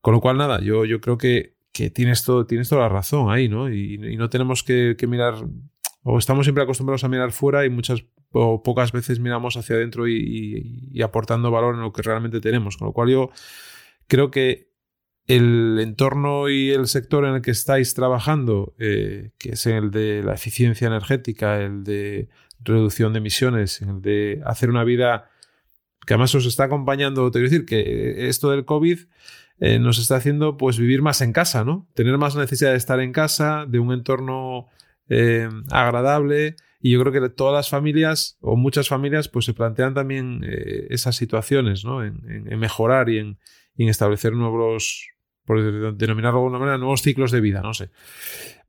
Con 0.00 0.14
lo 0.14 0.20
cual, 0.20 0.38
nada, 0.38 0.60
yo, 0.60 0.84
yo 0.86 1.00
creo 1.00 1.18
que, 1.18 1.56
que 1.80 1.90
tienes, 1.90 2.24
todo, 2.24 2.44
tienes 2.44 2.68
toda 2.68 2.82
la 2.82 2.88
razón 2.90 3.30
ahí, 3.30 3.48
¿no? 3.48 3.72
Y, 3.72 3.96
no 4.18 4.28
tenemos 4.28 4.62
que, 4.62 4.94
mirar, 5.08 5.34
o 6.02 6.18
estamos 6.18 6.44
siempre 6.44 6.62
acostumbrados 6.62 7.04
a 7.04 7.08
mirar 7.08 7.32
fuera 7.32 7.64
y 7.64 7.70
muchas 7.70 8.04
o 8.32 8.62
pocas 8.62 8.92
veces 8.92 9.18
miramos 9.18 9.56
hacia 9.56 9.76
adentro 9.76 10.06
y, 10.06 10.90
y 10.92 11.00
aportando 11.00 11.50
valor 11.50 11.76
en 11.76 11.80
lo 11.80 11.92
que 11.92 12.02
realmente 12.02 12.40
tenemos. 12.40 12.76
Con 12.76 12.88
lo 12.88 12.92
cual 12.92 13.08
yo 13.08 13.30
creo 14.08 14.30
que 14.30 14.68
el 15.26 15.78
entorno 15.80 16.50
y 16.50 16.70
el 16.70 16.86
sector 16.86 17.24
en 17.24 17.36
el 17.36 17.40
que 17.40 17.52
estáis 17.52 17.94
trabajando, 17.94 18.74
eh, 18.78 19.30
que 19.38 19.52
es 19.52 19.64
el 19.64 19.90
de 19.90 20.22
la 20.22 20.34
eficiencia 20.34 20.86
energética, 20.86 21.62
el 21.62 21.82
de 21.82 22.28
reducción 22.60 23.14
de 23.14 23.20
emisiones, 23.20 23.80
el 23.80 24.02
de 24.02 24.42
hacer 24.44 24.68
una 24.68 24.84
vida 24.84 25.30
que 26.06 26.12
además 26.12 26.34
os 26.34 26.44
está 26.44 26.64
acompañando, 26.64 27.30
te 27.30 27.38
quiero 27.38 27.50
decir 27.50 27.64
que 27.64 28.28
esto 28.28 28.50
del 28.50 28.66
COVID 28.66 28.98
eh, 29.60 29.78
nos 29.78 29.98
está 29.98 30.16
haciendo 30.16 30.56
pues 30.56 30.78
vivir 30.78 31.02
más 31.02 31.20
en 31.20 31.32
casa, 31.32 31.64
¿no? 31.64 31.88
Tener 31.94 32.16
más 32.18 32.34
necesidad 32.34 32.70
de 32.70 32.76
estar 32.76 32.98
en 33.00 33.12
casa, 33.12 33.66
de 33.68 33.78
un 33.78 33.92
entorno 33.92 34.66
eh, 35.08 35.48
agradable. 35.70 36.56
Y 36.80 36.92
yo 36.92 37.00
creo 37.00 37.12
que 37.12 37.28
todas 37.28 37.54
las 37.54 37.68
familias 37.68 38.38
o 38.40 38.56
muchas 38.56 38.88
familias 38.88 39.28
pues 39.28 39.44
se 39.44 39.52
plantean 39.52 39.92
también 39.92 40.40
esas 40.88 41.14
situaciones, 41.14 41.84
¿no? 41.84 42.02
En, 42.02 42.22
mejorar 42.58 43.10
y 43.10 43.18
en, 43.18 43.38
establecer 43.76 44.32
nuevos, 44.32 45.06
por 45.44 45.62
denominarlo 45.94 46.38
de 46.38 46.44
alguna 46.44 46.58
manera, 46.58 46.78
nuevos 46.78 47.02
ciclos 47.02 47.30
de 47.32 47.42
vida, 47.42 47.60
no 47.60 47.74
sé. 47.74 47.90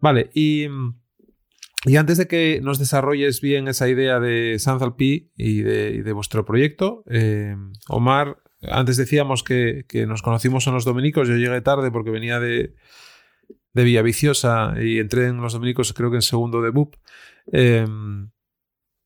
Vale, 0.02 0.30
y, 0.34 0.68
y 1.86 1.96
antes 1.96 2.18
de 2.18 2.28
que 2.28 2.60
nos 2.62 2.78
desarrolles 2.78 3.42
bien 3.42 3.68
esa 3.68 3.90
idea 3.90 4.20
de 4.20 4.60
Sanzalpi 4.60 5.32
y 5.36 5.62
de, 5.62 6.14
vuestro 6.14 6.46
proyecto, 6.46 7.04
eh, 7.10 7.56
Omar, 7.88 8.38
antes 8.70 8.98
decíamos 8.98 9.44
que, 9.44 9.86
que, 9.88 10.06
nos 10.06 10.22
conocimos 10.22 10.68
en 10.68 10.74
los 10.74 10.86
dominicos, 10.86 11.28
yo 11.28 11.36
llegué 11.36 11.62
tarde 11.62 11.92
porque 11.92 12.12
venía 12.12 12.40
de, 12.40 12.76
de 13.74 13.84
Villaviciosa 13.84 14.74
y 14.82 15.00
entré 15.00 15.28
en 15.28 15.38
los 15.38 15.54
dominicos 15.54 15.94
creo 15.94 16.10
que 16.10 16.18
en 16.18 16.22
segundo 16.22 16.62
de 16.62 16.70
BUP. 16.70 16.96
Eh, 17.52 17.86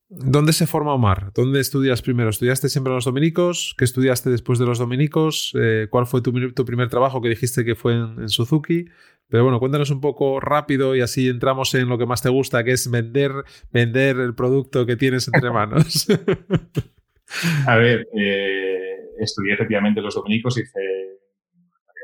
¿Dónde 0.07 0.53
se 0.53 0.67
forma 0.67 0.93
Omar? 0.93 1.31
¿Dónde 1.33 1.59
estudias 1.59 2.01
primero? 2.03 2.29
¿Estudiaste 2.29 2.69
siempre 2.69 2.91
en 2.91 2.95
los 2.95 3.05
dominicos? 3.05 3.73
¿Qué 3.77 3.85
estudiaste 3.85 4.29
después 4.29 4.59
de 4.59 4.65
los 4.65 4.77
dominicos? 4.77 5.51
Eh, 5.59 5.87
¿Cuál 5.89 6.05
fue 6.05 6.21
tu, 6.21 6.31
primer 6.31 6.89
trabajo 6.89 7.21
que 7.21 7.29
dijiste 7.29 7.65
que 7.65 7.75
fue 7.75 7.95
en, 7.95 8.29
Suzuki? 8.29 8.85
Pero 9.27 9.43
bueno, 9.43 9.59
cuéntanos 9.59 9.89
un 9.89 10.01
poco 10.01 10.39
rápido 10.39 10.95
y 10.95 11.01
así 11.01 11.27
entramos 11.27 11.73
en 11.73 11.89
lo 11.89 11.97
que 11.97 12.05
más 12.05 12.21
te 12.21 12.29
gusta, 12.29 12.63
que 12.63 12.71
es 12.71 12.89
vender, 12.89 13.31
vender 13.71 14.17
el 14.17 14.35
producto 14.35 14.85
que 14.85 14.95
tienes 14.95 15.27
entre 15.27 15.49
manos. 15.51 16.07
A 17.65 17.75
ver, 17.75 18.07
eh, 18.15 18.94
estudié 19.19 19.53
efectivamente 19.53 20.01
los 20.01 20.15
dominicos, 20.15 20.57
hice 20.57 20.79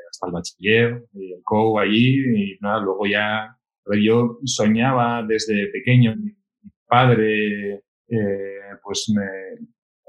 hasta 0.09 0.27
el 0.27 0.33
bachiller 0.33 1.05
y 1.13 1.33
el 1.33 1.41
COU 1.43 1.79
allí 1.79 2.53
y 2.53 2.57
nada, 2.59 2.79
luego 2.79 3.05
ya, 3.05 3.57
yo 4.03 4.39
soñaba 4.45 5.23
desde 5.23 5.67
pequeño, 5.67 6.15
mi 6.15 6.33
padre 6.85 7.83
eh, 8.07 8.77
pues 8.83 9.11
me, 9.15 9.23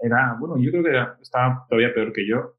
era, 0.03 0.37
bueno, 0.39 0.57
yo 0.59 0.71
creo 0.71 0.83
que 0.83 1.23
estaba 1.23 1.65
todavía 1.69 1.95
peor 1.95 2.13
que 2.13 2.27
yo 2.27 2.57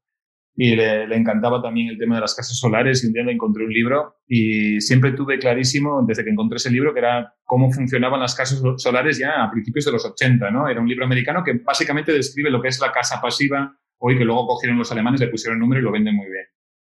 y 0.56 0.76
le, 0.76 1.02
encantaba 1.14 1.60
también 1.60 1.88
el 1.88 1.98
tema 1.98 2.14
de 2.14 2.20
las 2.20 2.34
casas 2.34 2.56
solares 2.56 3.02
y 3.02 3.08
un 3.08 3.12
día 3.12 3.24
le 3.24 3.32
encontré 3.32 3.64
un 3.64 3.72
libro 3.72 4.16
y 4.26 4.80
siempre 4.80 5.12
tuve 5.12 5.38
clarísimo 5.38 6.04
desde 6.06 6.24
que 6.24 6.30
encontré 6.30 6.56
ese 6.56 6.70
libro 6.70 6.92
que 6.92 7.00
era 7.00 7.34
cómo 7.44 7.72
funcionaban 7.72 8.20
las 8.20 8.34
casas 8.34 8.62
solares 8.76 9.18
ya 9.18 9.42
a 9.42 9.50
principios 9.50 9.84
de 9.84 9.92
los 9.92 10.04
80, 10.04 10.50
¿no? 10.50 10.68
Era 10.68 10.80
un 10.80 10.88
libro 10.88 11.04
americano 11.04 11.42
que 11.42 11.54
básicamente 11.54 12.12
describe 12.12 12.50
lo 12.50 12.62
que 12.62 12.68
es 12.68 12.80
la 12.80 12.92
casa 12.92 13.20
pasiva, 13.20 13.76
hoy 14.06 14.18
que 14.18 14.24
luego 14.24 14.46
cogieron 14.46 14.78
los 14.78 14.92
alemanes, 14.92 15.20
le 15.20 15.28
pusieron 15.28 15.56
el 15.56 15.60
número 15.60 15.80
y 15.80 15.84
lo 15.84 15.92
venden 15.92 16.14
muy 16.14 16.26
bien. 16.26 16.44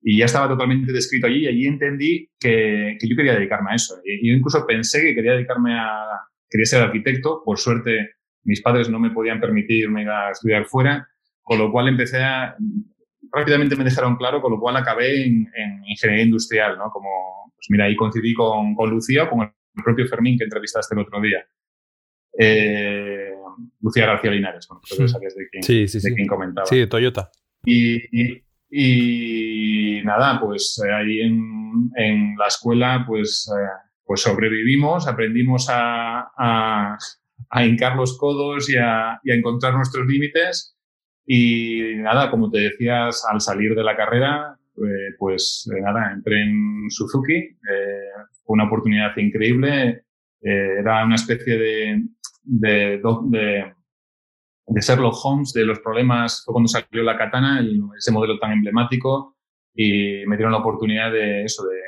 Y 0.03 0.19
ya 0.19 0.27
estaba 0.27 0.47
totalmente 0.47 0.93
descrito 0.93 1.27
allí 1.27 1.45
y 1.45 1.49
allí 1.49 1.67
entendí 1.67 2.31
que, 2.39 2.99
que 3.01 3.09
yo 3.09 3.17
quería 3.17 3.35
dedicarme 3.35 3.73
a 3.73 3.77
eso. 3.77 3.97
Y 4.05 4.29
yo 4.29 4.37
incluso 4.37 4.67
pensé 4.67 5.01
que 5.01 5.15
quería 5.15 5.33
dedicarme 5.33 5.75
a, 5.75 6.05
quería 6.51 6.67
ser 6.67 6.83
arquitecto, 6.83 7.43
por 7.45 7.59
suerte 7.59 8.11
mis 8.45 8.61
padres 8.61 8.91
no 8.91 9.01
me 9.01 9.11
podían 9.11 9.41
permitirme 9.41 10.03
ir 10.03 10.09
a 10.11 10.31
estudiar 10.31 10.67
fuera, 10.67 11.09
con 11.43 11.59
lo 11.59 11.73
cual 11.73 11.89
empecé 11.89 12.19
a, 12.23 12.55
rápidamente 13.33 13.75
me 13.75 13.85
dejaron 13.85 14.17
claro, 14.17 14.43
con 14.43 14.53
lo 14.53 14.61
cual 14.61 14.77
acabé 14.77 15.25
en, 15.25 15.51
ingeniería 15.87 16.25
industrial, 16.25 16.77
¿no? 16.77 16.91
Como, 16.91 17.53
pues 17.57 17.67
mira, 17.71 17.87
ahí 17.87 17.97
coincidí 17.97 18.35
con, 18.35 18.75
con 18.75 18.91
Lucía, 18.91 19.29
con 19.31 19.41
el 19.41 19.83
propio 19.83 20.07
Fermín 20.07 20.37
que 20.37 20.45
entrevistaste 20.45 20.95
el 20.95 21.01
otro 21.01 21.21
día. 21.23 21.47
Eh, 22.39 23.18
Lucía 23.81 24.07
García 24.07 24.31
Linares, 24.31 24.67
bueno, 24.69 24.83
creo 24.89 25.09
sabías 25.09 25.35
de 25.35 25.49
quién, 25.49 25.63
sí, 25.63 25.89
sí, 25.89 26.01
de 26.01 26.15
quién 26.15 26.27
comentaba. 26.27 26.67
Sí, 26.67 26.79
de 26.79 26.87
Toyota. 26.87 27.31
Y, 27.65 28.01
y, 28.71 30.03
nada, 30.05 30.41
pues 30.41 30.83
eh, 30.87 30.93
ahí 30.93 31.21
en, 31.21 31.91
en, 31.97 32.37
la 32.37 32.47
escuela, 32.47 33.05
pues, 33.07 33.51
eh, 33.55 33.69
pues 34.05 34.21
sobrevivimos, 34.23 35.07
aprendimos 35.07 35.69
a, 35.71 36.31
a, 36.37 36.99
a 37.51 37.65
hincar 37.65 37.97
los 37.97 38.19
codos 38.19 38.69
y 38.71 38.77
a, 38.77 39.21
encontrar 39.25 39.75
nuestros 39.75 40.07
límites. 40.07 40.77
Y 41.27 41.97
nada, 41.97 42.31
como 42.31 42.51
te 42.51 42.61
decías, 42.61 43.25
al 43.31 43.41
salir 43.41 43.75
de 43.75 43.85
la 43.85 43.97
carrera, 43.97 44.59
eh, 44.77 45.15
pues 45.19 45.71
eh, 45.75 45.81
nada, 45.81 46.13
entré 46.13 46.43
en 46.43 46.87
Suzuki. 46.89 47.35
Eh, 47.35 48.09
fue 48.45 48.55
una 48.55 48.65
oportunidad 48.65 49.17
increíble. 49.17 50.05
era 50.41 51.05
una 51.05 51.17
especie 51.17 51.59
de, 51.59 52.03
de, 52.49 53.01
de, 53.31 53.73
de, 54.67 54.81
Sherlock 54.81 55.15
Holmes 55.25 55.53
de 55.53 55.65
los 55.65 55.81
problemas. 55.81 56.43
Fue 56.45 56.53
cuando 56.53 56.69
salió 56.69 57.03
la 57.03 57.17
katana, 57.17 57.65
ese 57.97 58.13
modelo 58.13 58.39
tan 58.39 58.53
emblemático. 58.53 59.37
Y 59.75 60.27
me 60.27 60.37
dieron 60.37 60.53
la 60.53 60.59
oportunidad 60.59 61.13
de 61.13 61.45
eso, 61.45 61.65
de 61.65 61.79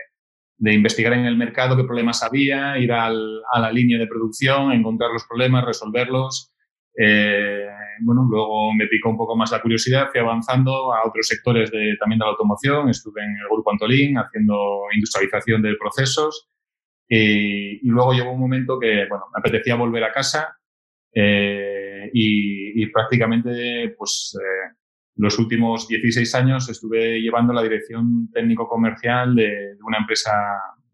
de 0.61 0.75
investigar 0.75 1.15
en 1.15 1.25
el 1.25 1.39
mercado 1.39 1.75
qué 1.75 1.85
problemas 1.85 2.23
había, 2.23 2.77
ir 2.79 2.93
al, 2.93 3.41
a 3.51 3.61
la 3.61 3.73
línea 3.73 3.99
de 3.99 4.07
producción, 4.07 4.73
encontrar 4.73 5.11
los 5.11 5.25
problemas, 5.27 5.65
resolverlos. 5.65 6.53
Eh, 6.95 7.67
bueno, 8.03 8.27
luego 8.31 8.75
me 8.75 8.87
picó 8.87 9.09
un 9.09 9.17
poco 9.17 9.35
más 9.37 9.51
la 9.53 9.63
curiosidad, 9.63 10.09
fui 10.13 10.21
avanzando 10.21 10.93
a 10.93 11.09
otros 11.09 11.27
sectores 11.27 11.71
de, 11.71 11.97
también 11.99 12.19
de 12.19 12.27
la 12.27 12.33
automoción, 12.33 12.91
estuve 12.91 13.23
en 13.23 13.31
el 13.31 13.49
grupo 13.51 13.71
Antolín 13.71 14.19
haciendo 14.19 14.83
industrialización 14.95 15.63
de 15.63 15.77
procesos 15.77 16.50
y, 17.13 17.89
luego 17.89 18.13
llegó 18.13 18.33
un 18.33 18.41
momento 18.41 18.79
que, 18.79 19.07
bueno, 19.09 19.27
me 19.35 19.41
apetecía 19.41 19.75
volver 19.75 20.05
a 20.05 20.13
casa 20.13 20.57
eh, 21.13 22.09
y, 22.13 22.87
prácticamente, 22.87 23.95
pues, 23.99 24.39
eh, 24.41 24.75
los 25.17 25.39
últimos 25.39 25.89
16 25.89 26.35
años 26.37 26.69
estuve 26.71 27.21
llevando 27.21 27.53
la 27.53 27.63
dirección 27.63 28.31
técnico-comercial 28.33 29.35
de, 29.35 29.43
de, 29.43 29.83
una 29.83 29.99
empresa 29.99 30.31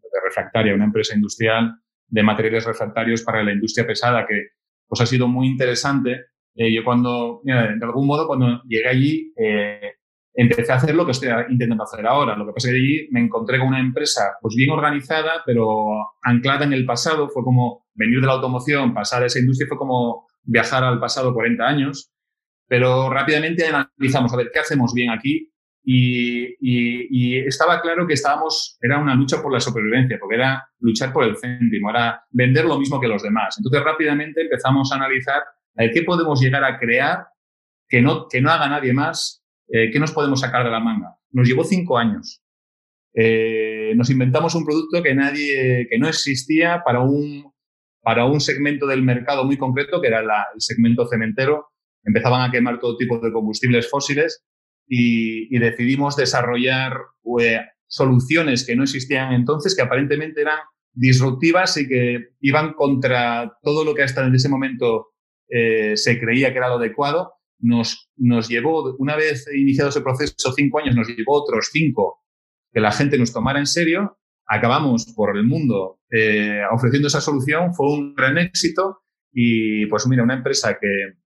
de 0.01 0.19
refractaria, 0.23 0.73
una 0.73 0.85
empresa 0.85 1.15
industrial 1.15 1.75
de 2.07 2.23
materiales 2.23 2.65
refractarios 2.65 3.21
para 3.21 3.43
la 3.43 3.53
industria 3.53 3.85
pesada, 3.85 4.25
que 4.25 4.47
pues 4.87 5.01
ha 5.01 5.05
sido 5.05 5.27
muy 5.27 5.47
interesante. 5.47 6.25
Eh, 6.55 6.73
yo 6.73 6.83
cuando, 6.83 7.41
mira, 7.43 7.75
de 7.75 7.85
algún 7.85 8.07
modo, 8.07 8.25
cuando 8.25 8.63
llegué 8.63 8.87
allí, 8.87 9.33
eh, 9.37 9.93
empecé 10.37 10.71
a 10.71 10.75
hacer 10.75 10.93
lo 10.93 11.03
que 11.03 11.13
estoy 11.13 11.29
intentando 11.49 11.83
hacer 11.83 12.05
ahora. 12.05 12.37
Lo 12.37 12.45
que 12.45 12.53
pasa 12.53 12.67
es 12.67 12.75
que 12.75 12.79
allí 12.79 13.07
me 13.09 13.21
encontré 13.21 13.57
con 13.57 13.69
una 13.69 13.79
empresa 13.79 14.37
pues 14.39 14.55
bien 14.55 14.69
organizada, 14.69 15.41
pero 15.43 15.89
anclada 16.21 16.63
en 16.63 16.73
el 16.73 16.85
pasado. 16.85 17.27
Fue 17.27 17.43
como 17.43 17.87
venir 17.95 18.21
de 18.21 18.27
la 18.27 18.33
automoción, 18.33 18.93
pasar 18.93 19.23
a 19.23 19.25
esa 19.25 19.39
industria, 19.39 19.67
fue 19.67 19.79
como 19.79 20.27
viajar 20.43 20.83
al 20.83 20.99
pasado 20.99 21.33
40 21.33 21.65
años. 21.65 22.11
Pero 22.67 23.09
rápidamente 23.09 23.65
analizamos, 23.65 24.31
a 24.31 24.37
ver, 24.37 24.51
¿qué 24.53 24.59
hacemos 24.59 24.93
bien 24.93 25.09
aquí? 25.09 25.51
Y, 25.83 27.37
estaba 27.47 27.81
claro 27.81 28.05
que 28.05 28.13
estábamos, 28.13 28.77
era 28.81 28.99
una 28.99 29.15
lucha 29.15 29.41
por 29.41 29.51
la 29.51 29.59
supervivencia, 29.59 30.17
porque 30.19 30.35
era 30.35 30.69
luchar 30.79 31.13
por 31.13 31.23
el 31.23 31.37
céntimo, 31.37 31.89
era 31.89 32.21
vender 32.29 32.65
lo 32.65 32.77
mismo 32.77 32.99
que 32.99 33.07
los 33.07 33.23
demás. 33.23 33.55
Entonces 33.57 33.83
rápidamente 33.83 34.41
empezamos 34.41 34.91
a 34.91 34.95
analizar 34.95 35.43
qué 35.93 36.03
podemos 36.03 36.41
llegar 36.41 36.63
a 36.63 36.77
crear 36.77 37.27
que 37.87 38.01
no, 38.01 38.27
que 38.27 38.41
no 38.41 38.51
haga 38.51 38.67
nadie 38.67 38.93
más, 38.93 39.46
eh, 39.69 39.91
qué 39.91 39.99
nos 39.99 40.11
podemos 40.11 40.39
sacar 40.39 40.63
de 40.63 40.71
la 40.71 40.79
manga. 40.79 41.15
Nos 41.31 41.47
llevó 41.47 41.63
cinco 41.63 41.97
años. 41.97 42.41
Eh, 43.13 43.93
nos 43.95 44.09
inventamos 44.09 44.53
un 44.55 44.65
producto 44.65 45.01
que 45.01 45.15
nadie, 45.15 45.87
que 45.89 45.97
no 45.97 46.07
existía 46.07 46.83
para 46.85 47.01
un, 47.01 47.51
para 48.01 48.25
un 48.25 48.39
segmento 48.39 48.85
del 48.85 49.01
mercado 49.01 49.43
muy 49.43 49.57
concreto, 49.57 50.01
que 50.01 50.07
era 50.07 50.19
el 50.21 50.61
segmento 50.61 51.07
cementero. 51.07 51.67
Empezaban 52.03 52.47
a 52.47 52.51
quemar 52.51 52.79
todo 52.79 52.95
tipo 52.95 53.19
de 53.19 53.31
combustibles 53.31 53.89
fósiles 53.89 54.45
y, 54.87 55.57
decidimos 55.59 56.15
desarrollar 56.15 56.93
eh, 57.41 57.61
soluciones 57.87 58.65
que 58.65 58.75
no 58.75 58.83
existían 58.83 59.33
entonces, 59.33 59.75
que 59.75 59.81
aparentemente 59.81 60.41
eran 60.41 60.59
disruptivas 60.93 61.77
y 61.77 61.87
que 61.87 62.29
iban 62.41 62.73
contra 62.73 63.57
todo 63.61 63.83
lo 63.83 63.93
que 63.93 64.03
hasta 64.03 64.25
en 64.25 64.35
ese 64.35 64.49
momento 64.49 65.09
eh, 65.49 65.95
se 65.95 66.19
creía 66.19 66.51
que 66.51 66.57
era 66.57 66.69
lo 66.69 66.75
adecuado. 66.75 67.33
Nos, 67.59 68.09
nos 68.15 68.47
llevó, 68.47 68.95
una 68.97 69.15
vez 69.15 69.47
iniciado 69.53 69.89
ese 69.89 70.01
proceso, 70.01 70.53
cinco 70.55 70.79
años, 70.79 70.95
nos 70.95 71.07
llevó 71.07 71.41
otros 71.41 71.69
cinco 71.71 72.23
que 72.71 72.79
la 72.79 72.91
gente 72.91 73.17
nos 73.17 73.33
tomara 73.33 73.59
en 73.59 73.65
serio. 73.65 74.17
Acabamos 74.45 75.13
por 75.15 75.35
el 75.35 75.43
mundo 75.43 75.99
eh, 76.11 76.61
ofreciendo 76.71 77.07
esa 77.07 77.21
solución, 77.21 77.73
fue 77.73 77.91
un 77.91 78.13
gran 78.13 78.37
éxito 78.37 79.01
y 79.31 79.85
pues 79.87 80.07
mira, 80.07 80.23
una 80.23 80.35
empresa 80.35 80.77
que, 80.79 81.17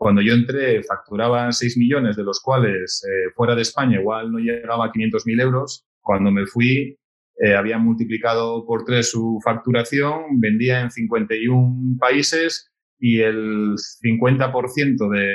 cuando 0.00 0.22
yo 0.22 0.32
entré 0.32 0.82
facturaba 0.82 1.52
6 1.52 1.76
millones, 1.76 2.16
de 2.16 2.24
los 2.24 2.40
cuales 2.40 3.04
eh, 3.06 3.30
fuera 3.36 3.54
de 3.54 3.62
España 3.62 4.00
igual 4.00 4.32
no 4.32 4.38
llegaba 4.38 4.86
a 4.86 4.92
500.000 4.92 5.42
euros. 5.42 5.84
Cuando 6.00 6.30
me 6.30 6.46
fui 6.46 6.98
eh, 7.42 7.54
había 7.54 7.76
multiplicado 7.76 8.64
por 8.64 8.84
tres 8.84 9.10
su 9.10 9.38
facturación, 9.44 10.40
vendía 10.40 10.80
en 10.80 10.90
51 10.90 11.98
países 11.98 12.69
y 13.00 13.20
el 13.20 13.74
50% 13.74 15.10
de, 15.10 15.34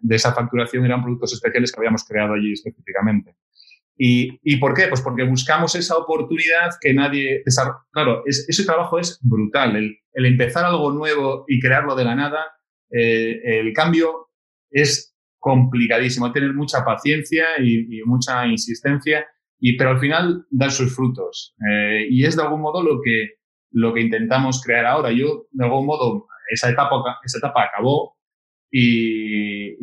de 0.00 0.16
esa 0.16 0.32
facturación 0.32 0.84
eran 0.84 1.02
productos 1.02 1.32
especiales 1.32 1.72
que 1.72 1.80
habíamos 1.80 2.04
creado 2.04 2.34
allí 2.34 2.52
específicamente. 2.52 3.34
¿Y, 3.98 4.38
¿Y, 4.42 4.56
por 4.58 4.74
qué? 4.74 4.88
Pues 4.88 5.00
porque 5.00 5.24
buscamos 5.24 5.74
esa 5.74 5.96
oportunidad 5.96 6.70
que 6.80 6.92
nadie... 6.92 7.42
Claro, 7.90 8.22
ese 8.26 8.64
trabajo 8.64 8.98
es 8.98 9.18
brutal. 9.22 9.76
El, 9.76 10.26
empezar 10.26 10.64
algo 10.64 10.92
nuevo 10.92 11.44
y 11.48 11.60
crearlo 11.60 11.94
de 11.94 12.04
la 12.04 12.14
nada 12.14 12.44
eh, 12.90 13.40
el 13.60 13.72
cambio 13.72 14.28
es 14.70 15.16
complicadísimo, 15.38 16.32
tener 16.32 16.52
mucha 16.52 16.84
paciencia 16.84 17.46
y, 17.58 18.02
mucha 18.04 18.46
insistencia, 18.46 19.26
y, 19.58 19.76
pero 19.76 19.90
al 19.90 19.98
final 19.98 20.44
dan 20.50 20.70
sus 20.70 20.94
frutos. 20.94 21.54
Eh, 21.70 22.06
y 22.10 22.24
es 22.24 22.36
de 22.36 22.42
algún 22.42 22.60
modo 22.60 22.82
lo 22.82 23.00
que, 23.02 23.38
lo 23.70 23.94
que 23.94 24.00
intentamos 24.00 24.62
crear 24.62 24.86
ahora. 24.86 25.12
Yo, 25.12 25.46
de 25.50 25.64
algún 25.64 25.86
modo, 25.86 26.26
esa 26.50 26.70
etapa, 26.70 27.18
esa 27.24 27.38
etapa 27.38 27.64
acabó 27.64 28.16
y, 28.70 29.76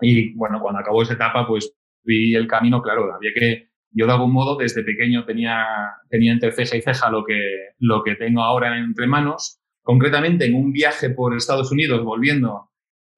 y, 0.00 0.34
bueno, 0.34 0.60
cuando 0.60 0.80
acabó 0.80 1.02
esa 1.02 1.14
etapa, 1.14 1.46
pues 1.46 1.74
vi 2.04 2.34
el 2.34 2.46
camino, 2.46 2.82
claro, 2.82 3.12
había 3.14 3.32
que, 3.34 3.68
yo 3.90 4.06
de 4.06 4.12
algún 4.12 4.32
modo 4.32 4.56
desde 4.56 4.84
pequeño 4.84 5.24
tenía, 5.24 5.66
tenía 6.08 6.32
entre 6.32 6.52
ceja 6.52 6.76
y 6.76 6.82
ceja 6.82 7.10
lo 7.10 7.24
que, 7.24 7.70
lo 7.78 8.02
que 8.02 8.14
tengo 8.14 8.42
ahora 8.42 8.78
entre 8.78 9.06
manos 9.06 9.60
Concretamente, 9.88 10.44
en 10.44 10.54
un 10.54 10.70
viaje 10.70 11.08
por 11.08 11.34
Estados 11.34 11.72
Unidos, 11.72 12.04
volviendo, 12.04 12.72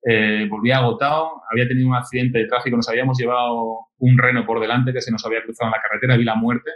eh, 0.05 0.47
volví 0.49 0.71
agotado, 0.71 1.43
había 1.51 1.67
tenido 1.67 1.89
un 1.89 1.97
accidente 1.97 2.39
de 2.39 2.47
tráfico, 2.47 2.77
nos 2.77 2.89
habíamos 2.89 3.19
llevado 3.19 3.89
un 3.99 4.17
reno 4.17 4.47
por 4.47 4.61
delante 4.61 4.93
que 4.93 5.01
se 5.01 5.11
nos 5.11 5.27
había 5.27 5.43
cruzado 5.43 5.67
en 5.67 5.73
la 5.73 5.83
carretera, 5.83 6.17
vi 6.17 6.23
la 6.23 6.37
muerte 6.37 6.71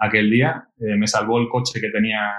aquel 0.00 0.30
día, 0.30 0.64
eh, 0.78 0.96
me 0.96 1.06
salvó 1.06 1.38
el 1.38 1.48
coche 1.48 1.80
que 1.80 1.90
tenía 1.90 2.32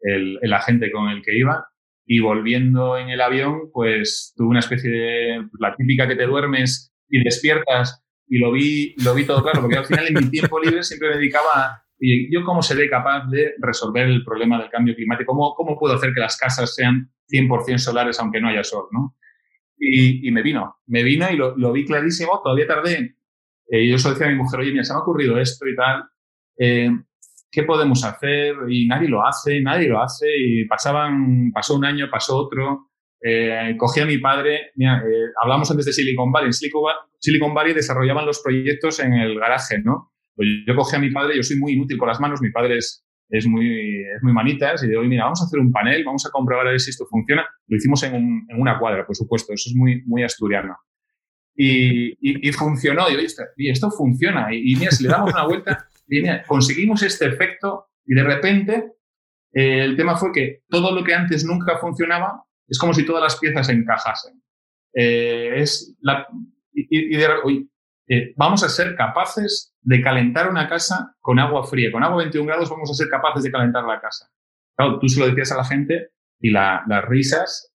el, 0.00 0.38
el, 0.40 0.52
agente 0.52 0.90
con 0.90 1.08
el 1.08 1.22
que 1.22 1.36
iba 1.36 1.66
y 2.06 2.20
volviendo 2.20 2.98
en 2.98 3.08
el 3.08 3.20
avión, 3.20 3.70
pues 3.72 4.32
tuve 4.36 4.48
una 4.48 4.60
especie 4.60 4.90
de, 4.90 5.48
la 5.58 5.74
típica 5.74 6.06
que 6.06 6.16
te 6.16 6.26
duermes 6.26 6.94
y 7.08 7.22
despiertas 7.22 8.04
y 8.26 8.38
lo 8.38 8.52
vi, 8.52 8.94
lo 9.04 9.14
vi 9.14 9.24
todo 9.24 9.42
claro, 9.42 9.60
porque 9.60 9.78
al 9.78 9.86
final 9.86 10.06
en 10.08 10.14
mi 10.14 10.30
tiempo 10.30 10.60
libre 10.60 10.82
siempre 10.82 11.10
me 11.10 11.16
dedicaba 11.16 11.82
y 11.98 12.32
yo 12.32 12.44
cómo 12.44 12.62
seré 12.62 12.88
capaz 12.88 13.26
de 13.30 13.54
resolver 13.58 14.06
el 14.06 14.24
problema 14.24 14.58
del 14.58 14.70
cambio 14.70 14.94
climático, 14.94 15.32
cómo, 15.32 15.54
cómo 15.54 15.78
puedo 15.78 15.94
hacer 15.94 16.12
que 16.12 16.20
las 16.20 16.36
casas 16.36 16.74
sean 16.74 17.10
100% 17.30 17.78
solares 17.78 18.18
aunque 18.20 18.40
no 18.40 18.48
haya 18.48 18.64
sol, 18.64 18.86
¿no? 18.92 19.16
Y, 19.78 20.26
y 20.26 20.30
me 20.30 20.42
vino, 20.42 20.76
me 20.86 21.02
vino 21.02 21.30
y 21.30 21.36
lo, 21.36 21.56
lo 21.56 21.72
vi 21.72 21.84
clarísimo, 21.84 22.40
todavía 22.42 22.66
tardé. 22.66 23.16
Eh, 23.68 23.88
yo 23.88 23.98
solo 23.98 24.14
decía 24.14 24.28
a 24.28 24.30
mi 24.30 24.36
mujer, 24.36 24.60
oye, 24.60 24.70
mira, 24.70 24.84
se 24.84 24.92
me 24.92 24.98
ha 24.98 25.02
ocurrido 25.02 25.38
esto 25.38 25.66
y 25.66 25.74
tal, 25.74 26.04
eh, 26.58 26.90
¿qué 27.50 27.62
podemos 27.62 28.04
hacer? 28.04 28.54
Y 28.68 28.86
nadie 28.86 29.08
lo 29.08 29.26
hace, 29.26 29.60
nadie 29.60 29.88
lo 29.88 30.02
hace, 30.02 30.26
y 30.36 30.64
pasaban, 30.66 31.50
pasó 31.52 31.76
un 31.76 31.84
año, 31.84 32.08
pasó 32.10 32.36
otro, 32.36 32.90
eh, 33.22 33.74
cogí 33.78 34.00
a 34.00 34.06
mi 34.06 34.18
padre, 34.18 34.72
mira, 34.76 34.98
eh, 34.98 35.30
hablamos 35.42 35.70
antes 35.70 35.86
de 35.86 35.92
Silicon 35.92 36.30
Valley, 36.30 36.48
en 36.48 36.52
Silicon, 36.52 37.54
Valley 37.54 37.72
desarrollaban 37.72 38.26
los 38.26 38.42
proyectos 38.42 39.00
en 39.00 39.14
el 39.14 39.38
garaje, 39.38 39.78
¿no? 39.78 40.12
Pues 40.34 40.48
yo 40.66 40.74
cogí 40.74 40.96
a 40.96 40.98
mi 40.98 41.10
padre, 41.10 41.36
yo 41.36 41.42
soy 41.42 41.56
muy 41.58 41.72
inútil 41.72 41.96
con 41.96 42.08
las 42.08 42.20
manos, 42.20 42.42
mi 42.42 42.50
padre 42.50 42.78
es, 42.78 43.06
es, 43.30 43.46
muy, 43.46 44.00
es 44.00 44.22
muy 44.22 44.32
manitas, 44.32 44.82
y 44.82 44.88
digo, 44.88 45.02
mira, 45.04 45.24
vamos 45.24 45.40
a 45.40 45.46
hacer 45.46 45.58
un 45.60 45.72
panel, 45.72 46.04
vamos 46.04 46.26
a 46.26 46.30
comprobar 46.30 46.66
a 46.66 46.70
ver 46.70 46.80
si 46.80 46.90
esto 46.90 47.06
funciona. 47.06 47.46
Lo 47.66 47.76
hicimos 47.76 48.02
en, 48.02 48.14
un, 48.14 48.46
en 48.48 48.60
una 48.60 48.78
cuadra, 48.78 49.06
por 49.06 49.16
supuesto, 49.16 49.52
eso 49.54 49.70
es 49.70 49.76
muy, 49.76 50.02
muy 50.04 50.22
asturiano. 50.22 50.76
Y, 51.56 52.08
y, 52.20 52.48
y 52.48 52.52
funcionó, 52.52 53.08
y, 53.08 53.24
esto, 53.24 53.44
y 53.56 53.70
esto 53.70 53.90
funciona, 53.90 54.52
y, 54.52 54.74
mira, 54.74 54.90
si 54.90 55.04
le 55.04 55.10
damos 55.10 55.32
una 55.32 55.46
vuelta, 55.46 55.86
y 56.06 56.20
mira, 56.20 56.42
conseguimos 56.44 57.02
este 57.02 57.26
efecto, 57.26 57.88
y 58.06 58.14
de 58.14 58.22
repente 58.22 58.94
eh, 59.52 59.84
el 59.84 59.96
tema 59.96 60.16
fue 60.16 60.32
que 60.32 60.62
todo 60.68 60.92
lo 60.94 61.04
que 61.04 61.14
antes 61.14 61.44
nunca 61.44 61.78
funcionaba 61.78 62.44
es 62.66 62.78
como 62.78 62.92
si 62.92 63.06
todas 63.06 63.22
las 63.22 63.38
piezas 63.38 63.68
encajasen. 63.68 64.42
Eh, 64.92 65.52
es 65.56 65.96
la, 66.00 66.26
y, 66.72 67.14
y 67.14 67.16
de, 67.16 67.28
eh, 68.08 68.34
vamos 68.36 68.62
a 68.62 68.68
ser 68.68 68.96
capaces 68.96 69.74
de 69.80 70.02
calentar 70.02 70.50
una 70.50 70.68
casa 70.68 71.14
con 71.20 71.38
agua 71.38 71.64
fría. 71.64 71.92
Con 71.92 72.02
agua 72.02 72.18
21 72.18 72.46
grados 72.46 72.70
vamos 72.70 72.90
a 72.90 72.94
ser 72.94 73.08
capaces 73.08 73.42
de 73.42 73.52
calentar 73.52 73.84
la 73.84 74.00
casa. 74.00 74.28
Claro, 74.76 74.98
tú 74.98 75.08
se 75.08 75.20
lo 75.20 75.28
decías 75.28 75.52
a 75.52 75.56
la 75.56 75.64
gente 75.64 76.10
y 76.40 76.50
las 76.50 77.04
risas, 77.06 77.72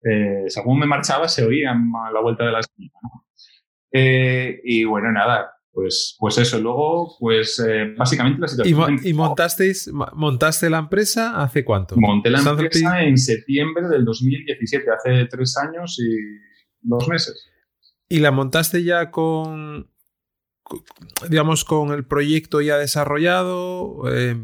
según 0.47 0.79
me 0.79 0.85
marchaba, 0.85 1.27
se 1.27 1.43
oían 1.43 1.91
a 2.05 2.11
la 2.11 2.19
vuelta 2.19 2.45
de 2.45 2.51
la 2.51 2.59
esquina. 2.59 2.91
Y 3.91 4.83
bueno, 4.83 5.11
nada, 5.11 5.53
pues, 5.71 6.15
pues 6.19 6.37
eso. 6.37 6.59
Luego, 6.59 7.15
pues 7.19 7.59
eh, 7.59 7.93
básicamente 7.97 8.41
la 8.41 8.47
situación. 8.47 8.99
¿Y, 9.03 9.13
montasteis, 9.13 9.89
montaste 10.13 10.69
la 10.69 10.79
empresa 10.79 11.41
hace 11.41 11.63
cuánto? 11.63 11.95
Monté 11.97 12.29
la 12.29 12.39
empresa 12.39 13.01
en 13.01 13.17
septiembre 13.17 13.87
del 13.87 14.05
2017, 14.05 14.85
hace 14.91 15.25
tres 15.25 15.57
años 15.57 15.97
y 15.99 16.09
dos 16.81 17.07
meses. 17.07 17.49
¿Y 18.07 18.19
la 18.19 18.31
montaste 18.31 18.83
ya 18.83 19.11
con 19.11 19.89
digamos, 21.29 21.65
con 21.65 21.91
el 21.91 22.05
proyecto 22.05 22.61
ya 22.61 22.77
desarrollado? 22.77 24.03
Eh, 24.11 24.35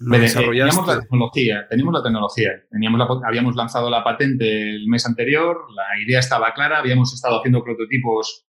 ¿lo 0.00 0.18
Teníamos 0.18 0.86
la 0.86 1.00
tecnología, 1.00 1.66
teníamos 1.68 1.94
la 1.94 2.02
tecnología. 2.02 2.50
Teníamos 2.70 2.98
la, 2.98 3.28
habíamos 3.28 3.56
lanzado 3.56 3.90
la 3.90 4.02
patente 4.02 4.74
el 4.74 4.86
mes 4.88 5.06
anterior, 5.06 5.58
la 5.74 6.02
idea 6.02 6.18
estaba 6.18 6.52
clara, 6.54 6.78
habíamos 6.78 7.12
estado 7.12 7.38
haciendo 7.38 7.62
prototipos 7.62 8.46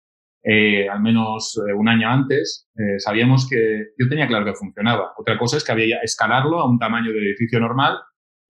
eh, 0.43 0.89
al 0.89 1.01
menos 1.01 1.61
eh, 1.69 1.73
un 1.73 1.89
año 1.89 2.09
antes. 2.09 2.69
Eh, 2.75 2.99
sabíamos 2.99 3.49
que 3.49 3.87
yo 3.99 4.09
tenía 4.09 4.27
claro 4.27 4.45
que 4.45 4.55
funcionaba. 4.55 5.13
Otra 5.19 5.39
cosa 5.39 5.57
es 5.57 5.65
que 5.65 5.73
había 5.73 5.99
escalarlo 6.03 6.61
a 6.61 6.69
un 6.69 6.79
tamaño 6.79 7.13
de 7.13 7.19
edificio 7.19 7.61
normal 7.61 7.99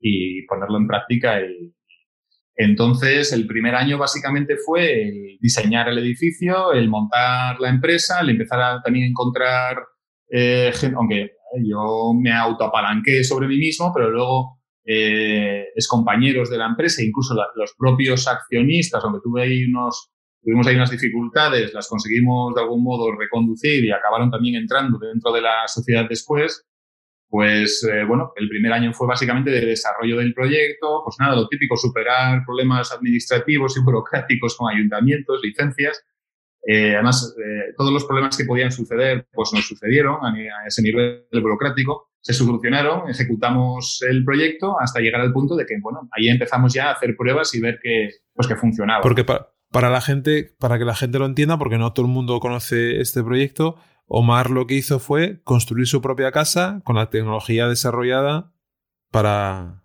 y 0.01 0.47
ponerlo 0.47 0.79
en 0.79 0.87
práctica 0.87 1.41
y, 1.41 1.75
Entonces, 2.57 3.33
el 3.33 3.47
primer 3.47 3.75
año 3.75 3.97
básicamente 3.99 4.57
fue 4.57 5.37
diseñar 5.41 5.89
el 5.89 5.99
edificio, 5.99 6.73
el 6.73 6.89
montar 6.89 7.59
la 7.61 7.71
empresa, 7.71 8.21
el 8.21 8.31
empezar 8.31 8.61
a 8.61 8.83
también 8.83 9.07
encontrar 9.11 9.79
gente, 10.29 10.97
aunque 10.97 11.33
yo 11.65 12.13
me 12.15 12.33
autoapalanqué 12.33 13.25
sobre 13.25 13.49
mí 13.49 13.57
mismo, 13.57 13.93
pero 13.95 14.11
luego 14.11 14.61
eh, 14.85 15.67
es 15.75 15.87
compañeros 15.87 16.51
de 16.51 16.59
la 16.59 16.67
empresa, 16.67 17.03
incluso 17.03 17.35
los 17.55 17.75
propios 17.79 18.27
accionistas, 18.27 19.03
aunque 19.05 19.21
tuve 19.23 19.43
ahí 19.43 19.65
unos, 19.65 20.11
tuvimos 20.43 20.67
ahí 20.67 20.77
unas 20.77 20.91
dificultades, 20.91 21.73
las 21.75 21.89
conseguimos 21.89 22.55
de 22.55 22.63
algún 22.63 22.83
modo 22.83 23.15
reconducir 23.17 23.85
y 23.85 23.91
acabaron 23.91 24.31
también 24.31 24.57
entrando 24.57 24.99
dentro 24.99 25.33
de 25.33 25.43
la 25.43 25.67
sociedad 25.69 26.07
después. 26.09 26.67
Pues 27.29 27.89
eh, 27.89 28.05
bueno, 28.05 28.33
el 28.35 28.49
primer 28.49 28.73
año 28.73 28.93
fue 28.93 29.07
básicamente 29.07 29.51
de 29.51 29.65
desarrollo 29.65 30.17
del 30.17 30.35
proyecto, 30.35 31.03
pues 31.05 31.17
nada, 31.21 31.37
lo 31.37 31.47
típico, 31.47 31.77
superar 31.77 32.43
problemas 32.45 32.93
administrativos 32.93 33.77
y 33.77 33.81
burocráticos 33.85 34.57
con 34.57 34.75
ayuntamientos, 34.75 35.41
licencias. 35.43 36.05
Eh, 36.67 36.95
además, 36.95 37.35
eh, 37.39 37.73
todos 37.77 37.93
los 37.93 38.05
problemas 38.05 38.37
que 38.37 38.45
podían 38.45 38.73
suceder, 38.73 39.29
pues 39.33 39.51
nos 39.55 39.67
sucedieron 39.67 40.17
a, 40.25 40.31
a, 40.31 40.67
ese 40.67 40.83
nivel 40.83 41.25
burocrático, 41.33 42.11
se 42.21 42.35
solucionaron, 42.35 43.09
ejecutamos 43.09 44.05
el 44.11 44.25
proyecto 44.25 44.79
hasta 44.79 45.01
llegar 45.01 45.21
al 45.21 45.33
punto 45.33 45.55
de 45.55 45.65
que, 45.65 45.79
bueno, 45.81 46.09
ahí 46.11 46.29
empezamos 46.29 46.75
ya 46.75 46.89
a 46.89 46.93
hacer 46.93 47.15
pruebas 47.17 47.55
y 47.55 47.61
ver 47.61 47.79
que, 47.81 48.11
pues 48.35 48.49
que 48.49 48.57
funcionaba. 48.57 49.01
Porque 49.03 49.25
pa 49.25 49.55
para 49.71 49.91
la 49.91 50.01
gente, 50.01 50.55
para 50.59 50.79
que 50.79 50.85
la 50.85 50.95
gente 50.95 51.19
lo 51.19 51.27
entienda, 51.27 51.59
porque 51.59 51.79
no 51.79 51.93
todo 51.93 52.07
el 52.07 52.13
mundo 52.13 52.41
conoce 52.41 53.01
este 53.01 53.23
proyecto, 53.23 53.77
Omar 54.13 54.51
lo 54.51 54.67
que 54.67 54.75
hizo 54.75 54.99
fue 54.99 55.41
construir 55.45 55.87
su 55.87 56.03
propia 56.03 56.33
casa 56.33 56.81
con 56.83 56.97
la 56.97 57.11
tecnología 57.11 57.69
desarrollada 57.69 58.51
para. 59.13 59.85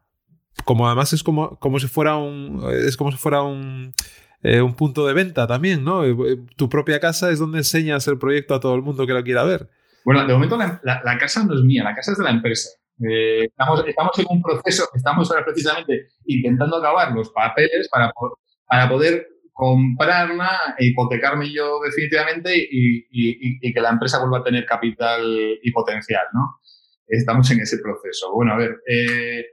Como 0.64 0.88
además 0.88 1.14
es 1.14 1.22
como, 1.22 1.60
como 1.60 1.80
si 1.80 1.86
fuera 1.86 2.16
un. 2.16 2.64
Es 2.72 2.98
como 2.98 3.12
si 3.12 3.18
fuera 3.18 3.44
un. 3.44 3.94
Eh, 4.42 4.62
un 4.62 4.76
punto 4.76 5.06
de 5.06 5.14
venta 5.14 5.46
también, 5.46 5.84
¿no? 5.84 6.04
Eh, 6.04 6.16
eh, 6.28 6.38
tu 6.56 6.70
propia 6.70 7.00
casa 7.00 7.30
es 7.30 7.38
donde 7.38 7.60
enseñas 7.60 8.08
el 8.08 8.18
proyecto 8.18 8.56
a 8.56 8.60
todo 8.60 8.74
el 8.74 8.82
mundo 8.82 9.06
que 9.06 9.14
lo 9.14 9.24
quiera 9.24 9.44
ver. 9.44 9.70
Bueno, 10.04 10.26
de 10.26 10.34
momento 10.34 10.58
la, 10.58 10.80
la, 10.84 11.18
casa 11.20 11.44
no 11.44 11.54
es 11.54 11.62
mía, 11.62 11.84
la 11.84 11.94
casa 11.94 12.12
es 12.12 12.18
de 12.18 12.24
la 12.24 12.32
empresa. 12.32 12.70
Estamos, 12.98 13.84
estamos 13.88 14.20
en 14.20 14.26
un 14.30 14.42
proceso, 14.42 14.88
estamos 14.96 15.30
ahora 15.30 15.46
precisamente 15.46 16.08
intentando 16.26 16.78
acabar 16.78 17.12
los 17.12 17.30
papeles 17.30 17.90
para, 17.90 18.12
para 18.68 18.90
poder 18.90 19.28
comprarla 19.56 20.76
e 20.78 20.88
hipotecarme 20.88 21.50
yo 21.50 21.80
definitivamente 21.80 22.54
y, 22.58 23.08
y, 23.10 23.74
que 23.74 23.80
la 23.80 23.92
empresa 23.92 24.20
vuelva 24.20 24.40
a 24.40 24.44
tener 24.44 24.66
capital 24.66 25.24
y 25.64 25.72
potencial, 25.72 26.26
¿no? 26.34 26.60
Estamos 27.08 27.50
en 27.52 27.62
ese 27.62 27.78
proceso. 27.78 28.34
Bueno, 28.34 28.52
a 28.52 28.58
ver, 28.58 28.82
eh, 28.86 29.46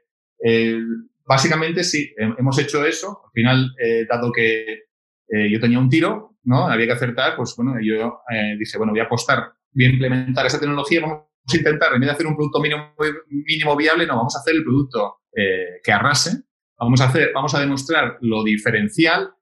eh, 0.45 0.81
básicamente 1.25 1.85
sí, 1.85 2.13
hemos 2.17 2.59
hecho 2.59 2.85
eso. 2.85 3.23
Al 3.27 3.31
final, 3.31 3.71
eh, 3.79 4.05
dado 4.11 4.33
que 4.33 4.87
yo 5.29 5.61
tenía 5.61 5.79
un 5.79 5.89
tiro, 5.89 6.37
¿no? 6.43 6.67
Había 6.67 6.87
que 6.87 6.93
acertar, 6.95 7.37
pues 7.37 7.55
bueno, 7.57 7.77
yo 7.81 8.23
dije, 8.59 8.77
bueno, 8.79 8.93
voy 8.93 9.01
a 9.01 9.05
apostar, 9.05 9.53
voy 9.71 9.85
a 9.85 9.91
implementar 9.91 10.45
esa 10.45 10.59
tecnología, 10.59 11.01
vamos 11.01 11.27
a 11.47 11.57
intentar, 11.57 11.95
en 11.95 12.01
vez 12.01 12.09
de 12.09 12.13
hacer 12.15 12.27
un 12.27 12.35
producto 12.35 12.61
mínimo, 12.61 12.93
mínimo 13.31 13.77
viable, 13.77 14.05
no, 14.05 14.17
vamos 14.17 14.35
a 14.35 14.41
hacer 14.41 14.57
el 14.57 14.65
producto 14.65 15.21
que 15.33 15.93
arrase, 15.93 16.43
vamos 16.77 17.01
a 17.01 17.05
hacer, 17.05 17.31
vamos 17.33 17.55
a 17.55 17.61
demostrar 17.61 18.19
lo 18.21 18.43
diferencial 18.43 19.33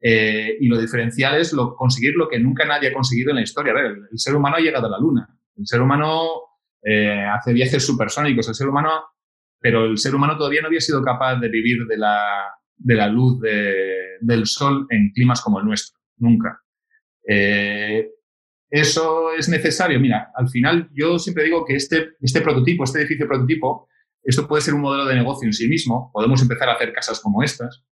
eh, 0.00 0.56
y 0.60 0.66
lo 0.68 0.78
diferencial 0.78 1.40
es 1.40 1.54
conseguir 1.76 2.14
lo 2.14 2.28
que 2.28 2.38
nunca 2.38 2.64
nadie 2.64 2.88
ha 2.88 2.92
conseguido 2.92 3.30
en 3.30 3.36
la 3.36 3.42
historia. 3.42 3.72
El, 3.72 4.18
ser 4.18 4.36
humano 4.36 4.56
ha 4.56 4.60
llegado 4.60 4.86
a 4.86 4.90
la 4.90 4.98
luna. 4.98 5.28
El 5.56 5.66
ser 5.66 5.80
humano 5.80 6.28
eh, 6.82 7.24
hace 7.24 7.52
viajes 7.52 7.84
supersónicos. 7.84 8.48
El 8.48 8.54
ser 8.54 8.68
humano, 8.68 8.90
pero 9.60 9.84
el 9.84 9.98
ser 9.98 10.14
humano 10.14 10.36
todavía 10.36 10.60
no 10.60 10.68
había 10.68 10.80
sido 10.80 11.02
capaz 11.02 11.36
de 11.36 11.48
vivir 11.48 11.86
de 11.86 11.96
la, 11.96 12.44
de 12.76 12.94
la 12.94 13.08
luz 13.08 13.40
de, 13.40 14.18
del 14.20 14.46
sol 14.46 14.86
en 14.90 15.10
climas 15.12 15.40
como 15.40 15.58
el 15.58 15.66
nuestro. 15.66 15.98
Nunca. 16.18 16.62
Eh, 17.26 18.08
eso 18.70 19.32
es 19.32 19.48
necesario. 19.48 19.98
Mira, 19.98 20.30
al 20.34 20.48
final 20.48 20.90
yo 20.92 21.18
siempre 21.18 21.44
digo 21.44 21.64
que 21.64 21.74
este, 21.74 22.10
este 22.20 22.40
prototipo, 22.40 22.84
este 22.84 23.00
edificio 23.00 23.26
prototipo, 23.26 23.88
esto 24.22 24.46
puede 24.46 24.62
ser 24.62 24.74
un 24.74 24.82
modelo 24.82 25.06
de 25.06 25.14
negocio 25.14 25.46
en 25.46 25.52
sí 25.52 25.68
mismo. 25.68 26.10
Podemos 26.12 26.40
empezar 26.42 26.68
a 26.68 26.74
hacer 26.74 26.92
casas 26.92 27.20
como 27.20 27.42
estas 27.42 27.84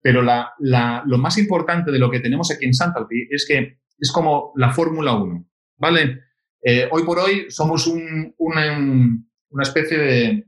pero 0.00 0.22
la, 0.22 0.54
lo 0.58 1.18
más 1.18 1.38
importante 1.38 1.90
de 1.90 1.98
lo 1.98 2.10
que 2.10 2.20
tenemos 2.20 2.50
aquí 2.50 2.64
en 2.64 2.74
Santalpi 2.74 3.28
es 3.30 3.46
que 3.46 3.78
es 3.98 4.12
como 4.12 4.52
la 4.56 4.72
Fórmula 4.72 5.14
1, 5.14 5.46
¿vale? 5.76 6.22
Eh, 6.62 6.88
hoy 6.90 7.04
por 7.04 7.18
hoy 7.18 7.46
somos 7.50 7.86
un, 7.86 8.34
una, 8.38 9.62
especie 9.62 9.98
de, 9.98 10.46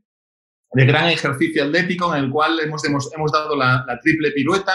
gran 0.72 1.08
ejercicio 1.08 1.64
atlético 1.64 2.14
en 2.14 2.24
el 2.24 2.30
cual 2.30 2.58
hemos, 2.60 2.84
hemos, 2.84 3.12
hemos 3.14 3.32
dado 3.32 3.56
la, 3.56 3.84
la, 3.86 3.98
triple 3.98 4.32
pirueta 4.32 4.72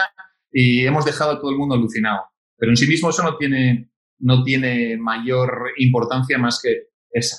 y 0.51 0.85
hemos 0.85 1.05
dejado 1.05 1.31
a 1.31 1.39
todo 1.39 1.51
el 1.51 1.57
mundo 1.57 1.75
alucinado. 1.75 2.25
Pero 2.57 2.71
en 2.71 2.77
sí 2.77 2.87
mismo 2.87 3.09
eso 3.09 3.23
no 3.23 3.37
tiene, 3.37 3.91
no 4.19 4.43
tiene 4.43 4.97
mayor 4.97 5.71
importancia 5.77 6.37
más 6.37 6.61
que 6.61 6.89
esa. 7.11 7.37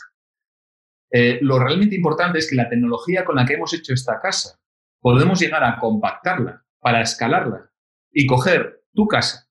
Eh, 1.10 1.38
lo 1.42 1.58
realmente 1.58 1.94
importante 1.94 2.38
es 2.38 2.48
que 2.48 2.56
la 2.56 2.68
tecnología 2.68 3.24
con 3.24 3.36
la 3.36 3.44
que 3.44 3.54
hemos 3.54 3.72
hecho 3.72 3.94
esta 3.94 4.20
casa, 4.20 4.58
podemos 5.00 5.40
llegar 5.40 5.62
a 5.64 5.78
compactarla 5.78 6.65
para 6.86 7.00
escalarla 7.00 7.72
y 8.12 8.26
coger 8.26 8.84
tu 8.94 9.08
casa, 9.08 9.50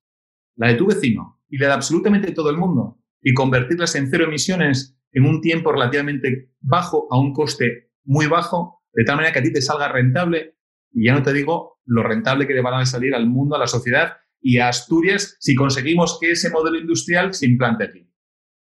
la 0.54 0.68
de 0.68 0.76
tu 0.76 0.86
vecino 0.86 1.42
y 1.50 1.58
la 1.58 1.66
de 1.66 1.72
absolutamente 1.74 2.32
todo 2.32 2.48
el 2.48 2.56
mundo 2.56 2.98
y 3.20 3.34
convertirlas 3.34 3.94
en 3.94 4.08
cero 4.08 4.24
emisiones 4.24 4.98
en 5.12 5.26
un 5.26 5.42
tiempo 5.42 5.70
relativamente 5.70 6.54
bajo 6.60 7.06
a 7.10 7.20
un 7.20 7.34
coste 7.34 7.90
muy 8.04 8.26
bajo, 8.26 8.82
de 8.94 9.04
tal 9.04 9.16
manera 9.16 9.34
que 9.34 9.40
a 9.40 9.42
ti 9.42 9.52
te 9.52 9.60
salga 9.60 9.88
rentable 9.88 10.56
y 10.90 11.08
ya 11.08 11.12
no 11.12 11.22
te 11.22 11.34
digo 11.34 11.78
lo 11.84 12.02
rentable 12.02 12.46
que 12.46 12.54
le 12.54 12.62
van 12.62 12.80
a 12.80 12.86
salir 12.86 13.14
al 13.14 13.26
mundo, 13.26 13.54
a 13.54 13.58
la 13.58 13.66
sociedad 13.66 14.16
y 14.40 14.56
a 14.56 14.68
Asturias 14.68 15.36
si 15.38 15.54
conseguimos 15.54 16.16
que 16.18 16.30
ese 16.30 16.48
modelo 16.48 16.78
industrial 16.78 17.34
se 17.34 17.44
implante 17.44 17.84
aquí. 17.84 18.10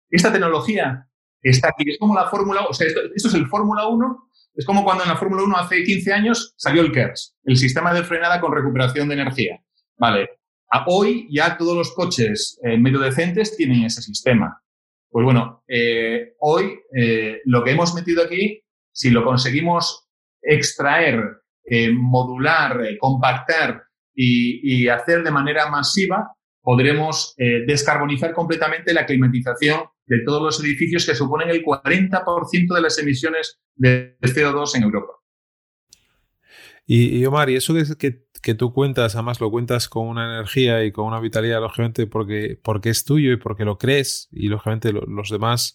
Esta 0.08 0.30
tecnología 0.30 1.10
está 1.42 1.70
aquí, 1.70 1.90
es 1.90 1.98
como 1.98 2.14
la 2.14 2.28
Fórmula, 2.28 2.66
o 2.66 2.72
sea, 2.72 2.86
esto, 2.86 3.00
esto 3.16 3.26
es 3.30 3.34
el 3.34 3.48
Fórmula 3.48 3.88
1 3.88 4.29
es 4.54 4.66
como 4.66 4.84
cuando 4.84 5.04
en 5.04 5.10
la 5.10 5.16
Fórmula 5.16 5.42
1 5.42 5.56
hace 5.56 5.82
15 5.82 6.12
años 6.12 6.54
salió 6.56 6.82
el 6.82 6.92
KERS, 6.92 7.36
el 7.44 7.56
sistema 7.56 7.94
de 7.94 8.02
frenada 8.02 8.40
con 8.40 8.52
recuperación 8.52 9.08
de 9.08 9.14
energía. 9.14 9.60
Vale. 9.96 10.30
Hoy 10.86 11.28
ya 11.30 11.56
todos 11.56 11.76
los 11.76 11.92
coches 11.94 12.58
eh, 12.62 12.78
medio 12.78 13.00
decentes 13.00 13.56
tienen 13.56 13.84
ese 13.84 14.02
sistema. 14.02 14.62
Pues 15.08 15.24
bueno, 15.24 15.64
eh, 15.66 16.34
hoy 16.38 16.78
eh, 16.96 17.40
lo 17.44 17.64
que 17.64 17.72
hemos 17.72 17.94
metido 17.94 18.22
aquí, 18.22 18.62
si 18.92 19.10
lo 19.10 19.24
conseguimos 19.24 20.08
extraer, 20.42 21.38
modular, 21.92 22.80
compactar 22.98 23.84
y, 24.12 24.88
hacer 24.88 25.22
de 25.22 25.30
manera 25.30 25.70
masiva, 25.70 26.32
podremos 26.60 27.34
descarbonizar 27.36 28.32
completamente 28.32 28.92
la 28.92 29.06
climatización 29.06 29.84
de 30.06 30.18
todos 30.24 30.42
los 30.42 30.64
edificios 30.64 31.06
que 31.06 31.14
suponen 31.14 31.50
el 31.50 31.62
40% 31.62 32.74
de 32.74 32.80
las 32.80 32.98
emisiones 32.98 33.60
de 33.76 34.16
CO2 34.20 34.76
en 34.76 34.82
Europa. 34.82 35.12
Y, 36.92 37.24
Omar, 37.24 37.48
y 37.50 37.54
eso 37.54 37.72
que, 37.72 37.84
que, 37.96 38.24
que, 38.42 38.54
tú 38.54 38.72
cuentas, 38.72 39.14
además 39.14 39.40
lo 39.40 39.48
cuentas 39.48 39.88
con 39.88 40.08
una 40.08 40.34
energía 40.34 40.84
y 40.84 40.90
con 40.90 41.06
una 41.06 41.20
vitalidad, 41.20 41.60
lógicamente, 41.60 42.08
porque, 42.08 42.58
porque 42.60 42.90
es 42.90 43.04
tuyo 43.04 43.30
y 43.30 43.36
porque 43.36 43.64
lo 43.64 43.78
crees, 43.78 44.28
y 44.32 44.48
lógicamente 44.48 44.92
lo, 44.92 45.02
los 45.02 45.30
demás 45.30 45.74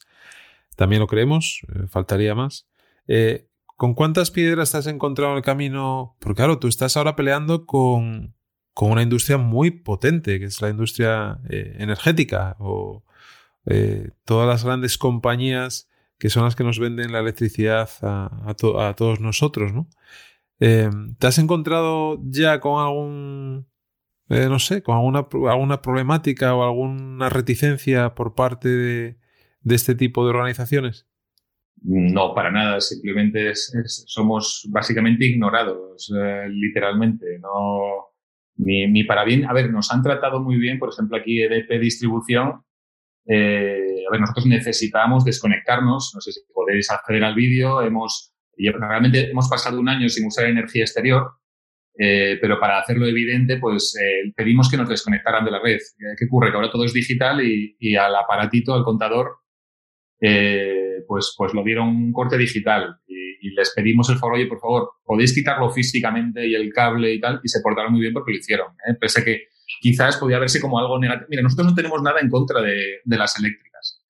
también 0.76 1.00
lo 1.00 1.08
creemos, 1.08 1.62
eh, 1.74 1.88
faltaría 1.88 2.36
más. 2.36 2.68
Eh, 3.08 3.48
¿Con 3.78 3.94
cuántas 3.94 4.30
piedras 4.30 4.76
has 4.76 4.88
encontrado 4.88 5.32
en 5.32 5.38
el 5.38 5.44
camino? 5.44 6.18
Porque 6.20 6.38
claro, 6.38 6.60
tú 6.60 6.68
estás 6.68 6.98
ahora 6.98 7.16
peleando 7.16 7.66
con, 7.66 8.36
con 8.74 8.92
una 8.92 9.02
industria 9.02 9.38
muy 9.38 9.72
potente, 9.72 10.38
que 10.38 10.46
es 10.46 10.62
la 10.62 10.70
industria 10.70 11.40
eh, 11.50 11.78
energética 11.80 12.58
o 12.60 13.05
eh, 13.66 14.12
todas 14.26 14.48
las 14.48 14.64
grandes 14.64 14.98
compañías 14.98 15.90
que 16.18 16.30
son 16.30 16.44
las 16.44 16.56
que 16.56 16.64
nos 16.64 16.80
venden 16.80 17.12
la 17.12 17.20
electricidad 17.20 17.90
a, 18.02 18.50
a, 18.50 18.54
to 18.54 18.80
a 18.80 18.96
todos 18.96 19.20
nosotros, 19.20 19.74
¿no? 19.74 19.90
Eh, 20.60 20.90
¿Te 21.20 21.28
has 21.28 21.38
encontrado 21.40 22.22
ya 22.24 22.62
con 22.62 22.82
algún, 22.82 23.68
eh, 24.30 24.48
no 24.48 24.60
sé, 24.60 24.82
con 24.82 24.96
alguna, 24.96 25.28
alguna 25.52 25.82
problemática 25.82 26.56
o 26.56 26.64
alguna 26.64 27.28
reticencia 27.30 28.16
por 28.16 28.34
parte 28.34 28.70
de, 28.70 29.18
de 29.62 29.76
este 29.76 29.96
tipo 29.96 30.24
de 30.24 30.30
organizaciones? 30.30 31.06
No, 31.82 32.34
para 32.34 32.52
nada. 32.52 32.80
Simplemente 32.80 33.52
somos 33.56 34.66
básicamente 34.72 35.26
ignorados, 35.26 36.10
literalmente. 36.50 37.38
No, 37.40 38.14
ni, 38.56 38.88
ni, 38.88 39.04
para 39.04 39.26
bien. 39.26 39.46
A 39.46 39.54
ver, 39.54 39.72
nos 39.72 39.92
han 39.92 40.02
tratado 40.02 40.42
muy 40.42 40.58
bien, 40.58 40.80
por 40.80 40.90
ejemplo, 40.90 41.18
aquí 41.18 41.42
EDP 41.42 41.80
Distribución. 41.80 42.65
Eh, 43.28 44.04
a 44.08 44.12
ver, 44.12 44.22
nosotros 44.22 44.46
necesitamos 44.46 45.26
desconectarnos. 45.26 46.12
No 46.14 46.22
sé 46.22 46.32
si 46.32 46.42
podéis 46.54 46.90
acceder 46.92 47.24
al 47.24 47.36
vídeo. 47.36 47.82
Hemos, 47.82 48.34
realmente 48.58 49.30
hemos 49.30 49.50
pasado 49.50 49.80
un 49.80 49.90
año 49.90 50.08
sin 50.10 50.28
usar 50.28 50.46
energía 50.46 50.84
exterior, 50.84 51.32
eh, 51.98 52.38
pero 52.42 52.60
para 52.60 52.80
hacerlo 52.80 53.06
evidente, 53.06 53.58
pues 53.58 53.96
eh, 54.00 54.32
pedimos 54.36 54.70
que 54.70 54.78
nos 54.78 54.90
desconectaran 54.90 55.46
de 55.46 55.52
la 55.52 55.62
red. 55.62 55.80
¿Qué 56.18 56.26
ocurre? 56.26 56.52
Que 56.52 56.58
ahora 56.58 56.72
todo 56.72 56.86
es 56.86 56.94
digital 56.94 57.42
y, 57.42 57.76
y 57.80 57.96
al 57.96 58.16
aparatito, 58.16 58.74
al 58.74 58.84
contador, 58.84 59.38
eh, 60.22 61.04
pues, 61.08 61.34
pues 61.38 61.54
lo 61.54 61.64
dieron 61.64 61.88
un 61.90 62.12
corte 62.12 62.38
digital. 62.38 62.98
Y, 63.08 63.48
y 63.48 63.52
les 63.52 63.74
pedimos 63.76 64.10
el 64.10 64.18
foro, 64.18 64.36
oye, 64.36 64.48
por 64.48 64.60
favor, 64.60 64.90
podéis 65.04 65.34
quitarlo 65.34 65.70
físicamente 65.70 66.48
y 66.48 66.56
el 66.56 66.72
cable 66.74 67.14
y 67.14 67.20
tal, 67.20 67.40
y 67.44 67.48
se 67.48 67.62
portaron 67.62 67.92
muy 67.92 68.02
bien 68.02 68.14
porque 68.14 68.32
lo 68.32 68.38
hicieron. 68.38 68.68
¿eh? 68.88 68.96
Pese 69.00 69.24
que 69.24 69.48
quizás 69.82 70.18
podía 70.18 70.40
verse 70.40 70.62
como 70.62 70.80
algo 70.80 71.00
negativo. 71.00 71.28
Mira, 71.30 71.42
nosotros 71.42 71.68
no 71.68 71.76
tenemos 71.76 72.02
nada 72.02 72.20
en 72.20 72.30
contra 72.30 72.62
de, 72.62 73.02
las 73.06 73.38
eléctricas. 73.40 74.02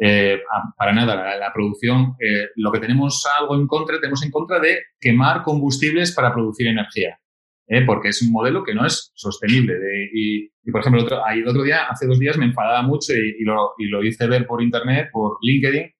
Eh, 0.00 0.40
para 0.76 0.92
nada, 0.92 1.36
la, 1.38 1.52
producción, 1.54 2.16
eh, 2.20 2.48
lo 2.56 2.70
que 2.70 2.80
tenemos 2.80 3.24
algo 3.38 3.54
en 3.54 3.66
contra, 3.66 3.98
tenemos 3.98 4.22
en 4.22 4.30
contra 4.30 4.60
de 4.60 4.78
quemar 5.00 5.42
combustibles 5.42 6.12
para 6.12 6.34
producir 6.34 6.66
energía, 6.66 7.18
¿eh? 7.66 7.82
porque 7.86 8.08
es 8.08 8.20
un 8.20 8.30
modelo 8.30 8.62
que 8.62 8.74
no 8.74 8.84
es 8.84 9.10
sostenible. 9.14 9.74
Y, 10.12 10.50
por 10.70 10.80
ejemplo, 10.80 11.00
el 11.00 11.48
otro 11.48 11.62
día, 11.62 11.86
hace 11.88 12.06
dos 12.06 12.18
días, 12.18 12.36
me 12.36 12.46
enfadaba 12.46 12.82
mucho 12.82 13.14
y, 13.14 13.42
lo, 13.44 14.02
hice 14.02 14.26
ver 14.26 14.46
por 14.46 14.62
internet, 14.62 15.08
por 15.12 15.38
LinkedIn, 15.40 15.90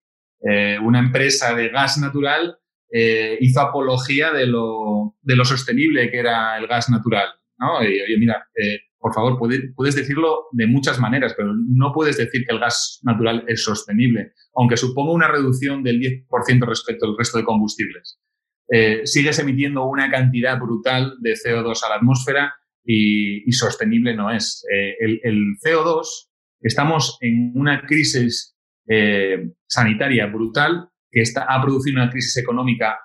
una 0.83 0.99
empresa 0.99 1.55
de 1.55 1.69
gas 1.71 1.99
natural 1.99 2.59
hizo 3.40 3.61
apología 3.61 4.33
de 4.33 4.47
lo, 4.47 5.16
de 5.23 5.37
lo 5.37 5.45
sostenible 5.45 6.11
que 6.11 6.19
era 6.19 6.59
el 6.59 6.66
gas 6.66 6.90
natural. 6.90 7.29
¿no? 7.59 7.83
Y 7.83 8.01
oye, 8.01 8.16
mira, 8.19 8.47
por 8.98 9.14
favor, 9.14 9.38
puedes 9.38 9.94
decirlo 9.94 10.46
de 10.52 10.66
muchas 10.66 10.98
maneras, 10.98 11.35
pero 11.37 11.52
no 11.54 11.92
puedes 11.92 12.16
decir 12.16 12.44
que 12.46 12.54
el 12.54 12.61
gas 12.61 13.00
natural 13.02 13.44
es 13.46 13.62
sostenible, 13.62 14.32
aunque 14.54 14.76
suponga 14.76 15.12
una 15.12 15.28
reducción 15.28 15.82
del 15.82 16.00
10% 16.00 16.66
respecto 16.66 17.06
al 17.06 17.16
resto 17.16 17.38
de 17.38 17.44
combustibles. 17.44 18.18
Eh, 18.68 19.02
sigues 19.04 19.38
emitiendo 19.38 19.85
una 19.87 20.11
cantidad 20.11 20.59
brutal 20.59 21.14
de 21.20 21.35
CO2 21.35 21.85
a 21.85 21.88
la 21.90 21.94
atmósfera 21.96 22.54
y, 22.85 23.50
sostenible 23.52 24.14
no 24.14 24.30
es. 24.30 24.64
Eh, 24.72 24.94
el, 25.00 25.56
CO2, 25.64 26.06
estamos 26.61 27.18
en 27.20 27.52
una 27.54 27.82
crisis 27.87 28.56
eh, 28.88 29.50
sanitaria 29.68 30.26
brutal 30.26 30.88
que 31.11 31.20
está, 31.20 31.44
ha 31.48 31.62
producido 31.62 32.00
una 32.00 32.11
crisis 32.11 32.37
económica 32.37 32.98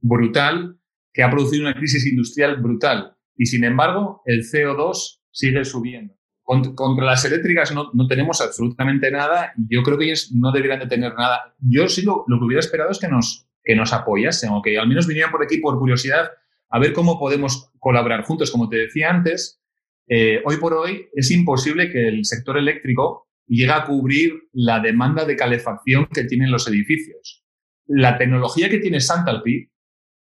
brutal, 0.00 0.76
que 1.12 1.22
ha 1.22 1.30
producido 1.30 1.62
una 1.62 1.74
crisis 1.74 2.06
industrial 2.06 2.60
brutal. 2.60 3.16
Y 3.36 3.46
sin 3.46 3.64
embargo, 3.64 4.22
el 4.26 4.40
CO2 4.40 5.19
sigue 5.30 5.64
subiendo. 5.64 6.14
Contra 6.42 7.04
las 7.04 7.24
eléctricas 7.24 7.72
no, 7.72 7.90
no, 7.94 8.08
tenemos 8.08 8.40
absolutamente 8.40 9.10
nada. 9.10 9.52
Yo 9.68 9.84
creo 9.84 9.96
que 9.96 10.06
ellos 10.06 10.32
no 10.34 10.50
deberían 10.50 10.80
de 10.80 10.86
tener 10.86 11.14
nada. 11.14 11.54
Yo 11.60 11.88
sí 11.88 12.02
lo, 12.02 12.24
que 12.26 12.44
hubiera 12.44 12.58
esperado 12.58 12.90
es 12.90 12.98
que 12.98 13.06
nos, 13.06 13.46
que 13.62 13.76
nos 13.76 13.92
apoyasen 13.92 14.50
o 14.50 14.60
que 14.60 14.76
al 14.76 14.88
menos 14.88 15.06
vinieran 15.06 15.30
por 15.30 15.44
aquí 15.44 15.58
por 15.58 15.78
curiosidad 15.78 16.28
a 16.68 16.78
ver 16.80 16.92
cómo 16.92 17.20
podemos 17.20 17.70
colaborar 17.78 18.24
juntos. 18.24 18.50
Como 18.50 18.68
te 18.68 18.78
decía 18.78 19.10
antes, 19.10 19.62
eh, 20.08 20.42
hoy 20.44 20.56
por 20.56 20.74
hoy 20.74 21.06
es 21.14 21.30
imposible 21.30 21.88
que 21.88 22.08
el 22.08 22.24
sector 22.24 22.58
eléctrico 22.58 23.28
llegue 23.46 23.72
a 23.72 23.84
cubrir 23.84 24.48
la 24.52 24.80
demanda 24.80 25.24
de 25.24 25.36
calefacción 25.36 26.06
que 26.06 26.24
tienen 26.24 26.50
los 26.50 26.66
edificios. 26.66 27.44
La 27.86 28.18
tecnología 28.18 28.68
que 28.68 28.78
tiene 28.78 29.00
Santalpi 29.00 29.70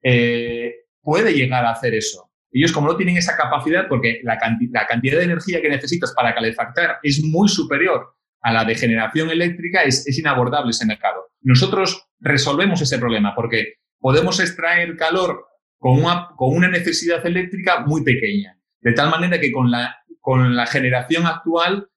eh, 0.02 0.74
puede 1.00 1.34
llegar 1.34 1.64
a 1.64 1.70
hacer 1.70 1.94
eso. 1.94 2.29
Ellos 2.52 2.72
como 2.72 2.88
no 2.88 2.96
tienen 2.96 3.16
esa 3.16 3.36
capacidad, 3.36 3.88
porque 3.88 4.20
la, 4.24 4.38
la 4.72 4.86
cantidad 4.86 5.18
de 5.18 5.24
energía 5.24 5.62
que 5.62 5.68
necesitas 5.68 6.12
para 6.14 6.34
calefactar 6.34 6.98
es 7.02 7.22
muy 7.22 7.48
superior 7.48 8.14
a 8.42 8.52
la 8.52 8.64
de 8.64 8.74
generación 8.74 9.30
eléctrica, 9.30 9.82
es, 9.82 10.06
es 10.06 10.18
inabordable 10.18 10.70
ese 10.70 10.86
mercado. 10.86 11.30
Nosotros 11.42 12.08
resolvemos 12.18 12.80
ese 12.80 12.98
problema 12.98 13.34
porque 13.34 13.74
podemos 13.98 14.40
extraer 14.40 14.96
calor 14.96 15.44
con 15.78 16.02
una, 16.02 16.28
con 16.36 16.54
una 16.56 16.68
necesidad 16.68 17.24
eléctrica 17.26 17.84
muy 17.86 18.02
pequeña. 18.02 18.58
De 18.80 18.92
tal 18.92 19.10
manera 19.10 19.38
que 19.40 19.52
con 19.52 19.70
la, 19.70 19.96
con 20.20 20.56
la 20.56 20.66
generación 20.66 21.26
actual, 21.26 21.88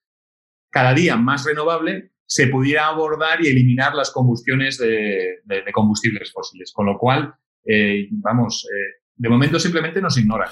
cada 0.69 0.93
día 0.93 1.15
más 1.15 1.45
renovable, 1.45 2.11
se 2.25 2.47
pudiera 2.47 2.87
abordar 2.87 3.43
y 3.43 3.47
eliminar 3.47 3.93
las 3.93 4.11
combustiones 4.11 4.77
de, 4.77 5.41
combustibles 5.71 6.31
fósiles. 6.31 6.71
Con 6.73 6.87
lo 6.87 6.97
cual, 6.97 7.33
eh, 7.65 8.07
vamos, 8.11 8.65
eh, 8.65 9.02
de 9.15 9.29
momento 9.29 9.59
simplemente 9.59 10.01
nos 10.01 10.17
ignoran. 10.17 10.49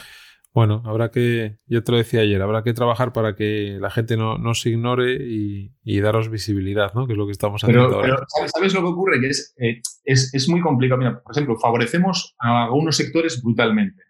Bueno, 0.54 0.84
habrá 0.86 1.12
que, 1.12 1.60
yo 1.65 1.82
te 1.82 1.93
lo 1.93 1.97
decía 1.97 2.21
ayer, 2.21 2.41
habrá 2.41 2.62
que 2.62 2.74
trabajar 2.74 3.13
para 3.13 3.36
que 3.36 3.78
la 3.80 3.89
gente 3.89 4.17
no, 4.17 4.38
no 4.38 4.54
se 4.54 4.69
ignore 4.71 5.13
y, 5.13 5.74
y, 5.82 6.02
daros 6.02 6.30
visibilidad, 6.30 6.93
¿no? 6.93 7.08
Que 7.08 7.13
es 7.13 7.17
lo 7.17 7.26
que 7.26 7.32
estamos 7.32 7.63
haciendo 7.63 7.88
pero, 7.88 7.95
ahora. 8.02 8.26
Pero 8.36 8.50
¿sabes 8.54 8.74
lo 8.74 8.82
que 8.82 8.88
ocurre? 8.88 9.21
Que 9.21 9.28
es, 9.28 9.56
eh, 9.58 9.82
es, 10.04 10.34
es, 10.34 10.50
muy 10.50 10.60
complicado. 10.60 10.97
Mira, 10.97 11.21
por 11.21 11.32
ejemplo, 11.34 11.58
favorecemos 11.58 12.36
a 12.38 12.65
algunos 12.65 12.97
sectores 12.97 13.41
brutalmente. 13.41 14.04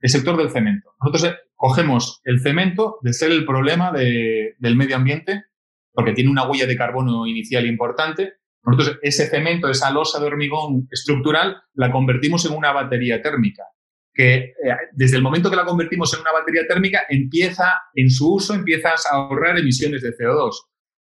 El 0.00 0.08
sector 0.08 0.38
del 0.38 0.50
cemento. 0.50 0.94
Nosotros 0.98 1.24
eh, 1.24 1.36
cogemos 1.54 2.22
el 2.24 2.40
cemento 2.40 2.96
de 3.02 3.12
ser 3.12 3.30
el 3.30 3.44
problema 3.44 3.92
de, 3.92 4.54
del 4.58 4.76
medio 4.76 4.96
ambiente, 4.96 5.44
porque 5.92 6.14
tiene 6.14 6.30
una 6.30 6.48
huella 6.48 6.66
de 6.66 6.76
carbono 6.76 7.26
inicial 7.26 7.66
importante. 7.66 8.36
Nosotros 8.64 8.98
ese 9.02 9.28
cemento, 9.28 9.68
esa 9.68 9.90
losa 9.90 10.20
de 10.20 10.26
hormigón 10.26 10.88
estructural, 10.90 11.62
la 11.74 11.92
convertimos 11.92 12.46
en 12.46 12.56
una 12.56 12.72
batería 12.72 13.20
térmica 13.20 13.64
que 14.14 14.34
eh, 14.36 14.54
desde 14.92 15.16
el 15.16 15.22
momento 15.22 15.50
que 15.50 15.56
la 15.56 15.64
convertimos 15.64 16.12
en 16.14 16.20
una 16.20 16.32
batería 16.32 16.66
térmica, 16.68 17.04
empieza, 17.08 17.74
en 17.94 18.10
su 18.10 18.34
uso, 18.34 18.54
empiezas 18.54 19.06
a 19.06 19.16
ahorrar 19.16 19.58
emisiones 19.58 20.02
de 20.02 20.10
CO2. 20.10 20.52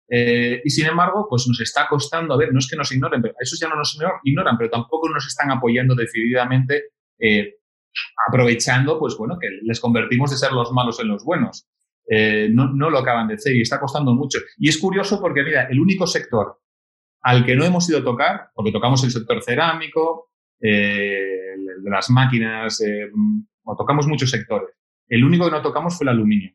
Eh, 0.08 0.60
y 0.64 0.70
sin 0.70 0.86
embargo, 0.86 1.26
pues 1.28 1.46
nos 1.48 1.60
está 1.60 1.86
costando, 1.88 2.34
a 2.34 2.36
ver, 2.36 2.52
no 2.52 2.58
es 2.58 2.68
que 2.68 2.76
nos 2.76 2.92
ignoren, 2.92 3.22
pero 3.22 3.34
esos 3.40 3.58
ya 3.58 3.68
no 3.68 3.76
nos 3.76 3.96
ignoran, 4.24 4.56
pero 4.56 4.70
tampoco 4.70 5.08
nos 5.08 5.26
están 5.26 5.50
apoyando 5.50 5.94
decididamente, 5.94 6.90
eh, 7.18 7.54
aprovechando, 8.28 8.98
pues 8.98 9.16
bueno, 9.16 9.38
que 9.40 9.48
les 9.62 9.80
convertimos 9.80 10.30
de 10.30 10.36
ser 10.36 10.52
los 10.52 10.72
malos 10.72 11.00
en 11.00 11.08
los 11.08 11.24
buenos. 11.24 11.66
Eh, 12.08 12.48
no, 12.52 12.72
no 12.72 12.88
lo 12.88 12.98
acaban 12.98 13.26
de 13.26 13.34
hacer 13.34 13.56
y 13.56 13.62
está 13.62 13.80
costando 13.80 14.14
mucho. 14.14 14.38
Y 14.58 14.68
es 14.68 14.78
curioso 14.78 15.20
porque, 15.20 15.42
mira, 15.42 15.66
el 15.68 15.80
único 15.80 16.06
sector 16.06 16.60
al 17.22 17.44
que 17.44 17.56
no 17.56 17.64
hemos 17.64 17.88
ido 17.90 17.98
a 17.98 18.04
tocar, 18.04 18.50
porque 18.54 18.70
tocamos 18.70 19.02
el 19.02 19.10
sector 19.10 19.42
cerámico, 19.42 20.30
eh, 20.60 21.56
de 21.82 21.90
las 21.90 22.10
máquinas, 22.10 22.80
eh, 22.80 23.10
o 23.64 23.76
tocamos 23.76 24.06
muchos 24.06 24.30
sectores. 24.30 24.70
El 25.08 25.24
único 25.24 25.44
que 25.46 25.50
no 25.52 25.62
tocamos 25.62 25.96
fue 25.96 26.04
el 26.04 26.10
aluminio. 26.10 26.52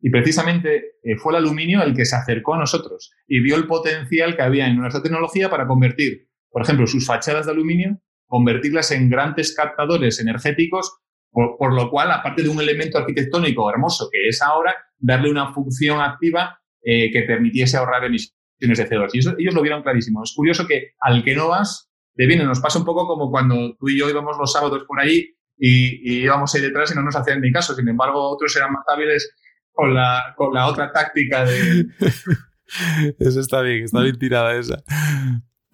Y 0.00 0.10
precisamente 0.10 0.98
eh, 1.02 1.16
fue 1.16 1.32
el 1.32 1.38
aluminio 1.38 1.82
el 1.82 1.94
que 1.94 2.04
se 2.04 2.16
acercó 2.16 2.54
a 2.54 2.58
nosotros 2.58 3.12
y 3.26 3.40
vio 3.40 3.56
el 3.56 3.66
potencial 3.66 4.36
que 4.36 4.42
había 4.42 4.66
en 4.66 4.76
nuestra 4.76 5.02
tecnología 5.02 5.50
para 5.50 5.66
convertir, 5.66 6.28
por 6.50 6.62
ejemplo, 6.62 6.86
sus 6.86 7.06
fachadas 7.06 7.46
de 7.46 7.52
aluminio, 7.52 8.00
convertirlas 8.26 8.92
en 8.92 9.10
grandes 9.10 9.54
captadores 9.54 10.20
energéticos, 10.20 10.98
por, 11.30 11.74
lo 11.74 11.90
cual, 11.90 12.10
aparte 12.10 12.42
de 12.42 12.48
un 12.48 12.60
elemento 12.60 12.98
arquitectónico 12.98 13.70
hermoso 13.70 14.08
que 14.10 14.28
es 14.28 14.40
ahora, 14.40 14.74
darle 14.98 15.30
una 15.30 15.52
función 15.52 16.00
activa 16.00 16.58
eh, 16.82 17.10
que 17.12 17.22
permitiese 17.22 17.76
ahorrar 17.76 18.04
emisiones 18.04 18.78
de 18.78 18.88
CO2. 18.88 19.10
Y 19.14 19.42
ellos 19.42 19.54
lo 19.54 19.62
vieron 19.62 19.82
clarísimo. 19.82 20.22
Es 20.22 20.32
curioso 20.34 20.66
que 20.66 20.92
al 21.00 21.22
que 21.22 21.34
no 21.34 21.48
vas, 21.48 21.87
de. 22.26 22.44
Nos 22.44 22.60
pasa 22.60 22.78
un 22.78 22.84
poco 22.84 23.06
como 23.06 23.30
cuando 23.30 23.76
tú 23.78 23.88
y 23.88 23.98
yo 23.98 24.08
íbamos 24.08 24.36
los 24.38 24.52
sábados 24.52 24.84
por 24.86 25.00
ahí 25.00 25.24
y, 25.56 26.12
y 26.12 26.24
íbamos 26.24 26.54
ahí 26.54 26.62
detrás 26.62 26.90
y 26.92 26.94
no 26.94 27.02
nos 27.02 27.16
hacían 27.16 27.40
ni 27.40 27.52
caso. 27.52 27.74
Sin 27.74 27.88
embargo, 27.88 28.30
otros 28.30 28.54
eran 28.56 28.72
más 28.72 28.84
hábiles 28.88 29.34
con 29.72 29.94
la, 29.94 30.34
con 30.36 30.52
la 30.52 30.66
otra 30.66 30.92
táctica 30.92 31.44
de... 31.44 31.86
Eso 33.18 33.40
está 33.40 33.62
bien, 33.62 33.84
está 33.84 34.02
bien 34.02 34.18
tirada 34.18 34.54
esa. 34.56 34.82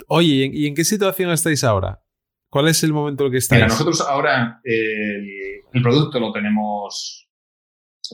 Oye, 0.07 0.29
¿y 0.29 0.43
en, 0.45 0.55
¿y 0.55 0.67
en, 0.67 0.75
qué 0.75 0.85
situación 0.85 1.31
estáis 1.31 1.65
ahora? 1.65 2.03
¿Cuál 2.51 2.69
es 2.69 2.85
el 2.85 2.93
momento 2.93 3.25
en 3.25 3.27
el 3.27 3.33
que 3.33 3.39
estáis? 3.39 3.63
Mira, 3.63 3.69
nosotros 3.69 4.01
ahora 4.03 4.61
el, 4.63 5.27
el 5.73 5.83
producto 5.83 6.21
lo 6.21 6.31
tenemos, 6.33 7.29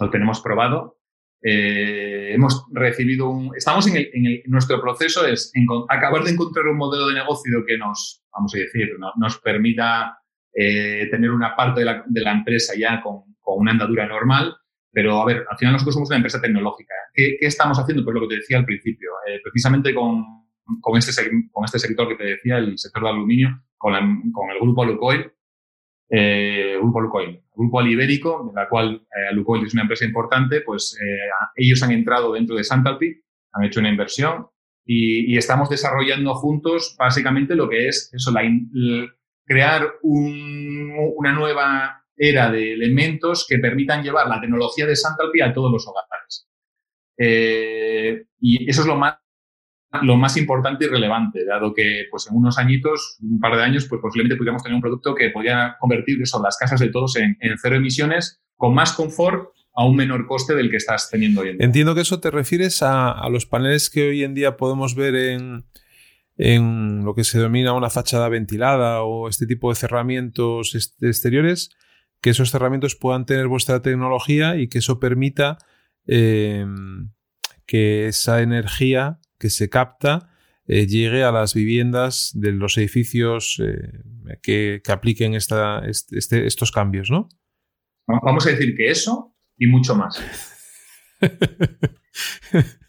lo 0.00 0.08
tenemos 0.08 0.40
probado. 0.40 0.99
Eh, 1.42 2.34
hemos 2.34 2.66
recibido 2.72 3.30
un. 3.30 3.52
Estamos 3.56 3.86
en, 3.88 3.96
el, 3.96 4.10
en 4.12 4.26
el, 4.26 4.42
nuestro 4.46 4.80
proceso 4.80 5.26
es 5.26 5.50
en, 5.54 5.66
acabar 5.88 6.22
de 6.22 6.32
encontrar 6.32 6.66
un 6.66 6.76
modelo 6.76 7.08
de 7.08 7.14
negocio 7.14 7.64
que 7.66 7.78
nos, 7.78 8.22
vamos 8.32 8.54
a 8.54 8.58
decir, 8.58 8.90
no, 8.98 9.12
nos 9.16 9.38
permita 9.38 10.18
eh, 10.52 11.08
tener 11.10 11.30
una 11.30 11.56
parte 11.56 11.80
de 11.80 11.86
la, 11.86 12.04
de 12.06 12.20
la 12.20 12.32
empresa 12.32 12.74
ya 12.76 13.00
con, 13.00 13.22
con, 13.40 13.58
una 13.58 13.72
andadura 13.72 14.06
normal. 14.06 14.54
Pero, 14.92 15.22
a 15.22 15.24
ver, 15.24 15.46
al 15.48 15.56
final 15.56 15.74
nosotros 15.74 15.94
somos 15.94 16.10
una 16.10 16.16
empresa 16.16 16.40
tecnológica. 16.40 16.94
¿Qué, 17.14 17.36
qué 17.40 17.46
estamos 17.46 17.78
haciendo? 17.78 18.04
Pues 18.04 18.14
lo 18.14 18.22
que 18.22 18.34
te 18.34 18.40
decía 18.40 18.58
al 18.58 18.64
principio. 18.64 19.10
Eh, 19.28 19.40
precisamente 19.42 19.94
con, 19.94 20.24
con, 20.80 20.98
este, 20.98 21.30
con 21.52 21.64
este 21.64 21.78
sector 21.78 22.08
que 22.08 22.16
te 22.16 22.24
decía, 22.24 22.58
el 22.58 22.76
sector 22.76 23.04
de 23.04 23.08
aluminio, 23.10 23.62
con, 23.78 23.92
la, 23.92 24.00
con 24.00 24.50
el 24.50 24.58
grupo 24.60 24.84
Lukoil, 24.84 25.32
eh, 26.10 26.76
Grupo 26.78 27.00
Lukoil, 27.00 27.40
Grupo 27.54 27.80
Alibérico, 27.80 28.46
de 28.48 28.60
la 28.60 28.68
cual 28.68 29.06
eh, 29.14 29.32
Lukoil 29.34 29.64
es 29.64 29.74
una 29.74 29.82
empresa 29.82 30.04
importante, 30.04 30.60
pues 30.62 30.98
eh, 31.00 31.30
ellos 31.56 31.82
han 31.82 31.92
entrado 31.92 32.32
dentro 32.32 32.56
de 32.56 32.64
Santalpi, 32.64 33.14
han 33.52 33.64
hecho 33.64 33.80
una 33.80 33.90
inversión 33.90 34.46
y, 34.84 35.32
y, 35.32 35.36
estamos 35.36 35.68
desarrollando 35.68 36.34
juntos 36.34 36.96
básicamente 36.98 37.54
lo 37.54 37.68
que 37.68 37.88
es 37.88 38.10
eso, 38.12 38.32
la, 38.32 38.42
crear 39.44 39.94
un, 40.02 40.92
una 41.16 41.32
nueva 41.32 42.04
era 42.16 42.50
de 42.50 42.74
elementos 42.74 43.46
que 43.48 43.58
permitan 43.58 44.02
llevar 44.02 44.28
la 44.28 44.40
tecnología 44.40 44.86
de 44.86 44.94
Santalpi 44.94 45.40
a 45.40 45.52
todos 45.54 45.72
los 45.72 45.86
hogares. 45.88 46.46
Eh, 47.18 48.26
y 48.40 48.70
eso 48.70 48.82
es 48.82 48.86
lo 48.86 48.96
más 48.96 49.16
lo 50.02 50.16
más 50.16 50.36
importante 50.36 50.84
y 50.84 50.88
relevante, 50.88 51.44
dado 51.44 51.74
que 51.74 52.04
pues 52.10 52.28
en 52.30 52.36
unos 52.36 52.58
añitos, 52.58 53.18
un 53.20 53.40
par 53.40 53.56
de 53.56 53.62
años, 53.62 53.86
pues 53.88 54.00
posiblemente 54.00 54.36
pudiéramos 54.36 54.62
tener 54.62 54.76
un 54.76 54.80
producto 54.80 55.14
que 55.14 55.30
podía 55.30 55.76
convertir 55.80 56.22
eso, 56.22 56.40
las 56.42 56.56
casas 56.56 56.80
de 56.80 56.90
todos 56.90 57.16
en, 57.16 57.36
cero 57.60 57.76
emisiones, 57.76 58.40
con 58.56 58.74
más 58.74 58.92
confort 58.92 59.48
a 59.74 59.84
un 59.84 59.96
menor 59.96 60.26
coste 60.26 60.54
del 60.54 60.70
que 60.70 60.76
estás 60.76 61.10
teniendo 61.10 61.40
hoy 61.40 61.50
en 61.50 61.58
día. 61.58 61.66
Entiendo 61.66 61.94
que 61.94 62.02
eso 62.02 62.20
te 62.20 62.30
refieres 62.30 62.82
a, 62.82 63.28
los 63.30 63.46
paneles 63.46 63.90
que 63.90 64.10
hoy 64.10 64.22
en 64.22 64.34
día 64.34 64.56
podemos 64.56 64.94
ver 64.94 65.16
en, 65.16 65.64
en 66.36 67.04
lo 67.04 67.14
que 67.14 67.24
se 67.24 67.38
denomina 67.38 67.72
una 67.72 67.90
fachada 67.90 68.28
ventilada 68.28 69.02
o 69.02 69.28
este 69.28 69.46
tipo 69.46 69.70
de 69.70 69.76
cerramientos 69.76 70.96
exteriores, 71.00 71.70
que 72.20 72.30
esos 72.30 72.50
cerramientos 72.50 72.94
puedan 72.94 73.26
tener 73.26 73.48
vuestra 73.48 73.82
tecnología 73.82 74.56
y 74.56 74.68
que 74.68 74.78
eso 74.78 75.00
permita 75.00 75.58
em, 76.06 77.10
que 77.66 78.06
esa 78.06 78.42
energía 78.42 79.18
que 79.40 79.50
se 79.50 79.68
capta 79.68 80.30
eh, 80.66 80.86
llegue 80.86 81.24
a 81.24 81.32
las 81.32 81.54
viviendas 81.54 82.30
de 82.34 82.52
los 82.52 82.78
edificios 82.78 83.60
eh, 83.60 84.04
que, 84.40 84.80
apliquen 84.88 85.34
esta, 85.34 85.82
este, 85.84 86.46
estos 86.46 86.70
cambios, 86.70 87.10
¿no? 87.10 87.28
Vamos 88.06 88.46
a 88.46 88.50
decir 88.50 88.76
que 88.76 88.88
eso 88.88 89.34
y 89.58 89.66
mucho 89.66 89.96
más. 89.96 90.22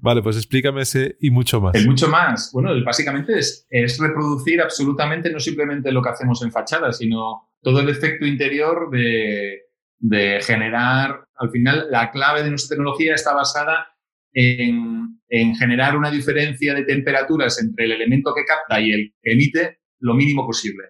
Vale, 0.00 0.22
pues 0.22 0.36
explícame 0.36 0.82
ese 0.82 1.16
y 1.20 1.30
mucho 1.30 1.60
más. 1.60 1.74
El 1.74 1.86
mucho 1.86 2.08
más. 2.08 2.50
Bueno, 2.52 2.70
básicamente 2.84 3.38
es, 3.38 3.66
reproducir 4.00 4.60
absolutamente 4.60 5.30
no 5.30 5.38
simplemente 5.40 5.92
lo 5.92 6.02
que 6.02 6.10
hacemos 6.10 6.42
en 6.42 6.50
fachada, 6.52 6.92
sino 6.92 7.50
todo 7.62 7.80
el 7.80 7.88
efecto 7.88 8.26
interior 8.26 8.90
de, 8.90 10.40
generar, 10.42 11.26
al 11.36 11.50
final, 11.50 11.86
la 11.90 12.10
clave 12.10 12.42
de 12.42 12.50
nuestra 12.50 12.74
tecnología 12.76 13.14
está 13.14 13.32
basada 13.32 13.95
en, 14.36 15.54
generar 15.56 15.96
una 15.96 16.10
diferencia 16.10 16.74
de 16.74 16.84
temperaturas 16.84 17.60
entre 17.60 17.86
el 17.86 17.92
elemento 17.92 18.32
que 18.34 18.44
capta 18.44 18.80
y 18.80 18.92
el 18.92 19.14
que 19.22 19.32
emite 19.32 19.78
lo 20.00 20.14
mínimo 20.14 20.46
posible. 20.46 20.84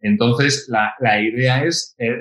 Entonces, 0.00 0.68
la, 0.68 1.20
idea 1.20 1.64
es 1.64 1.94
eh, 1.98 2.18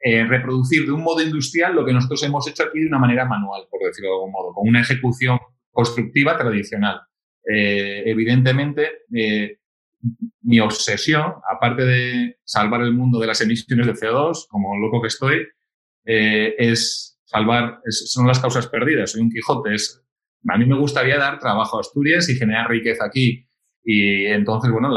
eh, 0.00 0.24
reproducir 0.24 0.86
de 0.86 0.92
un 0.92 1.02
modo 1.02 1.22
industrial 1.22 1.74
lo 1.74 1.84
que 1.84 1.92
nosotros 1.92 2.22
hemos 2.24 2.46
hecho 2.48 2.64
aquí 2.64 2.80
de 2.80 2.88
una 2.88 2.98
manera 2.98 3.24
manual, 3.24 3.62
por 3.70 3.80
decirlo 3.86 4.10
de 4.10 4.16
algún 4.16 4.32
modo, 4.32 4.52
con 4.52 4.68
una 4.68 4.80
ejecución 4.80 5.38
constructiva 5.70 6.36
tradicional. 6.36 7.00
Eh, 7.48 8.02
evidentemente, 8.06 9.04
eh, 9.14 9.58
mi 10.42 10.60
obsesión, 10.60 11.34
aparte 11.50 11.84
de 11.84 12.38
salvar 12.44 12.82
el 12.82 12.92
mundo 12.92 13.18
de 13.18 13.26
las 13.26 13.40
emisiones 13.40 13.86
de 13.86 13.94
CO2, 13.94 14.46
como 14.48 14.76
loco 14.76 15.00
que 15.00 15.08
estoy, 15.08 15.46
es 16.04 17.20
salvar, 17.24 17.80
son 17.90 18.26
las 18.26 18.40
causas 18.40 18.68
perdidas. 18.68 19.12
Soy 19.12 19.20
un 19.20 19.30
Quijote. 19.30 19.74
Es, 19.74 20.07
a 20.46 20.58
mí 20.58 20.66
me 20.66 20.78
gustaría 20.78 21.18
dar 21.18 21.38
trabajo 21.38 21.76
a 21.76 21.80
Asturias 21.80 22.28
y 22.28 22.36
generar 22.36 22.68
riqueza 22.68 23.04
aquí 23.04 23.48
y 23.90 24.26
entonces, 24.26 24.70
bueno, 24.70 24.90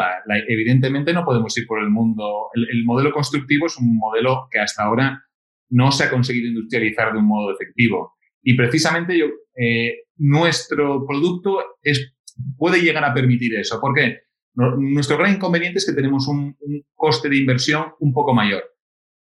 evidentemente 0.50 1.14
no 1.14 1.24
podemos 1.24 1.58
ir 1.58 1.66
por 1.66 1.82
el 1.82 1.89
mundo. 1.89 2.50
El, 2.54 2.84
modelo 2.84 3.14
constructivo 3.14 3.68
es 3.68 3.78
un 3.78 3.98
modelo 3.98 4.50
que 4.52 4.60
hasta 4.60 4.84
ahora 4.84 5.24
no 5.70 5.94
se 5.94 6.04
ha 6.04 6.10
conseguido 6.10 6.50
industrializar 6.50 7.14
de 7.14 7.20
un 7.20 7.26
modo 7.26 7.54
efectivo. 7.54 8.16
Y 8.44 8.56
precisamente 8.56 9.18
eh, 9.56 9.94
nuestro 10.18 11.06
producto 11.08 11.64
es, 11.82 12.14
puede 12.58 12.82
llegar 12.82 13.06
a 13.06 13.14
permitir 13.14 13.56
eso. 13.56 13.80
¿Por 13.80 13.96
qué? 13.96 14.24
Nuestro 14.56 15.18
gran 15.18 15.36
inconveniente 15.36 15.78
es 15.78 15.86
que 15.86 15.96
tenemos 15.96 16.28
un, 16.28 16.58
coste 16.94 17.30
de 17.30 17.38
inversión 17.38 17.94
un 18.02 18.12
poco 18.12 18.34
mayor. 18.34 18.64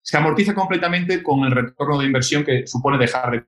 Se 0.01 0.17
amortiza 0.17 0.53
completamente 0.53 1.23
con 1.23 1.45
el 1.45 1.51
retorno 1.51 1.99
de 1.99 2.07
inversión 2.07 2.43
que 2.43 2.67
supone 2.67 2.97
dejar 2.97 3.47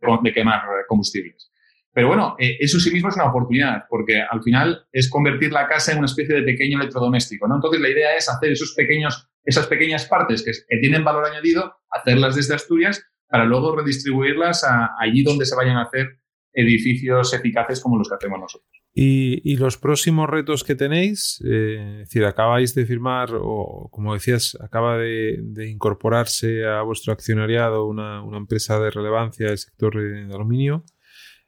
de 0.00 0.32
quemar 0.32 0.62
combustibles. 0.88 1.51
Pero 1.94 2.08
bueno, 2.08 2.36
eh, 2.38 2.56
eso 2.60 2.80
sí 2.80 2.90
mismo 2.90 3.10
es 3.10 3.16
una 3.16 3.28
oportunidad, 3.28 3.84
porque 3.88 4.22
al 4.22 4.42
final 4.42 4.86
es 4.92 5.10
convertir 5.10 5.52
la 5.52 5.68
casa 5.68 5.92
en 5.92 5.98
una 5.98 6.06
especie 6.06 6.34
de 6.34 6.42
pequeño 6.42 6.80
electrodoméstico, 6.80 7.46
¿no? 7.46 7.56
Entonces 7.56 7.80
la 7.80 7.90
idea 7.90 8.16
es 8.16 8.28
hacer 8.28 8.52
esos 8.52 8.72
pequeños, 8.74 9.28
esas 9.44 9.66
pequeñas 9.66 10.06
partes 10.06 10.42
que, 10.42 10.52
tienen 10.78 11.04
valor 11.04 11.26
añadido, 11.26 11.76
hacerlas 11.90 12.34
desde 12.34 12.54
Asturias 12.54 13.04
para 13.28 13.44
luego 13.44 13.76
redistribuirlas 13.76 14.64
allí 14.98 15.22
donde 15.22 15.44
se 15.44 15.54
vayan 15.54 15.76
a 15.76 15.82
hacer 15.82 16.18
edificios 16.54 17.32
eficaces 17.32 17.80
como 17.80 17.98
los 17.98 18.08
que 18.08 18.14
hacemos 18.14 18.40
nosotros. 18.40 18.70
¿Y, 18.94 19.56
los 19.56 19.78
próximos 19.78 20.28
retos 20.28 20.64
que 20.64 20.74
tenéis? 20.74 21.42
Eh, 21.46 22.00
es 22.02 22.08
decir, 22.08 22.26
acabáis 22.26 22.74
de 22.74 22.84
firmar, 22.84 23.30
o 23.34 23.88
como 23.90 24.12
decías, 24.12 24.56
acaba 24.60 24.98
de, 24.98 25.40
incorporarse 25.66 26.66
a 26.66 26.82
vuestro 26.82 27.14
accionariado 27.14 27.86
una, 27.86 28.22
una, 28.22 28.36
empresa 28.36 28.78
de 28.78 28.90
relevancia 28.90 29.46
del 29.46 29.56
sector 29.56 29.96
de 29.96 30.34
aluminio. 30.34 30.84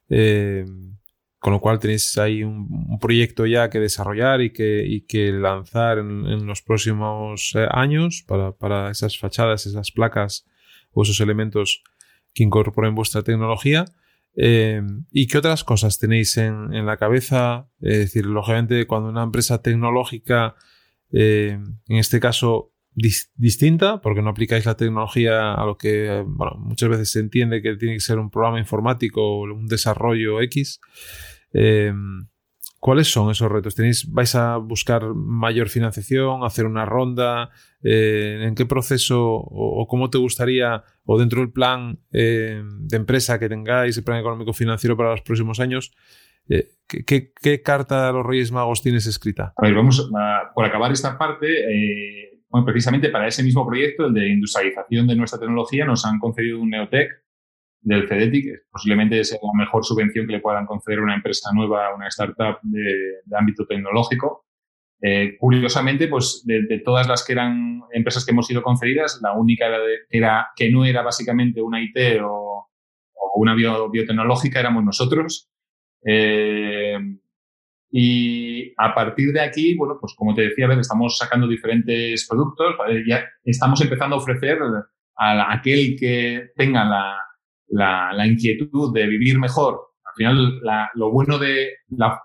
Eh, 0.09 0.65
con 1.39 1.53
lo 1.53 1.61
cual 1.61 1.79
tenéis 1.79 2.17
ahí 2.17 2.43
un, 2.43 2.99
proyecto 2.99 3.45
ya 3.45 3.69
que 3.69 3.79
desarrollar 3.79 4.41
y 4.41 4.51
que, 4.51 5.05
que 5.07 5.31
lanzar 5.31 5.99
en, 5.99 6.47
los 6.47 6.63
próximos 6.63 7.53
eh, 7.55 7.67
años 7.71 8.25
para, 8.27 8.91
esas 8.91 9.19
fachadas, 9.19 9.67
esas 9.67 9.91
placas 9.91 10.47
o 10.93 11.03
esos 11.03 11.21
elementos 11.21 11.83
que 12.33 12.45
incorporen 12.45 12.95
vuestra 12.95 13.23
tecnología. 13.23 13.85
Eh, 14.37 14.83
¿Y 15.11 15.27
qué 15.27 15.39
otras 15.39 15.65
cosas 15.65 15.99
tenéis 15.99 16.37
en, 16.39 16.87
la 16.87 16.97
cabeza? 16.97 17.69
Es 17.81 17.99
decir, 17.99 18.27
lógicamente, 18.27 18.87
cuando 18.87 19.11
una 19.11 19.23
empresa 19.23 19.61
tecnológica, 19.61 20.57
en 21.11 21.77
este 21.87 22.19
caso, 22.21 22.74
distinta, 22.95 24.01
porque 24.01 24.23
no 24.23 24.31
aplicáis 24.31 24.67
la 24.67 24.77
tecnología 24.77 25.55
a 25.55 25.67
lo 25.67 25.77
que 25.77 26.23
bueno, 26.27 26.57
muchas 26.59 26.89
veces 26.89 27.11
se 27.11 27.21
entiende 27.21 27.61
que 27.61 27.77
tiene 27.77 27.95
que 27.95 28.01
ser 28.01 28.19
un 28.19 28.31
programa 28.31 28.59
informático 28.59 29.21
o 29.23 29.43
un 29.43 29.67
desarrollo 29.67 30.41
X. 30.41 30.81
Em, 31.53 32.29
¿Cuáles 32.79 33.11
son 33.11 33.31
esos 33.31 33.51
retos? 33.51 33.75
¿Tenéis, 33.75 34.13
¿Vais 34.13 34.35
a 34.35 34.59
buscar 34.59 35.15
mayor 35.15 35.71
financiación, 35.71 36.45
hacer 36.45 36.67
una 36.67 36.85
ronda? 36.85 37.49
Eh, 37.83 38.45
¿En 38.47 38.55
qué 38.55 38.67
proceso 38.67 39.25
o, 39.25 39.87
cómo 39.89 40.11
te 40.11 40.19
gustaría, 40.19 40.85
o 41.07 41.19
dentro 41.19 41.41
del 41.41 41.51
plan 41.51 41.99
em, 42.13 42.87
de 42.87 42.97
empresa 42.99 43.39
que 43.39 43.49
tengáis, 43.49 43.97
el 43.97 44.05
plan 44.05 44.19
económico 44.19 44.53
financiero 44.53 44.99
para 44.99 45.13
los 45.13 45.23
próximos 45.23 45.61
años, 45.61 45.93
eh, 46.49 46.73
¿qué, 46.87 47.63
carta 47.63 48.09
a 48.09 48.13
los 48.13 48.27
Reyes 48.27 48.53
Magos 48.53 48.83
tienes 48.83 49.07
escrita? 49.07 49.55
A 49.57 49.63
ver, 49.63 49.75
vamos 49.75 50.11
a, 50.15 50.53
por 50.55 50.67
acabar 50.67 50.93
esta 50.93 51.17
parte. 51.17 52.34
Precisamente 52.63 53.09
para 53.09 53.27
ese 53.27 53.43
mismo 53.43 53.67
proyecto, 53.67 54.07
el 54.07 54.15
de 54.15 54.29
industrialización 54.29 55.07
de 55.07 55.17
nuestra 55.17 55.41
tecnología, 55.41 55.85
nos 55.85 56.05
han 56.05 56.19
concedido 56.21 56.61
un 56.61 56.71
Neotec 56.71 57.11
del 57.81 58.09
CEDETI, 58.09 58.43
que 58.43 58.55
posiblemente 58.71 59.21
es 59.21 59.33
la 59.33 59.53
mejor 59.55 59.85
subvención 59.85 60.27
que 60.27 60.35
le 60.35 60.41
puedan 60.41 60.65
conceder 60.65 61.01
una 61.01 61.17
empresa 61.17 61.51
nueva, 61.53 61.95
una 61.95 62.09
startup 62.09 62.59
de, 62.63 63.37
ámbito 63.37 63.67
tecnológico. 63.67 64.47
Eh, 65.03 65.37
curiosamente, 65.39 66.07
pues 66.09 66.45
de, 66.47 66.81
todas 66.85 67.09
las 67.09 67.25
que 67.25 67.33
eran 67.33 67.83
empresas 67.93 68.25
que 68.25 68.31
hemos 68.31 68.47
sido 68.47 68.63
concedidas, 68.63 69.21
la 69.23 69.33
única 69.33 69.67
era 69.67 69.79
era, 70.09 70.49
que 70.55 70.71
no 70.71 70.85
era 70.85 71.03
básicamente 71.03 71.61
una 71.61 71.83
IT 71.83 72.21
o, 72.23 72.69
una 73.37 73.55
biotecnológica 73.55 74.61
éramos 74.61 74.85
nosotros. 74.85 75.51
Eh, 76.07 76.99
y 77.97 78.75
a 78.77 78.93
partir 78.93 79.33
de 79.33 79.41
aquí, 79.41 79.77
bueno, 79.77 79.99
pues 80.01 80.15
como 80.17 80.35
te 80.35 80.43
decía, 80.43 80.67
estamos 80.81 81.17
sacando 81.17 81.47
diferentes 81.47 82.27
productos, 82.29 82.75
ya 83.07 83.25
estamos 83.45 83.81
empezando 83.83 84.17
a 84.17 84.19
ofrecer 84.19 84.59
a 85.17 85.53
aquel 85.55 85.95
que 85.97 86.49
tenga 86.57 86.85
la, 86.85 88.13
la, 88.13 88.27
inquietud 88.27 88.93
de 88.93 89.07
vivir 89.07 89.39
mejor. 89.39 89.81
Al 90.05 90.13
final, 90.17 90.61
lo 90.97 91.13
bueno 91.13 91.39
de 91.39 91.69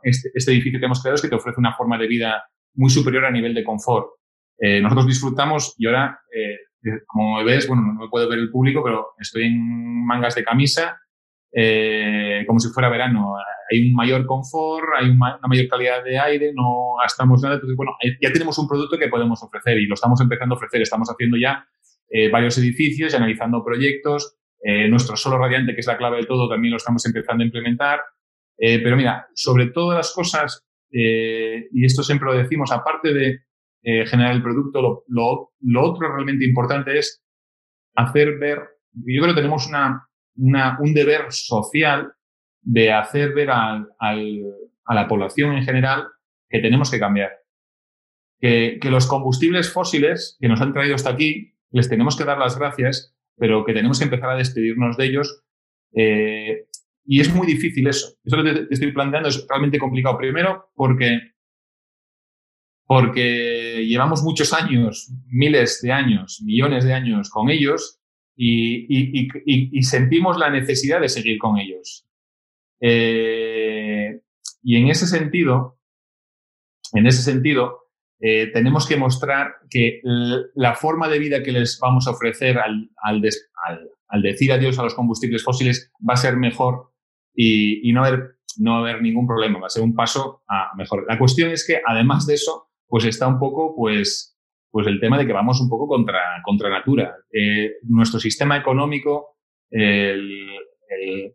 este, 0.01 0.31
este, 0.33 0.51
edificio 0.53 0.79
que 0.79 0.87
hemos 0.87 1.03
creado 1.03 1.17
es 1.17 1.21
que 1.21 1.29
te 1.29 1.35
ofrece 1.35 1.59
una 1.59 1.75
forma 1.75 1.99
de 1.99 2.07
vida 2.07 2.43
muy 2.73 2.89
superior 2.89 3.25
a 3.25 3.31
nivel 3.31 3.53
de 3.53 3.63
confort. 3.63 4.07
Eh, 4.57 4.81
nosotros 4.81 5.05
disfrutamos 5.05 5.75
y 5.77 5.85
ahora, 5.85 6.19
eh, 6.35 6.57
como 7.05 7.43
ves, 7.43 7.67
bueno, 7.67 7.83
no 7.83 7.93
me 7.93 8.09
puedo 8.09 8.27
ver 8.27 8.39
el 8.39 8.49
público, 8.49 8.83
pero 8.83 9.09
estoy 9.19 9.43
en 9.43 10.03
mangas 10.03 10.33
de 10.33 10.43
camisa, 10.43 10.99
eh, 11.51 12.43
como 12.45 12.59
si 12.59 12.69
fuera 12.69 12.89
verano 12.89 13.35
hay 13.71 13.87
un 13.87 13.93
mayor 13.93 14.25
confort, 14.25 14.87
hay 14.97 15.09
una 15.09 15.39
mayor 15.47 15.67
calidad 15.67 16.03
de 16.03 16.17
aire, 16.17 16.51
no 16.53 16.95
gastamos 17.01 17.41
nada. 17.41 17.55
Entonces, 17.55 17.77
bueno, 17.77 17.91
ya 18.21 18.31
tenemos 18.31 18.57
un 18.57 18.67
producto 18.67 18.97
que 18.97 19.07
podemos 19.07 19.41
ofrecer 19.43 19.77
y 19.77 19.85
lo 19.85 19.93
estamos 19.93 20.19
empezando 20.21 20.55
a 20.55 20.57
ofrecer. 20.57 20.81
Estamos 20.81 21.09
haciendo 21.09 21.37
ya 21.37 21.67
eh, 22.09 22.29
varios 22.29 22.57
edificios 22.57 23.13
y 23.13 23.15
analizando 23.15 23.63
proyectos. 23.63 24.37
Eh, 24.61 24.87
nuestro 24.89 25.15
solo 25.15 25.37
radiante, 25.37 25.73
que 25.73 25.81
es 25.81 25.87
la 25.87 25.97
clave 25.97 26.17
de 26.17 26.25
todo, 26.25 26.49
también 26.49 26.71
lo 26.71 26.77
estamos 26.77 27.05
empezando 27.05 27.43
a 27.43 27.45
implementar. 27.45 28.01
Eh, 28.57 28.79
pero 28.83 28.97
mira, 28.97 29.27
sobre 29.35 29.67
todas 29.67 29.97
las 29.97 30.13
cosas, 30.13 30.65
y 30.91 31.85
esto 31.85 32.01
siempre 32.01 32.25
lo 32.25 32.37
decimos, 32.37 32.71
aparte 32.71 33.13
de 33.13 33.39
generar 34.07 34.33
el 34.33 34.41
producto, 34.41 34.81
lo, 34.81 35.03
lo, 35.61 35.81
otro 35.83 36.13
realmente 36.13 36.45
importante 36.45 36.97
es 36.97 37.23
hacer 37.95 38.39
ver, 38.39 38.59
yo 38.91 39.21
creo 39.21 39.35
que 39.35 39.41
tenemos 39.41 39.67
una, 39.67 40.08
un 40.39 40.93
deber 40.93 41.31
social 41.31 42.13
de 42.61 42.91
hacer 42.91 43.33
ver 43.33 43.49
a 43.51 43.85
la 44.89 45.07
población 45.07 45.53
en 45.55 45.63
general 45.63 46.07
que 46.49 46.59
tenemos 46.59 46.89
que 46.89 46.99
cambiar. 46.99 47.31
Que, 48.39 48.79
que, 48.81 48.89
los 48.89 49.05
combustibles 49.05 49.71
fósiles 49.71 50.37
que 50.39 50.47
nos 50.47 50.61
han 50.61 50.71
traído 50.71 50.95
hasta 50.95 51.09
aquí, 51.09 51.53
les 51.71 51.89
tenemos 51.89 52.15
que 52.15 52.23
dar 52.23 52.37
las 52.37 52.57
gracias, 52.57 53.13
pero 53.37 53.65
que 53.65 53.73
tenemos 53.73 53.99
que 53.99 54.05
empezar 54.05 54.29
a 54.29 54.37
despedirnos 54.37 54.97
de 54.97 55.05
ellos. 55.05 55.43
Eh, 55.93 56.67
y 57.05 57.21
es 57.21 57.33
muy 57.33 57.47
difícil 57.47 57.87
eso. 57.87 58.15
Eso 58.23 58.43
que 58.43 58.53
te, 58.53 58.73
estoy 58.73 58.91
planteando 58.91 59.29
es 59.29 59.45
realmente 59.47 59.79
complicado. 59.79 60.17
Primero, 60.17 60.71
porque, 60.75 61.19
porque 62.85 63.85
llevamos 63.87 64.23
muchos 64.23 64.53
años, 64.53 65.11
miles 65.27 65.81
de 65.81 65.91
años, 65.91 66.41
millones 66.45 66.85
de 66.85 66.93
años 66.93 67.29
con 67.29 67.49
ellos 67.49 67.98
y, 68.41 69.83
sentimos 69.83 70.37
la 70.37 70.49
necesidad 70.49 71.01
de 71.01 71.09
seguir 71.09 71.37
con 71.37 71.57
ellos. 71.57 72.07
Eh, 72.81 74.21
y 74.63 74.77
en 74.77 74.87
ese 74.87 75.07
sentido, 75.07 75.79
en 76.93 77.05
ese 77.05 77.21
sentido, 77.21 77.89
eh, 78.21 78.47
tenemos 78.53 78.87
que 78.87 78.97
mostrar 78.97 79.55
que 79.69 80.01
la 80.55 80.75
forma 80.75 81.07
de 81.09 81.19
vida 81.19 81.43
que 81.43 81.51
les 81.51 81.79
vamos 81.79 82.07
a 82.07 82.11
ofrecer 82.11 82.57
al, 82.57 82.89
al, 83.01 83.21
al, 84.07 84.21
decir 84.21 84.51
adiós 84.51 84.79
a 84.79 84.83
los 84.83 84.95
combustibles 84.95 85.43
fósiles 85.43 85.91
va 86.07 86.13
a 86.13 86.17
ser 86.17 86.35
mejor 86.35 86.93
y, 87.33 87.87
y 87.87 87.93
no, 87.93 88.03
haber, 88.03 88.37
no 88.57 88.77
haber 88.77 89.01
ningún 89.01 89.27
problema, 89.27 89.59
va 89.59 89.67
a 89.67 89.69
ser 89.69 89.83
un 89.83 89.95
paso 89.95 90.43
a 90.47 90.75
mejor. 90.77 91.05
La 91.07 91.17
cuestión 91.17 91.51
es 91.51 91.65
que, 91.65 91.81
además 91.85 92.25
de 92.25 92.35
eso, 92.35 92.69
pues 92.87 93.05
está 93.05 93.27
un 93.27 93.39
poco, 93.39 93.75
pues, 93.75 94.38
pues 94.71 94.87
el 94.87 94.99
tema 94.99 95.17
de 95.17 95.25
que 95.25 95.33
vamos 95.33 95.59
un 95.61 95.69
poco 95.69 95.87
contra, 95.87 96.19
contra 96.43 96.69
natura. 96.69 97.15
Eh, 97.31 97.71
nuestro 97.83 98.19
sistema 98.19 98.57
económico, 98.57 99.37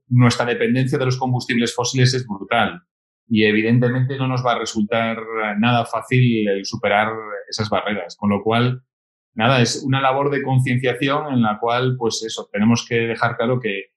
nuestra 0.09 0.45
dependencia 0.45 0.99
de 0.99 1.05
los 1.05 1.17
combustibles 1.17 1.75
fósiles 1.75 2.13
es 2.15 2.27
brutal 2.27 2.83
y 3.29 3.45
evidentemente 3.45 4.19
no 4.19 4.27
nos 4.27 4.45
va 4.45 4.53
a 4.53 4.59
resultar 4.59 5.19
nada 5.59 5.85
fácil 5.87 6.49
el 6.49 6.65
superar 6.65 7.13
esas 7.49 7.69
barreras. 7.69 8.17
Con 8.17 8.31
lo 8.31 8.43
cual, 8.43 8.83
nada, 9.35 9.61
es 9.61 9.83
una 9.85 10.01
labor 10.01 10.31
de 10.31 10.43
concienciación 10.43 11.33
en 11.33 11.43
la 11.43 11.59
cual, 11.59 11.97
pues 11.99 12.23
eso, 12.27 12.49
tenemos 12.53 12.87
que 12.87 12.97
dejar 12.97 13.37
claro 13.37 13.61
que, 13.61 13.93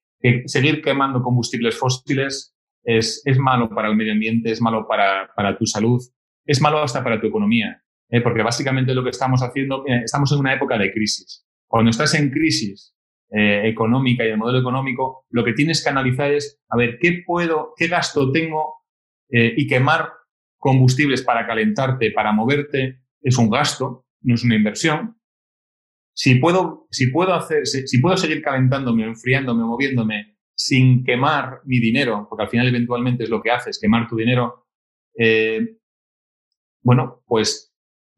seguir 0.45 0.81
quemando 0.81 1.21
combustibles 1.21 1.77
fósiles 1.77 2.55
es, 2.83 3.21
es, 3.25 3.37
malo 3.37 3.69
para 3.69 3.87
el 3.87 3.95
medio 3.95 4.13
ambiente, 4.13 4.51
es 4.51 4.61
malo 4.61 4.87
para, 4.87 5.29
para 5.35 5.57
tu 5.57 5.65
salud, 5.67 6.01
es 6.45 6.59
malo 6.59 6.79
hasta 6.79 7.03
para 7.03 7.21
tu 7.21 7.27
economía. 7.27 7.83
¿Eh? 8.09 8.21
porque 8.21 8.43
básicamente 8.43 8.93
lo 8.93 9.03
que 9.03 9.09
estamos 9.09 9.41
haciendo, 9.41 9.83
estamos 9.85 10.31
en 10.31 10.39
una 10.39 10.53
época 10.53 10.77
de 10.77 10.91
crisis. 10.91 11.45
Cuando 11.67 11.91
estás 11.91 12.13
en 12.13 12.29
crisis 12.29 12.95
eh, 13.29 13.63
económica 13.65 14.23
y 14.23 14.29
de 14.29 14.37
modelo 14.37 14.59
económico, 14.59 15.25
lo 15.29 15.43
que 15.43 15.53
tienes 15.53 15.83
que 15.83 15.89
analizar 15.89 16.31
es, 16.31 16.61
a 16.69 16.77
ver, 16.77 16.97
¿qué 16.99 17.23
puedo, 17.25 17.73
qué 17.75 17.87
gasto 17.87 18.31
tengo 18.31 18.75
eh, 19.29 19.53
y 19.57 19.67
quemar 19.67 20.13
combustibles 20.57 21.21
para 21.21 21.45
calentarte, 21.45 22.11
para 22.11 22.31
moverte, 22.31 23.01
es 23.21 23.37
un 23.37 23.49
gasto, 23.49 24.05
no 24.21 24.35
es 24.35 24.43
una 24.43 24.55
inversión. 24.55 25.17
Si 26.13 26.35
puedo, 26.35 26.87
si 26.89 27.07
puedo 27.07 27.33
hacer, 27.33 27.67
si, 27.67 27.99
puedo 27.99 28.17
seguir 28.17 28.41
calentándome, 28.41 29.03
enfriándome, 29.03 29.63
moviéndome 29.63 30.37
sin 30.55 31.03
quemar 31.03 31.59
mi 31.65 31.79
dinero, 31.79 32.25
porque 32.29 32.43
al 32.43 32.49
final 32.49 32.67
eventualmente 32.67 33.25
es 33.25 33.29
lo 33.29 33.41
que 33.41 33.51
haces, 33.51 33.79
quemar 33.79 34.07
tu 34.07 34.15
dinero, 34.15 34.65
eh, 35.15 35.77
bueno, 36.81 37.21
pues 37.27 37.66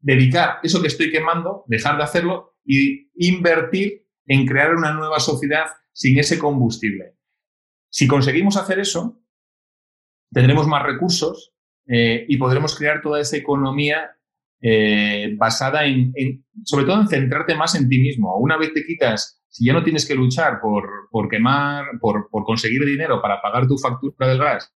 dedicar 0.00 0.58
eso 0.62 0.80
que 0.80 0.88
estoy 0.88 1.10
quemando, 1.10 1.64
dejar 1.66 1.96
de 1.96 2.02
hacerlo 2.02 2.56
y 2.64 3.10
invertir 3.14 4.06
en 4.26 4.46
crear 4.46 4.74
una 4.74 4.92
nueva 4.92 5.20
sociedad 5.20 5.66
sin 5.92 6.18
ese 6.18 6.38
combustible. 6.38 7.16
Si 7.90 8.06
conseguimos 8.06 8.56
hacer 8.56 8.78
eso, 8.78 9.20
tendremos 10.32 10.66
más 10.66 10.84
recursos 10.84 11.52
eh, 11.86 12.24
y 12.28 12.36
podremos 12.36 12.76
crear 12.76 13.00
toda 13.02 13.20
esa 13.20 13.36
economía 13.36 14.16
eh, 14.62 15.34
basada 15.36 15.84
en, 15.86 16.12
sobre 16.64 16.84
todo 16.84 17.00
en 17.00 17.08
centrarte 17.08 17.56
más 17.56 17.74
en 17.74 17.88
ti 17.88 17.98
mismo. 17.98 18.36
Una 18.38 18.56
vez 18.56 18.72
te 18.72 18.84
quitas, 18.84 19.42
si 19.48 19.66
ya 19.66 19.72
no 19.72 19.82
tienes 19.82 20.06
que 20.06 20.14
luchar 20.14 20.60
por, 20.60 21.08
por 21.10 21.28
quemar, 21.28 21.86
por, 22.00 22.28
por 22.30 22.44
conseguir 22.44 22.84
dinero 22.84 23.20
para 23.20 23.40
pagar 23.40 23.66
tu 23.66 23.76
factura 23.76 24.28
del 24.28 24.38
gas, 24.38 24.72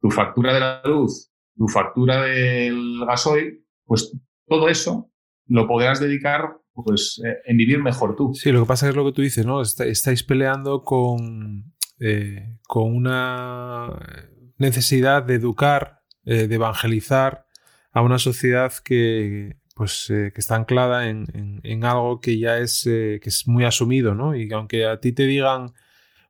tu 0.00 0.10
factura 0.10 0.52
de 0.52 0.60
la 0.60 0.82
luz, 0.84 1.30
tu 1.56 1.68
factura 1.68 2.22
del 2.22 3.04
gasoil, 3.06 3.65
pues 3.86 4.12
todo 4.46 4.68
eso 4.68 5.10
lo 5.46 5.66
podrás 5.66 6.00
dedicar 6.00 6.58
pues 6.84 7.20
eh, 7.24 7.38
en 7.46 7.56
vivir 7.56 7.78
mejor 7.78 8.16
tú. 8.16 8.34
Sí, 8.34 8.52
lo 8.52 8.60
que 8.62 8.68
pasa 8.68 8.88
es 8.88 8.94
lo 8.94 9.04
que 9.04 9.12
tú 9.12 9.22
dices, 9.22 9.46
¿no? 9.46 9.62
estáis 9.62 10.22
peleando 10.22 10.82
con, 10.84 11.72
eh, 12.00 12.58
con 12.66 12.94
una 12.94 13.98
necesidad 14.58 15.22
de 15.22 15.34
educar, 15.34 16.02
eh, 16.24 16.46
de 16.46 16.54
evangelizar 16.54 17.46
a 17.92 18.02
una 18.02 18.18
sociedad 18.18 18.72
que, 18.84 19.56
pues, 19.74 20.06
que 20.08 20.32
está 20.36 20.56
anclada 20.56 21.08
en, 21.08 21.60
en, 21.62 21.84
algo 21.84 22.20
que 22.20 22.38
ya 22.38 22.58
es, 22.58 22.82
que 22.84 23.20
es 23.22 23.48
muy 23.48 23.64
asumido, 23.64 24.14
¿no? 24.14 24.36
Y 24.36 24.52
aunque 24.52 24.84
a 24.84 25.00
ti 25.00 25.12
te 25.12 25.24
digan, 25.24 25.72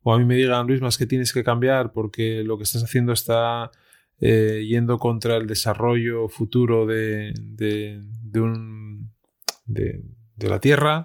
o 0.02 0.14
a 0.14 0.18
mí 0.18 0.24
me 0.24 0.36
digan, 0.36 0.68
Luis, 0.68 0.80
más 0.80 0.96
que 0.96 1.07
tienes 1.07 1.32
que 1.32 1.42
cambiar 1.42 1.92
porque 1.92 2.44
lo 2.44 2.57
que 2.57 2.62
estás 2.62 2.84
haciendo 2.84 3.12
está 3.12 3.72
eh, 4.21 4.64
yendo 4.67 4.99
contra 4.99 5.37
el 5.37 5.47
desarrollo 5.47 6.29
futuro 6.29 6.87
de, 6.87 7.35
de, 7.39 8.41
un, 8.41 9.12
de, 9.67 10.03
la 10.39 10.61
Tierra. 10.61 11.05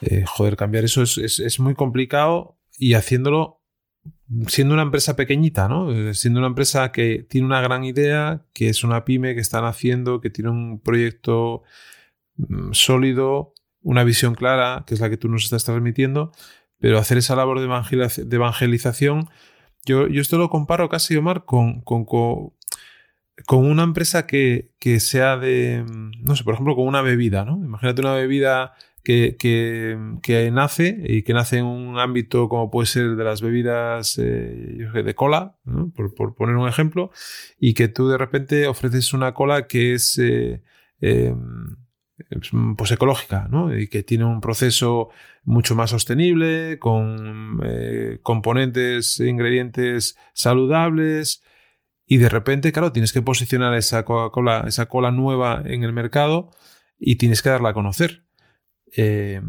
Eh, 0.00 0.24
joder, 0.26 0.56
cambiar 0.56 0.84
eso 0.84 1.02
es, 1.02 1.18
es, 1.18 1.60
muy 1.60 1.74
complicado 1.74 2.58
y 2.78 2.94
haciéndolo 2.94 3.64
siendo 4.48 4.74
una 4.74 4.82
empresa 4.82 5.16
pequeñita, 5.16 5.68
¿no? 5.68 5.92
Eh, 5.92 6.14
siendo 6.14 6.40
una 6.40 6.48
empresa 6.48 6.92
que 6.92 7.26
tiene 7.28 7.46
una 7.46 7.60
gran 7.60 7.84
idea, 7.84 8.44
que 8.52 8.68
es 8.68 8.84
una 8.84 9.04
pyme 9.04 9.34
que 9.34 9.40
están 9.40 9.64
haciendo, 9.64 10.20
que 10.20 10.30
tiene 10.30 10.50
un 10.50 10.80
proyecto 10.80 11.62
mm, 12.36 12.72
sólido, 12.72 13.54
una 13.82 14.04
visión 14.04 14.34
clara, 14.34 14.84
que 14.86 14.94
es 14.94 15.00
la 15.00 15.10
que 15.10 15.16
tú 15.16 15.28
nos 15.28 15.44
estás 15.44 15.64
transmitiendo, 15.64 16.32
pero 16.78 16.98
hacer 16.98 17.18
esa 17.18 17.36
labor 17.36 17.60
de, 17.60 18.36
evangelización 18.36 19.28
yo, 19.84 20.06
esto 20.06 20.38
lo 20.38 20.50
comparo 20.50 20.88
casi, 20.88 21.16
Omar, 21.16 21.44
con, 21.44 21.80
con, 21.82 22.04
con, 22.04 22.52
una 23.50 23.82
empresa 23.82 24.26
que, 24.26 24.70
que, 24.78 25.00
sea 25.00 25.36
de, 25.36 25.84
no 26.20 26.36
sé, 26.36 26.44
por 26.44 26.54
ejemplo, 26.54 26.76
con 26.76 26.86
una 26.86 27.02
bebida, 27.02 27.44
¿no? 27.44 27.56
Imagínate 27.64 28.00
una 28.00 28.14
bebida 28.14 28.74
que, 29.02 29.36
que, 29.38 29.98
que 30.22 30.50
nace 30.50 30.96
y 31.06 31.22
que 31.22 31.34
nace 31.34 31.58
en 31.58 31.66
un 31.66 31.98
ámbito 31.98 32.48
como 32.48 32.70
puede 32.70 32.86
ser 32.86 33.16
de 33.16 33.24
las 33.24 33.42
bebidas 33.42 34.18
eh, 34.18 34.88
de 34.92 35.14
cola, 35.14 35.56
por, 35.94 36.14
por, 36.14 36.34
poner 36.34 36.56
un 36.56 36.68
ejemplo, 36.68 37.10
y 37.58 37.74
que 37.74 37.88
tú 37.88 38.08
de 38.08 38.18
repente 38.18 38.66
ofreces 38.66 39.12
una 39.12 39.34
cola 39.34 39.66
que 39.66 39.94
es... 39.94 40.18
Eh, 40.18 40.62
em, 41.00 41.83
pues 42.76 42.92
ecológica, 42.92 43.48
¿no? 43.50 43.76
Y 43.76 43.88
que 43.88 44.02
tiene 44.02 44.24
un 44.24 44.40
proceso 44.40 45.10
mucho 45.42 45.74
más 45.74 45.90
sostenible, 45.90 46.78
con 46.78 47.60
eh, 47.64 48.18
componentes 48.22 49.18
e 49.20 49.28
ingredientes 49.28 50.16
saludables. 50.32 51.42
Y 52.06 52.18
de 52.18 52.28
repente, 52.28 52.72
claro, 52.72 52.92
tienes 52.92 53.12
que 53.12 53.22
posicionar 53.22 53.74
esa 53.74 54.04
Coca-Cola, 54.04 54.64
esa 54.66 54.86
cola 54.86 55.10
nueva 55.10 55.62
en 55.64 55.82
el 55.84 55.92
mercado 55.92 56.50
y 56.98 57.16
tienes 57.16 57.42
que 57.42 57.50
darla 57.50 57.70
a 57.70 57.74
conocer. 57.74 58.24
Eh, 58.96 59.40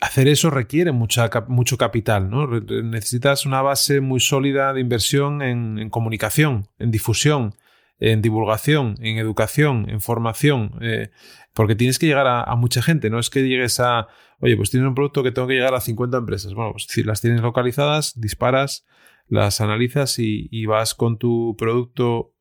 hacer 0.00 0.28
eso 0.28 0.50
requiere 0.50 0.92
mucha, 0.92 1.30
mucho 1.48 1.76
capital, 1.76 2.30
¿no? 2.30 2.46
Necesitas 2.60 3.46
una 3.46 3.62
base 3.62 4.00
muy 4.00 4.20
sólida 4.20 4.72
de 4.72 4.80
inversión 4.80 5.42
en 5.42 5.90
comunicación, 5.90 6.68
en 6.78 6.90
difusión, 6.90 7.54
en 8.02 8.20
divulgación, 8.20 8.96
en 9.00 9.18
educación, 9.18 9.88
en 9.88 10.00
formación, 10.00 10.72
eh, 10.80 11.10
porque 11.52 11.76
tienes 11.76 12.00
que 12.00 12.06
llegar 12.06 12.26
a, 12.26 12.52
mucha 12.56 12.82
gente, 12.82 13.10
no 13.10 13.20
es 13.20 13.30
que 13.30 13.46
llegues 13.46 13.78
a, 13.78 14.08
oye, 14.40 14.56
pues 14.56 14.72
tienes 14.72 14.88
un 14.88 14.96
producto 14.96 15.22
que 15.22 15.30
tengo 15.30 15.46
que 15.46 15.54
llegar 15.54 15.72
a 15.72 15.80
50 15.80 16.16
empresas. 16.16 16.52
Bueno, 16.52 16.72
pues 16.72 16.86
si 16.88 17.04
las 17.04 17.20
tienes 17.20 17.42
localizadas, 17.42 18.18
disparas, 18.20 18.84
las 19.28 19.60
analizas 19.60 20.18
y, 20.18 20.66
vas 20.66 20.96
con 20.96 21.16
tu 21.16 21.54
producto, 21.56 22.34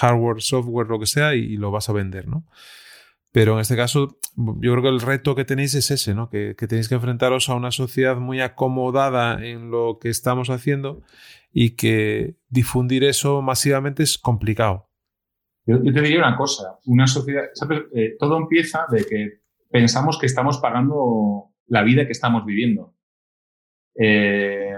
hardware, 0.00 0.42
software, 0.42 0.88
lo 0.88 0.98
que 0.98 1.06
sea, 1.06 1.36
y, 1.36 1.56
lo 1.56 1.70
vas 1.70 1.88
a 1.88 1.92
vender, 1.92 2.26
¿no? 2.26 2.44
Pero 3.30 3.54
en 3.54 3.60
este 3.60 3.76
caso, 3.76 4.18
yo 4.34 4.72
creo 4.72 4.82
que 4.82 4.88
el 4.88 5.00
reto 5.00 5.36
que 5.36 5.44
tenéis 5.44 5.74
es 5.74 5.92
ese, 5.92 6.14
¿no? 6.14 6.30
Que, 6.30 6.56
que, 6.58 6.66
tenéis 6.66 6.88
que 6.88 6.96
enfrentaros 6.96 7.48
a 7.48 7.54
una 7.54 7.70
sociedad 7.70 8.16
muy 8.16 8.40
acomodada 8.40 9.44
en 9.44 9.70
lo 9.70 9.98
que 10.00 10.08
estamos 10.08 10.50
haciendo 10.50 11.04
y 11.56 11.76
que 11.76 12.36
difundir 12.48 13.04
eso 13.04 13.40
masivamente 13.40 14.02
es 14.02 14.18
complicado. 14.18 14.90
Yo, 15.64 15.80
te 15.80 16.02
diría 16.02 16.18
una 16.18 16.36
cosa, 16.36 16.78
una 16.84 17.06
sociedad, 17.06 17.44
eh, 17.94 18.16
todo 18.18 18.36
empieza 18.36 18.84
de 18.90 19.06
que 19.06 19.40
pensamos 19.70 20.18
que 20.18 20.26
estamos 20.26 20.58
pagando 20.58 21.52
la 21.68 21.84
vida 21.84 22.04
que 22.04 22.12
estamos 22.12 22.44
viviendo. 22.44 22.94
Eh, 23.96 24.74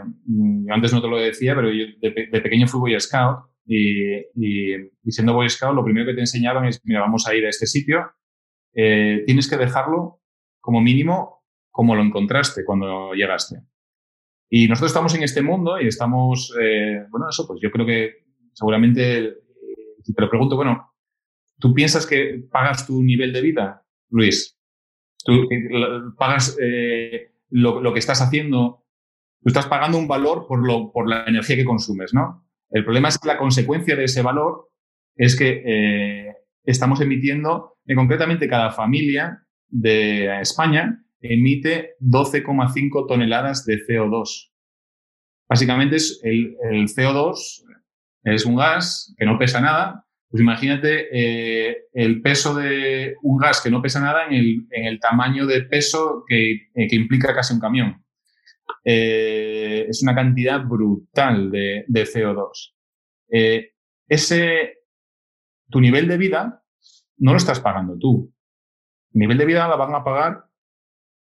antes 0.68 0.92
no 0.92 1.00
te 1.00 1.08
lo 1.08 1.16
decía, 1.16 1.54
pero 1.56 1.72
yo 1.72 1.86
de, 1.98 2.40
pequeño 2.40 2.68
fui 2.68 2.78
Boy 2.78 3.00
Scout 3.00 3.48
y, 3.64 4.14
y, 4.36 4.90
siendo 5.08 5.32
Boy 5.32 5.48
Scout 5.48 5.74
lo 5.74 5.82
primero 5.82 6.06
que 6.06 6.14
te 6.14 6.20
enseñaban 6.20 6.66
es, 6.66 6.80
mira, 6.84 7.00
vamos 7.00 7.26
a 7.26 7.34
ir 7.34 7.46
a 7.46 7.48
este 7.48 7.66
sitio, 7.66 8.12
eh, 8.74 9.22
tienes 9.24 9.48
que 9.48 9.56
dejarlo 9.56 10.20
como 10.60 10.82
mínimo 10.82 11.42
como 11.70 11.94
lo 11.94 12.02
encontraste 12.02 12.64
cuando 12.66 13.14
llegaste. 13.14 13.62
Y 14.49 14.68
nosotros 14.68 14.90
estamos 14.90 15.14
en 15.14 15.22
este 15.22 15.42
mundo 15.42 15.80
y 15.80 15.88
estamos, 15.88 16.55
eh, 16.61 17.05
bueno, 17.11 17.28
eso, 17.28 17.47
pues 17.47 17.61
yo 17.61 17.70
creo 17.70 17.84
que 17.84 18.26
seguramente, 18.53 19.34
si 20.03 20.14
te 20.14 20.22
lo 20.22 20.30
pregunto, 20.30 20.57
bueno, 20.57 20.92
¿tú 21.59 21.74
piensas 21.74 22.07
que 22.07 22.44
pagas 22.51 22.86
tu 22.86 23.03
nivel 23.03 23.32
de 23.32 23.40
vida, 23.40 23.84
Luis? 24.11 24.59
¿Tú 25.24 25.49
pagas 26.16 26.57
eh, 26.61 27.32
lo, 27.51 27.80
lo, 27.80 27.92
que 27.92 27.99
estás 27.99 28.22
haciendo? 28.22 28.84
Tú 29.42 29.49
estás 29.49 29.66
pagando 29.66 29.99
un 29.99 30.07
valor 30.07 30.47
por, 30.47 30.64
lo, 30.64 30.92
por 30.92 31.09
la 31.09 31.24
energía 31.24 31.57
que 31.57 31.64
consumes, 31.64 32.14
¿no? 32.14 32.47
El 32.70 32.84
problema 32.84 33.09
es 33.09 33.18
que 33.18 33.28
la 33.28 33.38
consecuencia 33.38 33.97
de 33.97 34.05
ese 34.05 34.22
valor 34.22 34.70
es 35.16 35.36
que 35.36 35.62
eh, 35.64 36.34
estamos 36.64 37.01
emitiendo, 37.01 37.78
concretamente 37.94 38.49
cada 38.49 38.70
familia 38.70 39.47
de 39.68 40.40
España, 40.40 41.05
emite 41.20 41.94
12,5 42.00 43.06
toneladas 43.06 43.64
de 43.64 43.76
CO2. 43.76 44.50
Básicamente 45.48 45.96
es 45.96 46.20
el, 46.22 46.56
CO2 46.88 47.64
es 48.24 48.44
un 48.44 48.56
gas 48.56 49.14
que 49.16 49.24
no 49.24 49.38
pesa 49.38 49.60
nada, 49.60 50.04
pues 50.28 50.40
imagínate 50.40 51.06
eh, 51.12 51.84
el 51.92 52.20
peso 52.20 52.54
de 52.54 53.14
un 53.22 53.38
gas 53.38 53.60
que 53.60 53.70
no 53.70 53.80
pesa 53.80 54.00
nada 54.00 54.26
en 54.28 54.66
el, 54.70 54.98
tamaño 54.98 55.46
de 55.46 55.62
peso 55.62 56.24
que, 56.26 56.52
eh, 56.74 56.88
implica 56.90 57.32
casi 57.32 57.54
un 57.54 57.60
camión. 57.60 58.04
Eh, 58.84 59.86
es 59.88 60.02
una 60.02 60.14
cantidad 60.14 60.64
brutal 60.64 61.50
de, 61.50 61.84
de 61.86 62.04
CO2. 62.04 62.74
ese, 64.08 64.78
tu 65.70 65.80
nivel 65.80 66.08
de 66.08 66.18
vida 66.18 66.64
no 67.18 67.30
lo 67.30 67.36
estás 67.36 67.60
pagando 67.60 67.96
tú. 67.96 68.32
El 69.14 69.20
nivel 69.20 69.38
de 69.38 69.46
vida 69.46 69.68
la 69.68 69.76
van 69.76 69.94
a 69.94 70.04
pagar 70.04 70.45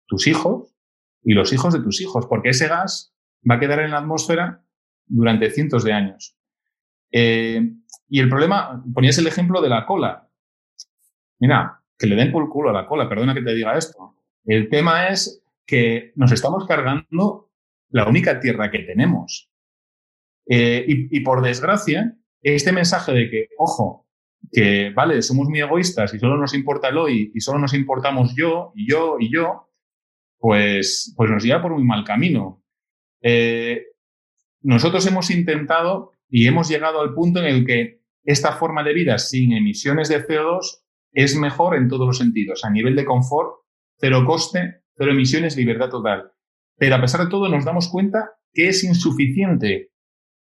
tus 0.07 0.27
hijos 0.27 0.75
y 1.23 1.33
los 1.33 1.53
hijos 1.53 1.73
de 1.73 1.81
tus 1.81 2.01
hijos, 2.01 2.27
porque 2.27 2.51
ese 2.51 2.69
gas 2.69 3.15
va 3.49 3.57
a 3.57 3.61
quedar 3.61 3.81
en 3.81 3.91
la 3.91 3.99
atmósfera 3.99 4.65
durante 5.07 5.51
cientos 5.51 5.85
de 5.85 5.93
años. 5.93 6.37
Eh, 7.13 7.73
y 8.09 8.21
el 8.21 8.29
problema, 8.29 8.83
ponías 8.93 9.19
el 9.19 9.27
ejemplo 9.27 9.61
de 9.61 9.69
la 9.69 9.87
cola. 9.87 10.29
Mira, 11.39 11.83
que 11.99 12.07
le 12.07 12.17
den 12.17 12.33
por 12.33 12.49
culo 12.49 12.71
a 12.71 12.73
la 12.73 12.87
cola, 12.87 13.09
perdona 13.09 13.35
que 13.35 13.43
te 13.43 13.55
diga 13.55 13.77
esto. 13.77 14.17
El 14.45 14.69
tema 14.69 15.09
es 15.09 15.43
que 15.67 16.13
nos 16.17 16.33
estamos 16.33 16.67
cargando 16.67 17.51
la 17.91 18.09
única 18.09 18.41
tierra 18.41 18.71
que 18.71 18.81
tenemos. 18.81 19.51
Eh, 20.47 20.85
y, 20.87 21.21
por 21.21 21.43
desgracia, 21.43 22.17
este 22.43 22.73
mensaje 22.73 23.13
de 23.13 23.31
que, 23.31 23.49
ojo, 23.57 24.07
que 24.53 24.91
vale, 24.91 25.23
somos 25.23 25.49
muy 25.49 25.61
egoístas 25.61 26.13
y 26.13 26.19
solo 26.19 26.37
nos 26.37 26.53
importa 26.53 26.89
el 26.89 26.99
hoy 26.99 27.33
y 27.35 27.41
solo 27.41 27.59
nos 27.59 27.73
importamos 27.73 28.35
yo 28.37 28.73
y 28.75 28.91
yo 28.91 29.17
y 29.19 29.33
yo, 29.33 29.71
pues, 30.39 31.15
pues 31.17 31.31
nos 31.31 31.43
lleva 31.43 31.63
por 31.63 31.73
muy 31.73 31.85
mal 31.85 32.05
camino. 32.05 32.63
Eh, 33.23 33.83
nosotros 34.63 35.07
hemos 35.07 35.31
intentado 35.31 36.13
y 36.29 36.47
hemos 36.47 36.69
llegado 36.69 37.01
al 37.01 37.15
punto 37.15 37.41
en 37.41 37.47
el 37.47 37.67
que 37.67 38.01
esta 38.25 38.53
forma 38.53 38.83
de 38.83 38.95
vida 38.95 39.19
sin 39.19 39.53
emisiones 39.53 40.09
de 40.09 40.27
CO2 40.27 40.83
es 41.13 41.37
mejor 41.37 41.77
en 41.77 41.89
todos 41.89 42.07
los 42.07 42.19
sentidos, 42.19 42.65
a 42.65 42.71
nivel 42.71 42.97
de 42.97 43.05
confort, 43.05 43.61
cero 43.99 44.25
coste, 44.27 44.83
cero 44.97 45.13
emisiones, 45.13 45.57
libertad 45.57 45.91
total. 45.91 46.33
Pero 46.77 46.97
a 46.97 47.01
pesar 47.01 47.23
de 47.23 47.31
todo 47.31 47.49
nos 47.49 47.65
damos 47.65 47.89
cuenta 47.89 48.33
que 48.53 48.69
es 48.69 48.83
insuficiente. 48.85 49.93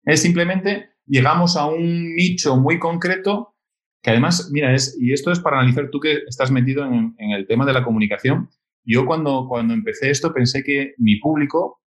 Es 0.05 0.23
simplemente 0.23 0.91
llegamos 1.07 1.57
a 1.57 1.67
un 1.67 2.15
nicho 2.15 2.57
muy 2.57 2.79
concreto 2.79 3.55
que 4.03 4.11
además, 4.11 4.51
mira, 4.53 4.75
es, 4.75 4.97
y 5.01 5.13
esto 5.13 5.33
es 5.33 5.41
para 5.41 5.59
analizar 5.59 5.91
tú 5.91 6.01
que 6.01 6.19
estás 6.27 6.51
metido 6.51 6.85
en, 6.85 7.15
el 7.19 7.47
tema 7.47 7.67
de 7.67 7.73
la 7.73 7.83
comunicación. 7.83 8.49
Yo 8.89 9.05
cuando, 9.05 9.47
cuando 9.47 9.75
empecé 9.75 10.09
esto 10.11 10.33
pensé 10.33 10.65
que 10.65 10.95
mi 10.97 11.17
público 11.21 11.83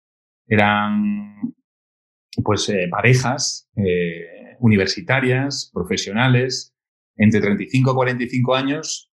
eran 0.49 1.55
pues 2.43 2.69
eh, 2.71 2.89
parejas 2.91 3.71
eh, 3.77 4.57
universitarias, 4.59 5.71
profesionales, 5.73 6.75
entre 7.17 7.41
35 7.41 7.93
y 7.93 7.95
45 7.95 8.55
años 8.57 9.13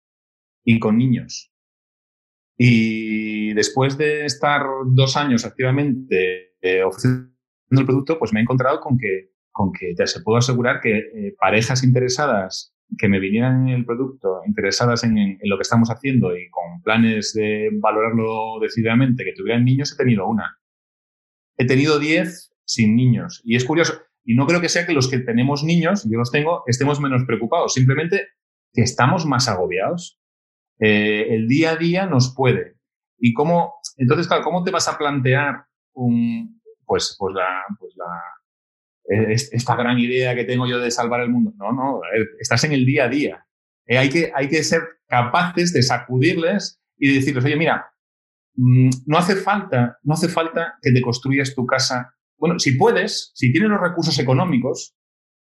y 0.63 0.77
con 0.77 0.99
niños. 0.99 1.51
Y 2.55 3.53
después 3.55 3.97
de 3.97 4.25
estar 4.25 4.63
dos 4.86 5.17
años 5.17 5.43
activamente 5.43 6.53
eh, 6.61 6.84
ofreciendo 6.84 7.32
el 7.71 7.86
producto, 7.88 8.19
pues 8.19 8.32
me 8.32 8.41
he 8.41 8.43
encontrado 8.43 8.79
con 8.79 8.99
que, 8.99 9.32
con 9.51 9.71
que 9.71 9.95
ya 9.97 10.05
se 10.05 10.21
puedo 10.21 10.38
asegurar 10.38 10.82
que 10.82 11.34
parejas 11.39 11.84
interesadas 11.84 12.75
que 12.98 13.08
me 13.08 13.20
vinieran 13.20 13.68
en 13.68 13.76
el 13.76 13.86
producto, 13.86 14.42
interesadas 14.46 15.04
en, 15.04 15.18
en, 15.18 15.39
lo 15.44 15.58
que 15.58 15.64
estamos 15.64 15.89
haciendo 15.89 16.36
y 16.36 16.50
con 16.50 16.82
planes 16.82 17.34
de 17.34 17.70
valorarlo 17.74 18.60
decididamente, 18.62 19.24
que 19.24 19.34
tuvieran 19.34 19.66
niños, 19.66 19.94
he 19.94 19.98
tenido 19.98 20.28
una. 20.28 20.60
He 21.58 21.66
tenido 21.66 22.00
10 22.00 22.54
sin 22.66 22.96
niños. 22.96 23.42
Y 23.44 23.56
es 23.56 23.66
curioso, 23.66 24.02
y 24.24 24.36
no 24.36 24.46
creo 24.46 24.62
que 24.62 24.70
sea 24.70 24.86
que 24.86 24.94
los 24.94 25.10
que 25.10 25.20
tenemos 25.20 25.64
niños, 25.64 26.08
yo 26.10 26.18
los 26.18 26.32
tengo, 26.32 26.64
estemos 26.68 27.00
menos 27.00 27.24
preocupados, 27.26 27.74
simplemente 27.74 28.28
que 28.74 28.82
estamos 28.82 29.26
más 29.26 29.48
agobiados. 29.48 30.20
Eh, 30.80 31.28
el 31.30 31.48
día 31.48 31.72
a 31.72 31.76
día 31.76 32.06
nos 32.06 32.34
puede. 32.36 32.76
Y 33.18 33.34
cómo, 33.34 33.76
entonces, 33.98 34.28
¿cómo 34.44 34.64
te 34.64 34.72
vas 34.72 34.88
a 34.88 34.98
plantear 34.98 35.66
un, 35.94 36.62
pues, 36.86 37.16
pues 37.20 37.36
la, 37.36 37.64
pues 37.80 37.94
la, 37.96 38.22
esta 39.12 39.76
gran 39.76 39.99
idea 39.99 40.36
que 40.36 40.45
tengo 40.45 40.68
yo 40.68 40.80
de 40.80 40.91
salvar 40.91 41.22
el 41.22 41.30
mundo? 41.30 41.53
No, 41.57 41.72
no, 41.72 42.01
estás 42.39 42.64
en 42.64 42.72
el 42.72 42.86
día 42.86 43.05
a 43.05 43.09
día. 43.09 43.45
Eh, 43.86 43.97
hay, 43.97 44.09
que, 44.09 44.32
hay 44.34 44.47
que 44.47 44.64
ser 44.64 44.82
capaces 45.07 45.74
de 45.74 45.84
sacudirles 45.84 46.82
y 46.97 47.14
decirles, 47.14 47.43
oye, 47.43 47.55
mira, 47.55 47.91
mm, 48.55 48.89
no 49.05 49.18
hace 49.18 49.36
falta, 49.36 49.97
no 50.03 50.14
hace 50.14 50.30
falta 50.30 50.76
que 50.82 50.91
te 50.91 51.01
construyas 51.01 51.53
tu 51.53 51.66
casa 51.66 52.16
bueno, 52.41 52.57
si 52.57 52.72
puedes, 52.72 53.32
si 53.36 53.51
tienes 53.51 53.70
los 53.70 53.80
recursos 53.80 54.18
económicos, 54.18 54.95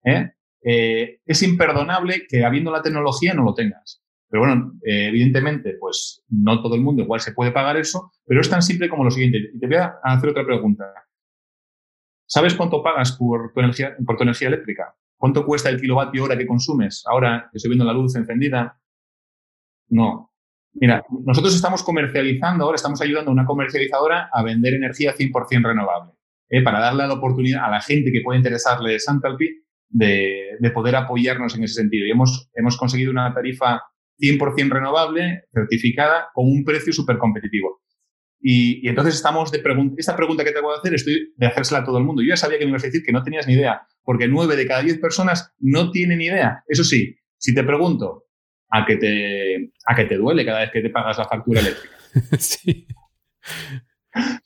¿eh? 0.03 0.31
Eh, 0.63 1.21
es 1.23 1.43
imperdonable 1.43 2.25
que 2.27 2.43
habiendo 2.43 2.71
la 2.71 2.81
tecnología 2.81 3.35
no 3.35 3.43
lo 3.43 3.53
tengas. 3.53 4.01
Pero 4.27 4.41
bueno, 4.41 4.73
evidentemente, 4.81 5.75
pues 5.79 6.25
no 6.27 6.61
todo 6.61 6.75
el 6.75 6.81
mundo 6.81 7.03
igual 7.03 7.21
se 7.21 7.33
puede 7.33 7.51
pagar 7.51 7.77
eso, 7.77 8.11
pero 8.25 8.41
es 8.41 8.49
tan 8.49 8.63
simple 8.63 8.89
como 8.89 9.03
lo 9.03 9.11
siguiente. 9.11 9.37
Y 9.53 9.59
te 9.59 9.67
voy 9.67 9.75
a 9.75 9.93
hacer 10.03 10.29
otra 10.29 10.43
pregunta. 10.43 10.91
¿Sabes 12.27 12.55
cuánto 12.55 12.83
pagas 12.83 13.13
por 13.13 13.53
tu 13.53 13.61
energía, 13.61 13.95
eléctrica? 14.47 14.93
¿Cuánto 15.15 15.45
cuesta 15.45 15.69
el 15.69 15.79
kilovatio 15.79 16.25
hora 16.25 16.37
que 16.37 16.45
consumes? 16.45 17.03
Ahora 17.07 17.47
que 17.49 17.57
estoy 17.57 17.69
viendo 17.69 17.85
la 17.85 17.93
luz 17.93 18.15
encendida. 18.15 18.79
No. 19.89 20.33
Mira, 20.73 21.03
nosotros 21.25 21.55
estamos 21.55 21.83
comercializando, 21.83 22.65
ahora 22.65 22.75
estamos 22.75 23.01
ayudando 23.01 23.31
a 23.31 23.33
una 23.33 23.45
comercializadora 23.45 24.29
a 24.31 24.43
vender 24.43 24.73
energía 24.73 25.15
100% 25.15 25.63
renovable. 25.63 26.11
Eh, 26.49 26.61
para 26.61 26.79
darle 26.79 27.07
la 27.07 27.13
oportunidad 27.13 27.63
a 27.63 27.71
la 27.71 27.81
gente 27.81 28.11
que 28.11 28.21
puede 28.21 28.37
interesarle 28.37 28.99
Santalpi 28.99 29.49
de, 29.89 30.57
de 30.59 30.71
poder 30.71 30.97
apoyarnos 30.97 31.55
en 31.55 31.63
ese 31.63 31.75
sentido. 31.75 32.05
Y 32.05 32.11
hemos, 32.11 32.49
hemos 32.53 32.77
conseguido 32.77 33.11
una 33.11 33.33
tarifa 33.33 33.83
100% 34.19 34.69
renovable, 34.69 35.45
certificada, 35.53 36.27
con 36.33 36.45
un 36.45 36.63
precio 36.65 36.91
súper 36.91 37.17
competitivo. 37.17 37.81
Y, 38.39 38.85
y, 38.85 38.89
entonces 38.89 39.15
estamos 39.15 39.51
de 39.51 39.59
pregunta, 39.59 39.95
esta 39.97 40.15
pregunta 40.15 40.43
que 40.43 40.51
te 40.51 40.61
voy 40.61 40.75
a 40.75 40.79
hacer, 40.79 40.93
estoy 40.93 41.33
de 41.35 41.47
hacérsela 41.47 41.79
a 41.79 41.83
todo 41.83 41.97
el 41.97 42.03
mundo. 42.03 42.21
Yo 42.21 42.29
ya 42.29 42.37
sabía 42.37 42.59
que 42.59 42.65
me 42.65 42.69
ibas 42.69 42.83
a 42.83 42.87
decir 42.87 43.03
que 43.03 43.11
no 43.11 43.23
tenías 43.23 43.47
ni 43.47 43.53
idea, 43.53 43.81
porque 44.03 44.27
nueve 44.27 44.55
de 44.55 44.67
cada 44.67 44.83
diez 44.83 44.99
personas 44.99 45.53
no 45.59 45.91
tienen 45.91 46.19
ni 46.19 46.25
idea. 46.25 46.63
Eso 46.67 46.83
sí, 46.83 47.15
si 47.37 47.53
te 47.53 47.63
pregunto, 47.63 48.25
¿a 48.69 48.85
qué 48.85 48.97
te, 48.97 49.71
a 49.85 49.95
qué 49.95 50.05
te 50.05 50.17
duele 50.17 50.45
cada 50.45 50.59
vez 50.61 50.71
que 50.71 50.81
te 50.81 50.89
pagas 50.89 51.17
la 51.17 51.25
factura 51.25 51.61
eléctrica? 51.61 51.95
sí. 52.39 52.87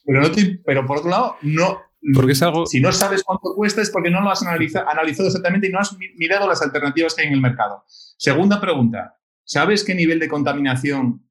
Pero, 0.05 0.21
no 0.21 0.29
pero 0.65 0.85
por 0.85 0.97
otro 0.97 1.09
lado, 1.09 1.35
no, 1.41 1.81
porque 2.13 2.31
es 2.31 2.41
algo... 2.41 2.65
Si 2.65 2.81
no 2.81 2.91
sabes 2.91 3.23
cuánto 3.23 3.53
cuesta 3.55 3.81
es 3.81 3.91
porque 3.91 4.09
no 4.09 4.21
lo 4.21 4.31
has 4.31 4.41
analizado, 4.41 5.27
exactamente 5.27 5.67
y 5.67 5.71
no 5.71 5.79
has 5.79 5.95
mirado 6.15 6.47
las 6.47 6.61
alternativas 6.61 7.13
que 7.13 7.21
hay 7.21 7.27
en 7.27 7.35
el 7.35 7.41
mercado. 7.41 7.83
Segunda 7.87 8.59
pregunta. 8.59 9.17
¿Sabes 9.43 9.83
qué 9.83 9.93
nivel 9.93 10.19
de 10.19 10.27
contaminación 10.27 11.29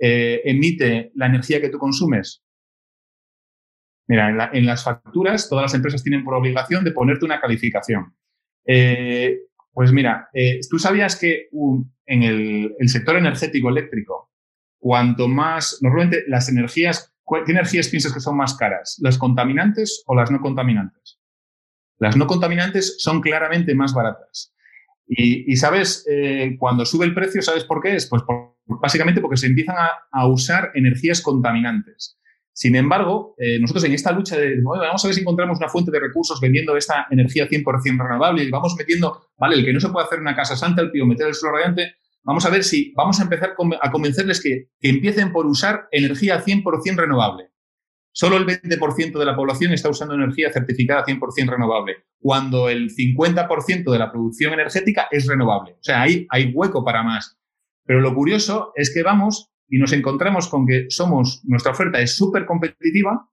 eh, 0.00 0.40
emite 0.44 1.10
la 1.14 1.26
energía 1.26 1.60
que 1.60 1.68
tú 1.68 1.78
consumes? 1.78 2.42
Mira, 4.06 4.50
en, 4.52 4.66
las 4.66 4.84
facturas 4.84 5.48
todas 5.48 5.64
las 5.64 5.74
empresas 5.74 6.02
tienen 6.02 6.24
por 6.24 6.34
obligación 6.34 6.82
de 6.84 6.92
ponerte 6.92 7.24
una 7.24 7.40
calificación. 7.40 8.14
Eh, 8.64 9.40
pues 9.72 9.92
mira, 9.92 10.28
eh, 10.32 10.60
tú 10.70 10.78
sabías 10.78 11.16
que 11.16 11.48
en 12.06 12.22
el, 12.22 12.74
sector 12.88 13.16
energético 13.16 13.68
eléctrico, 13.68 14.30
cuanto 14.78 15.28
más, 15.28 15.78
normalmente 15.82 16.24
las 16.26 16.48
energías 16.48 17.14
¿Qué 17.44 17.52
energías 17.52 17.88
piensas 17.88 18.14
que 18.14 18.20
son 18.20 18.38
más 18.38 18.54
caras? 18.54 18.96
¿Las 19.02 19.18
contaminantes 19.18 20.02
o 20.06 20.14
las 20.14 20.30
no 20.30 20.40
contaminantes? 20.40 21.20
Las 21.98 22.16
no 22.16 22.26
contaminantes 22.26 22.96
son 23.00 23.20
claramente 23.20 23.74
más 23.74 23.92
baratas. 23.92 24.54
Y, 25.06 25.54
sabes, 25.56 26.06
cuando 26.58 26.86
sube 26.86 27.04
el 27.04 27.12
precio, 27.12 27.42
¿sabes 27.42 27.64
por 27.64 27.82
qué 27.82 27.96
es? 27.96 28.06
Pues 28.06 28.22
básicamente 28.68 29.20
porque 29.20 29.36
se 29.36 29.46
empiezan 29.46 29.76
a, 30.10 30.26
usar 30.26 30.70
energías 30.74 31.20
contaminantes. 31.22 32.18
Sin 32.52 32.74
embargo, 32.74 33.34
eh, 33.38 33.58
nosotros 33.60 33.84
en 33.84 33.92
esta 33.92 34.12
lucha 34.12 34.36
de, 34.36 34.60
vamos 34.62 35.04
a 35.04 35.08
ver 35.08 35.14
si 35.14 35.20
encontramos 35.20 35.58
una 35.58 35.68
fuente 35.68 35.90
de 35.90 36.00
recursos 36.00 36.40
vendiendo 36.40 36.76
esta 36.76 37.06
energía 37.10 37.48
100% 37.48 38.02
renovable 38.02 38.42
y 38.42 38.50
vamos 38.50 38.74
metiendo, 38.76 39.28
vale, 39.36 39.56
el 39.56 39.64
que 39.64 39.72
no 39.72 39.80
se 39.80 39.88
puede 39.88 40.06
hacer 40.06 40.20
una 40.20 40.34
casa 40.34 40.56
santa, 40.56 40.82
el 40.82 40.90
pío 40.90 41.06
meter 41.06 41.28
el 41.28 41.34
suelo 41.34 41.56
radiante, 41.56 41.94
vamos 42.24 42.44
a 42.44 42.50
ver 42.50 42.64
si 42.64 42.92
vamos 42.96 43.20
a 43.20 43.22
empezar 43.22 43.54
a 43.80 43.90
convencerles 43.90 44.42
que, 44.42 44.70
empiecen 44.80 45.32
por 45.32 45.46
usar 45.46 45.88
energía 45.92 46.44
100% 46.44 46.96
renovable. 46.96 47.50
Solo 48.12 48.36
el 48.36 48.46
20% 48.46 49.18
de 49.18 49.24
la 49.24 49.36
población 49.36 49.72
está 49.72 49.88
usando 49.88 50.14
energía 50.14 50.52
certificada 50.52 51.04
100% 51.04 51.48
renovable, 51.48 52.06
cuando 52.18 52.68
el 52.68 52.90
50% 52.90 53.92
de 53.92 53.98
la 53.98 54.10
producción 54.10 54.52
energética 54.52 55.06
es 55.10 55.26
renovable. 55.26 55.74
O 55.74 55.82
sea, 55.82 56.02
ahí 56.02 56.26
hay 56.28 56.50
hueco 56.52 56.84
para 56.84 57.04
más. 57.04 57.37
Pero 57.88 58.02
lo 58.02 58.14
curioso 58.14 58.72
es 58.76 58.92
que 58.92 59.02
vamos 59.02 59.50
y 59.66 59.78
nos 59.78 59.94
encontramos 59.94 60.46
con 60.48 60.66
que 60.66 60.88
somos, 60.90 61.40
nuestra 61.44 61.72
oferta 61.72 61.98
es 61.98 62.14
súper 62.14 62.44
competitiva, 62.44 63.30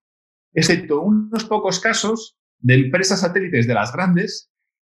excepto 0.53 1.01
unos 1.01 1.43
pocos 1.43 1.81
casos 1.81 2.37
de 2.59 2.75
empresas 2.75 3.19
satélites 3.19 3.67
de 3.67 3.73
las 3.73 3.91
grandes 3.91 4.49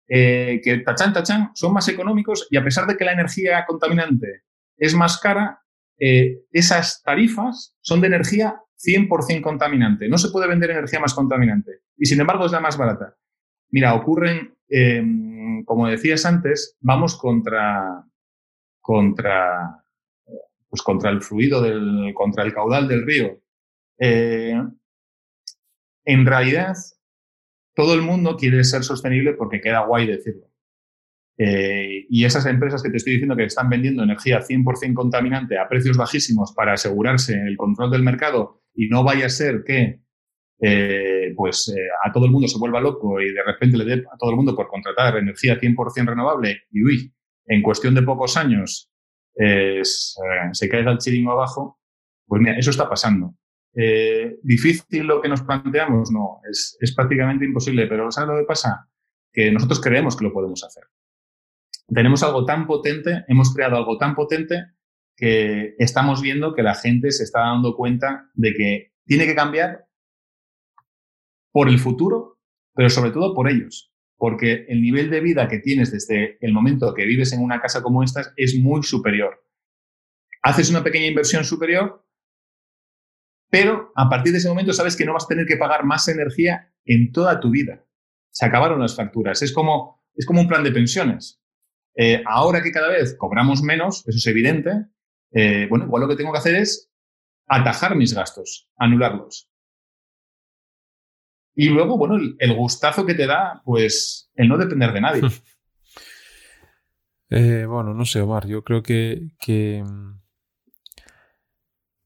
eh, 0.09 0.61
que 0.62 0.78
tachan, 0.78 1.12
tachan, 1.12 1.50
son 1.54 1.72
más 1.72 1.88
económicos 1.88 2.46
y 2.52 2.56
a 2.56 2.62
pesar 2.62 2.86
de 2.86 2.96
que 2.96 3.04
la 3.04 3.12
energía 3.12 3.64
contaminante 3.66 4.44
es 4.76 4.94
más 4.94 5.18
cara, 5.18 5.61
eh, 5.98 6.44
esas 6.52 7.02
tarifas 7.02 7.76
son 7.80 8.00
de 8.00 8.06
energía 8.06 8.62
100% 8.78 9.42
contaminante. 9.42 10.09
No 10.09 10.18
se 10.18 10.30
puede 10.30 10.46
vender 10.46 10.70
energía 10.70 11.00
más 11.00 11.14
contaminante 11.14 11.80
y 11.96 12.06
sin 12.06 12.20
embargo 12.20 12.46
es 12.46 12.52
la 12.52 12.61
más 12.61 12.78
barata. 12.78 13.16
Mira, 13.70 13.94
ocurren 13.94 14.54
em, 14.68 15.64
como 15.64 15.88
decías 15.88 16.24
antes, 16.24 16.76
vamos 16.80 17.18
contra, 17.18 18.04
contra, 18.89 19.84
pues 20.70 20.80
contra 20.80 21.11
el 21.11 21.20
fluido, 21.20 21.61
del, 21.61 22.14
contra 22.14 22.43
el 22.43 22.55
caudal 22.55 22.89
del 22.89 23.05
río. 23.05 23.39
Eh, 23.99 24.59
en 26.07 26.24
realidad, 26.24 26.74
todo 27.74 27.93
el 27.93 28.01
mundo 28.01 28.39
quiere 28.39 28.64
ser 28.64 28.84
sostenible 28.84 29.34
porque 29.34 29.61
queda 29.61 29.84
guay 29.84 30.07
decirlo. 30.07 30.47
Eh, 31.36 32.07
y 32.09 32.24
esas 32.24 32.47
empresas 32.47 32.82
que 32.82 32.89
te 32.89 32.97
estoy 32.97 33.12
diciendo 33.12 33.36
que 33.36 33.45
están 33.45 33.68
vendiendo 33.68 34.03
energía 34.03 34.41
100% 34.41 34.95
contaminante 34.95 35.59
a 35.59 35.68
precios 35.68 35.99
bajísimos 35.99 36.55
para 36.55 36.72
asegurarse 36.72 37.34
el 37.34 37.59
control 37.59 37.91
del 37.91 38.03
mercado 38.03 38.62
y 38.74 38.89
no 38.89 39.05
vaya 39.05 39.26
a 39.26 39.28
ser 39.28 39.64
que 39.66 40.01
eh, 40.62 41.34
pues 41.36 41.74
a 42.07 42.11
todo 42.11 42.24
el 42.24 42.30
mundo 42.30 42.49
se 42.49 42.59
vuelva 42.59 42.80
loco 42.80 43.20
y 43.20 43.34
de 43.34 43.43
repente 43.45 43.76
le 43.76 43.84
dé 43.84 44.05
a 44.11 44.16
todo 44.16 44.30
el 44.30 44.36
mundo 44.36 44.57
por 44.57 44.66
contratar 44.66 45.18
energía 45.18 45.61
100% 45.61 46.07
renovable 46.07 46.62
y 46.70 46.82
uy, 46.82 47.14
en 47.49 47.62
cuestión 47.62 47.94
de 47.94 48.03
pocos 48.03 48.36
años 48.36 48.90
se 49.34 50.68
caiga 50.68 50.90
el 50.90 50.99
chiringo 50.99 51.32
abajo, 51.32 51.78
pues 52.26 52.42
mira, 52.42 52.59
eso 52.59 52.70
está 52.70 52.88
pasando. 52.88 53.34
¿Difícil 54.42 55.07
lo 55.07 55.22
que 55.22 55.28
nos 55.28 55.42
planteamos? 55.42 56.11
No, 56.11 56.40
es, 56.51 56.76
es 56.80 56.94
prácticamente 56.94 57.44
imposible, 57.44 57.86
pero 57.86 58.11
¿sabes 58.11 58.30
lo 58.30 58.38
que 58.38 58.46
pasa? 58.46 58.88
Que 59.32 59.53
nosotros 59.53 59.80
creemos 59.80 60.16
que 60.16 60.24
lo 60.24 60.32
podemos 60.32 60.64
hacer 60.64 60.84
tenemos 61.88 62.22
algo 62.22 62.44
tan 62.44 62.66
potente, 62.66 63.24
hemos 63.28 63.55
creado 63.55 63.76
algo 63.76 63.96
tan 63.99 64.14
potente 64.14 64.72
que 65.16 65.74
estamos 65.78 66.20
viendo 66.20 66.55
que 66.55 66.62
la 66.62 66.74
gente 66.74 67.11
se 67.11 67.24
está 67.24 67.40
dando 67.40 67.74
cuenta 67.74 68.30
de 68.34 68.55
que 68.55 68.92
tiene 69.05 69.26
que 69.26 69.34
cambiar 69.34 69.86
por 71.51 71.68
el 71.68 71.78
futuro, 71.78 72.38
pero 72.74 72.90
sobre 72.90 73.11
todo 73.11 73.34
por 73.34 73.49
ellos. 73.49 73.90
Porque 74.18 74.66
el 74.68 74.82
nivel 74.82 75.08
de 75.10 75.20
vida 75.20 75.48
que 75.48 75.60
tienes 75.60 75.92
desde 75.92 76.36
el 76.44 76.52
momento 76.52 76.92
que 76.92 77.06
vives 77.06 77.32
en 77.32 77.40
una 77.40 77.60
casa 77.60 77.82
como 77.82 78.02
esta 78.02 78.32
es 78.36 78.58
muy 78.60 78.82
superior. 78.82 79.42
Haces 80.42 80.68
una 80.70 80.84
pequeña 80.84 81.06
inversión 81.06 81.44
superior, 81.44 82.04
pero 83.48 83.92
a 83.96 84.08
partir 84.10 84.32
de 84.32 84.38
ese 84.38 84.48
momento 84.48 84.72
sabes 84.72 84.96
que 84.96 85.06
no 85.06 85.14
vas 85.14 85.24
a 85.24 85.28
tener 85.28 85.46
que 85.46 85.56
pagar 85.56 85.84
más 85.84 86.08
energía 86.08 86.72
en 86.84 87.12
toda 87.12 87.40
tu 87.40 87.50
vida. 87.50 87.84
Se 88.30 88.44
acabaron 88.44 88.80
las 88.80 88.94
facturas. 88.94 89.40
Es 89.40 89.52
como, 89.52 90.04
es 90.14 90.26
como 90.26 90.40
un 90.40 90.48
plan 90.48 90.64
de 90.64 90.72
pensiones. 90.72 91.40
Eh, 91.94 92.22
ahora 92.26 92.62
que 92.62 92.72
cada 92.72 92.88
vez 92.88 93.16
cobramos 93.16 93.62
menos, 93.62 94.06
eso 94.06 94.18
es 94.18 94.26
evidente, 94.26 94.70
eh, 95.32 95.66
bueno, 95.68 95.86
igual 95.86 96.02
lo 96.02 96.08
que 96.08 96.16
tengo 96.16 96.32
que 96.32 96.38
hacer 96.38 96.54
es 96.54 96.90
atajar 97.46 97.96
mis 97.96 98.14
gastos, 98.14 98.70
anularlos. 98.76 99.50
Y 101.61 101.70
luego, 101.70 101.98
bueno, 101.98 102.14
el, 102.38 102.54
gustazo 102.54 103.04
que 103.04 103.14
te 103.14 103.26
da, 103.26 103.62
pues, 103.64 104.30
el 104.36 104.46
no 104.46 104.56
depender 104.56 104.92
de 104.92 105.00
nadie. 105.00 105.22
Eh, 107.30 107.66
bueno, 107.66 107.92
no 107.92 108.06
sé, 108.06 108.22
Omar, 108.22 108.46
yo 108.46 108.64
creo 108.64 108.82
que... 108.82 109.84
Mm, 109.84 110.18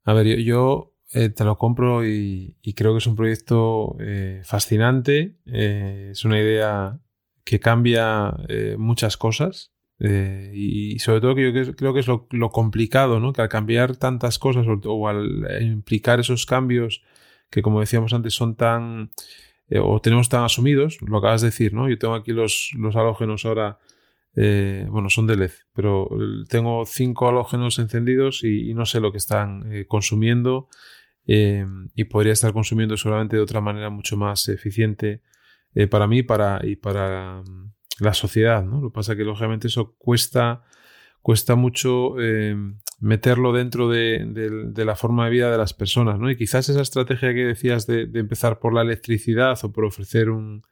a 0.03 0.14
ver, 0.14 0.40
yo, 0.42 0.96
te 1.12 1.44
lo 1.44 1.59
compro 1.59 2.05
y, 2.05 2.57
creo 2.74 2.90
que 2.90 2.98
es 2.98 3.07
un 3.07 3.14
proyecto 3.14 3.96
fascinante, 4.42 5.36
es 5.44 6.24
una 6.24 6.40
idea 6.40 6.98
que 7.44 7.61
cambia 7.61 8.34
muchas 8.78 9.16
cosas 9.16 9.72
eh, 10.05 10.50
y 10.53 10.98
sobre 10.98 11.20
todo 11.20 11.36
que 11.36 11.53
yo 11.53 11.76
creo 11.76 11.94
que 11.94 12.00
es 12.00 12.09
lo, 12.09 12.50
complicado, 12.50 13.20
¿no? 13.20 13.32
Que 13.32 13.42
al 13.42 13.48
cambiar 13.48 13.96
tantas 13.96 14.40
cosas 14.40 14.66
o, 14.66 15.09
al 15.09 15.62
implicar 15.62 16.18
esos 16.18 16.44
cambios 16.44 17.03
que 17.53 17.62
como 17.62 17.80
decíamos 17.80 18.12
antes 18.12 18.34
son 18.34 18.57
tan 18.57 19.12
eh, 19.68 19.78
o 19.78 20.00
tenemos 20.00 20.28
tan 20.28 20.42
asumidos, 20.42 20.98
lo 21.03 21.18
acabas 21.18 21.42
de 21.42 21.48
decir, 21.48 21.72
¿no? 21.72 21.88
Yo 21.88 21.98
tengo 21.98 22.14
aquí 22.14 22.32
los, 22.32 22.70
los 22.76 22.96
halógenos 22.96 23.44
ahora, 23.46 23.78
eh, 24.34 24.86
bueno, 24.90 25.11
son 25.11 25.28
de 25.28 25.36
LED, 25.36 25.53
pero 25.72 26.09
tengo 26.48 26.84
cinco 26.86 27.28
halógenos 27.28 27.78
encendidos 27.78 28.42
y, 28.42 28.74
no 28.74 28.86
sé 28.86 29.00
lo 29.00 29.12
que 29.12 29.18
están 29.18 29.84
consumiendo 29.86 30.68
y 31.24 32.05
podría 32.05 32.32
estar 32.32 32.53
consumiendo 32.53 32.96
seguramente 32.96 33.36
de 33.36 33.42
otra 33.42 33.61
manera 33.61 33.90
mucho 33.90 34.16
más 34.16 34.48
eficiente 34.48 35.22
para 35.88 36.09
mí 36.09 36.24
para, 36.24 36.61
y 36.64 36.74
para 36.74 37.44
la 38.00 38.14
sociedad, 38.14 38.64
¿no? 38.64 38.80
Lo 38.80 38.90
que 38.90 38.94
pasa 38.94 39.12
es 39.12 39.18
que 39.18 39.24
lógicamente 39.24 39.68
eso 39.68 39.94
cuesta, 39.98 40.64
cuesta 41.20 41.55
mucho 41.55 42.20
eh, 42.20 42.57
meterlo 43.03 43.53
dentro 43.53 43.88
de, 43.88 44.72
la 44.76 44.96
forma 44.96 45.26
de 45.26 45.30
vida 45.30 45.50
de 45.50 45.59
las 45.59 45.74
personas, 45.74 46.18
¿no? 46.18 46.30
Y 46.30 46.36
quizás 46.36 46.68
esa 46.68 46.80
estrategia 46.80 47.34
que 47.34 47.44
decías 47.44 47.86
de, 47.86 48.09
empezar 48.14 48.61
por 48.61 48.72
la 48.72 48.82
electricidad 48.82 49.59
o 49.64 49.72
por 49.72 49.84
ofrecer 49.84 50.30
un, 50.30 50.62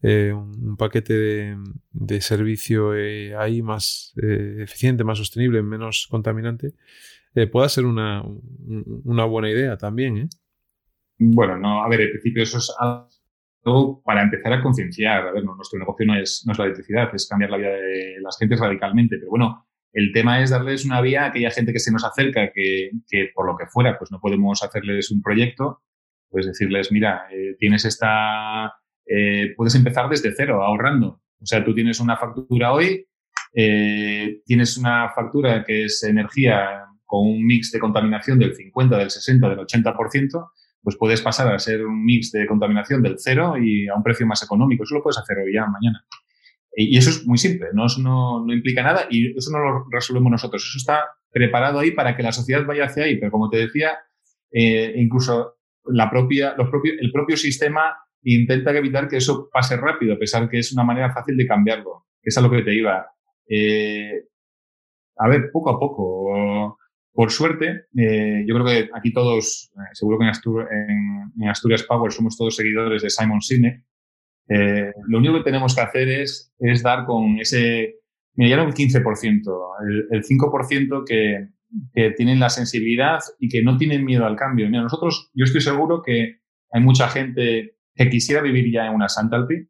eh, 0.00 0.32
un 0.32 0.76
paquete 0.76 1.56
de, 1.92 2.20
servicio 2.20 2.94
eh, 2.94 3.34
ahí 3.36 3.62
más 3.62 4.14
eficiente, 4.16 5.04
más 5.04 5.18
sostenible, 5.18 5.60
menos 5.62 6.06
contaminante, 6.08 6.72
pueda 7.52 7.68
ser 7.68 7.84
una, 7.84 8.22
una, 9.04 9.24
buena 9.26 9.50
idea 9.50 9.76
también, 9.76 10.16
¿eh? 10.16 10.28
Bueno, 11.18 11.58
no, 11.58 11.82
a 11.82 11.88
ver, 11.88 12.00
en 12.02 12.10
principio 12.10 12.42
eso 12.42 12.58
es 12.58 12.72
para 14.04 14.22
empezar 14.22 14.52
a 14.52 14.62
concienciar. 14.62 15.26
A 15.26 15.32
ver, 15.32 15.44
nuestro 15.44 15.78
negocio 15.78 16.06
no 16.06 16.14
es, 16.16 16.44
no 16.46 16.52
es 16.52 16.58
la 16.58 16.66
electricidad, 16.66 17.14
es 17.14 17.28
cambiar 17.28 17.50
la 17.50 17.56
vida 17.56 17.70
de 17.70 18.16
las 18.20 18.38
gentes 18.38 18.60
radicalmente. 18.60 19.16
Pero 19.18 19.30
bueno, 19.30 19.65
el 19.96 20.12
tema 20.12 20.42
es 20.42 20.50
darles 20.50 20.84
una 20.84 21.00
vía 21.00 21.22
a 21.22 21.26
aquella 21.28 21.50
gente 21.50 21.72
que 21.72 21.78
se 21.78 21.90
nos 21.90 22.04
acerca, 22.04 22.52
que, 22.52 22.90
por 23.34 23.46
lo 23.46 23.56
que 23.56 23.64
fuera, 23.66 23.96
pues 23.96 24.12
no 24.12 24.20
podemos 24.20 24.62
hacerles 24.62 25.10
un 25.10 25.22
proyecto, 25.22 25.80
pues 26.28 26.44
decirles, 26.44 26.92
mira, 26.92 27.26
eh, 27.32 27.56
tienes 27.58 27.86
esta, 27.86 28.74
eh, 29.06 29.54
puedes 29.56 29.74
empezar 29.74 30.10
desde 30.10 30.34
cero, 30.36 30.62
ahorrando. 30.62 31.22
O 31.40 31.46
sea, 31.46 31.64
tú 31.64 31.74
tienes 31.74 31.98
una 31.98 32.18
factura 32.18 32.74
hoy, 32.74 33.06
eh, 33.54 34.42
tienes 34.44 34.76
una 34.76 35.08
factura 35.14 35.64
que 35.64 35.86
es 35.86 36.02
energía 36.02 36.84
con 37.06 37.26
un 37.26 37.46
mix 37.46 37.72
de 37.72 37.78
contaminación 37.78 38.38
del 38.38 38.54
50, 38.54 38.98
del 38.98 39.08
60, 39.08 39.48
del 39.48 39.60
80%, 39.60 40.50
pues 40.82 40.96
puedes 40.98 41.22
pasar 41.22 41.54
a 41.54 41.58
ser 41.58 41.86
un 41.86 42.04
mix 42.04 42.32
de 42.32 42.46
contaminación 42.46 43.02
del 43.02 43.16
cero 43.18 43.54
y 43.56 43.88
a 43.88 43.94
un 43.94 44.02
precio 44.02 44.26
más 44.26 44.42
económico. 44.42 44.84
Eso 44.84 44.96
lo 44.96 45.02
puedes 45.02 45.16
hacer 45.16 45.38
hoy 45.38 45.54
ya, 45.54 45.64
mañana. 45.64 46.04
Y 46.78 46.98
eso 46.98 47.08
es 47.08 47.26
muy 47.26 47.38
simple, 47.38 47.68
no, 47.72 47.86
no, 47.98 48.52
implica 48.52 48.82
nada 48.82 49.06
y 49.08 49.34
eso 49.36 49.50
no 49.50 49.58
lo 49.60 49.86
resolvemos 49.90 50.30
nosotros. 50.30 50.62
Eso 50.62 50.76
está 50.76 51.06
preparado 51.30 51.78
ahí 51.78 51.92
para 51.92 52.14
que 52.14 52.22
la 52.22 52.32
sociedad 52.32 52.66
vaya 52.66 52.84
hacia 52.84 53.04
ahí. 53.04 53.16
Pero 53.16 53.32
como 53.32 53.48
te 53.48 53.56
decía, 53.56 53.98
eh, 54.52 54.92
incluso 54.96 55.56
la 55.86 56.10
propia, 56.10 56.54
los 56.56 56.68
el 57.00 57.12
propio 57.12 57.36
sistema 57.38 57.96
intenta 58.22 58.76
evitar 58.76 59.08
que 59.08 59.16
eso 59.16 59.48
pase 59.50 59.76
rápido, 59.76 60.14
a 60.14 60.18
pesar 60.18 60.48
que 60.50 60.58
es 60.58 60.72
una 60.72 60.84
manera 60.84 61.12
fácil 61.12 61.36
de 61.36 61.46
cambiarlo. 61.46 62.06
Es 62.22 62.36
a 62.36 62.40
lo 62.40 62.50
que 62.50 62.62
te 62.62 62.74
iba. 62.74 63.06
Eh, 63.48 64.24
a 65.16 65.28
ver, 65.28 65.50
poco 65.52 65.70
a 65.70 65.78
poco. 65.78 66.78
Por 67.12 67.30
suerte, 67.30 67.86
eh, 67.96 68.44
yo 68.46 68.54
creo 68.54 68.66
que 68.66 68.90
aquí 68.92 69.12
todos, 69.12 69.70
eh, 69.74 69.94
seguro 69.94 70.18
que 70.18 70.26
en, 70.26 71.48
Asturias 71.48 71.84
Power 71.84 72.12
somos 72.12 72.36
todos 72.36 72.56
seguidores 72.56 73.02
de 73.02 73.10
Simon 73.10 73.40
Sinek. 73.40 73.82
Eh, 74.48 74.92
lo 75.08 75.18
único 75.18 75.34
que 75.34 75.44
tenemos 75.44 75.74
que 75.74 75.80
hacer 75.80 76.08
es, 76.08 76.54
es 76.58 76.82
dar 76.82 77.04
con 77.04 77.38
ese, 77.38 77.96
mira, 78.34 78.50
ya 78.50 78.56
no 78.56 78.68
el 78.68 78.74
15%, 78.74 79.52
el, 79.88 80.06
el 80.10 80.22
5% 80.22 81.04
que, 81.06 81.48
que, 81.92 82.10
tienen 82.12 82.38
la 82.38 82.48
sensibilidad 82.48 83.20
y 83.40 83.48
que 83.48 83.62
no 83.62 83.76
tienen 83.76 84.04
miedo 84.04 84.24
al 84.24 84.36
cambio. 84.36 84.68
Mira, 84.68 84.82
nosotros, 84.82 85.30
yo 85.34 85.44
estoy 85.44 85.60
seguro 85.60 86.02
que 86.02 86.40
hay 86.70 86.80
mucha 86.80 87.08
gente 87.08 87.76
que 87.94 88.10
quisiera 88.10 88.42
vivir 88.42 88.72
ya 88.72 88.86
en 88.86 88.94
una 88.94 89.08
Santalpi. 89.08 89.68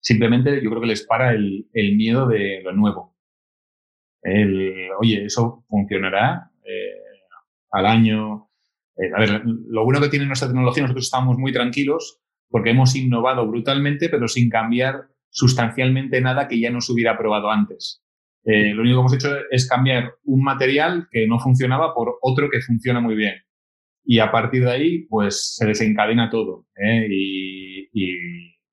Simplemente 0.00 0.62
yo 0.62 0.70
creo 0.70 0.80
que 0.80 0.86
les 0.86 1.04
para 1.04 1.32
el, 1.32 1.68
el 1.72 1.96
miedo 1.96 2.26
de 2.26 2.62
lo 2.62 2.72
nuevo 2.72 3.18
el, 4.22 4.90
oye, 4.98 5.24
eso 5.24 5.64
funcionará 5.68 6.50
eh, 6.64 7.00
al 7.70 7.86
año. 7.86 8.50
Eh, 8.96 9.10
a 9.14 9.20
ver, 9.20 9.42
lo 9.44 9.84
bueno 9.84 10.00
que 10.00 10.08
tiene 10.08 10.26
nuestra 10.26 10.48
tecnología, 10.48 10.82
nosotros 10.82 11.06
estamos 11.06 11.38
muy 11.38 11.52
tranquilos 11.52 12.20
porque 12.50 12.70
hemos 12.70 12.94
innovado 12.96 13.46
brutalmente, 13.46 14.08
pero 14.08 14.28
sin 14.28 14.48
cambiar 14.48 15.08
sustancialmente 15.30 16.20
nada 16.20 16.48
que 16.48 16.58
ya 16.58 16.70
no 16.70 16.80
se 16.80 16.92
hubiera 16.92 17.16
probado 17.18 17.50
antes. 17.50 18.02
Eh, 18.44 18.72
lo 18.72 18.82
único 18.82 18.96
que 18.96 19.00
hemos 19.00 19.14
hecho 19.14 19.36
es 19.50 19.68
cambiar 19.68 20.14
un 20.24 20.42
material 20.42 21.06
que 21.10 21.26
no 21.26 21.38
funcionaba 21.38 21.94
por 21.94 22.18
otro 22.22 22.48
que 22.50 22.60
funciona 22.60 23.00
muy 23.00 23.14
bien. 23.14 23.34
Y 24.04 24.20
a 24.20 24.32
partir 24.32 24.64
de 24.64 24.70
ahí, 24.70 25.06
pues 25.06 25.56
se 25.56 25.66
desencadena 25.66 26.30
todo. 26.30 26.66
Y, 27.10 27.88
y, 27.92 28.16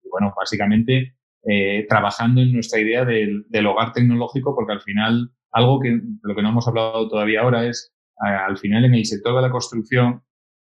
bueno, 0.10 0.34
básicamente 0.36 1.16
eh, 1.44 1.86
trabajando 1.90 2.42
en 2.42 2.54
nuestra 2.54 2.80
idea 2.80 3.04
del, 3.04 3.68
hogar 3.68 3.92
tecnológico, 3.92 4.56
porque 4.56 4.74
al 4.74 4.82
final, 4.82 5.32
algo 5.52 5.80
que 5.80 6.00
lo 6.24 6.36
que 6.36 6.42
no 6.42 6.50
hemos 6.50 6.68
hablado 6.68 7.08
todavía 7.10 7.42
ahora 7.42 7.68
es, 7.68 7.94
al 8.18 8.58
final 8.58 8.86
en 8.86 8.94
el 8.94 9.06
sector 9.06 9.36
de 9.36 9.42
la 9.42 9.52
construcción, 9.52 10.24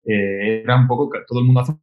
eh, 0.04 0.62
era 0.64 0.76
un 0.76 0.88
poco, 0.88 1.10
todo 1.28 1.40
el 1.40 1.44
mundo 1.44 1.60
hace 1.60 1.74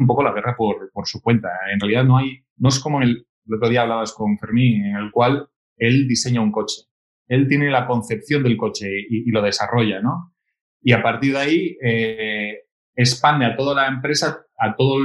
un 0.00 0.06
poco 0.06 0.22
la 0.22 0.32
guerra 0.32 0.56
por, 0.56 0.90
por 0.92 1.06
su 1.06 1.20
cuenta. 1.22 1.48
En 1.72 1.78
realidad 1.78 2.04
no 2.04 2.18
hay, 2.18 2.42
no 2.56 2.68
es 2.68 2.80
como 2.80 3.02
el, 3.02 3.26
el 3.46 3.54
otro 3.54 3.68
día 3.68 3.82
hablabas 3.82 4.12
con 4.12 4.38
Fermín, 4.38 4.84
en 4.86 4.96
el 4.96 5.10
cual 5.12 5.48
él 5.76 6.08
diseña 6.08 6.40
un 6.40 6.50
coche. 6.50 6.82
Él 7.28 7.46
tiene 7.46 7.70
la 7.70 7.86
concepción 7.86 8.42
del 8.42 8.56
coche 8.56 8.88
y, 9.08 9.30
lo 9.30 9.40
desarrolla, 9.40 10.00
¿no? 10.00 10.34
Y 10.82 10.92
a 10.92 11.02
partir 11.02 11.32
de 11.32 11.38
ahí 11.38 11.76
eh, 11.82 12.64
expande 12.96 13.44
a 13.44 13.54
toda 13.54 13.74
la 13.74 13.86
empresa, 13.86 14.44
a 14.58 14.74
todo 14.74 14.98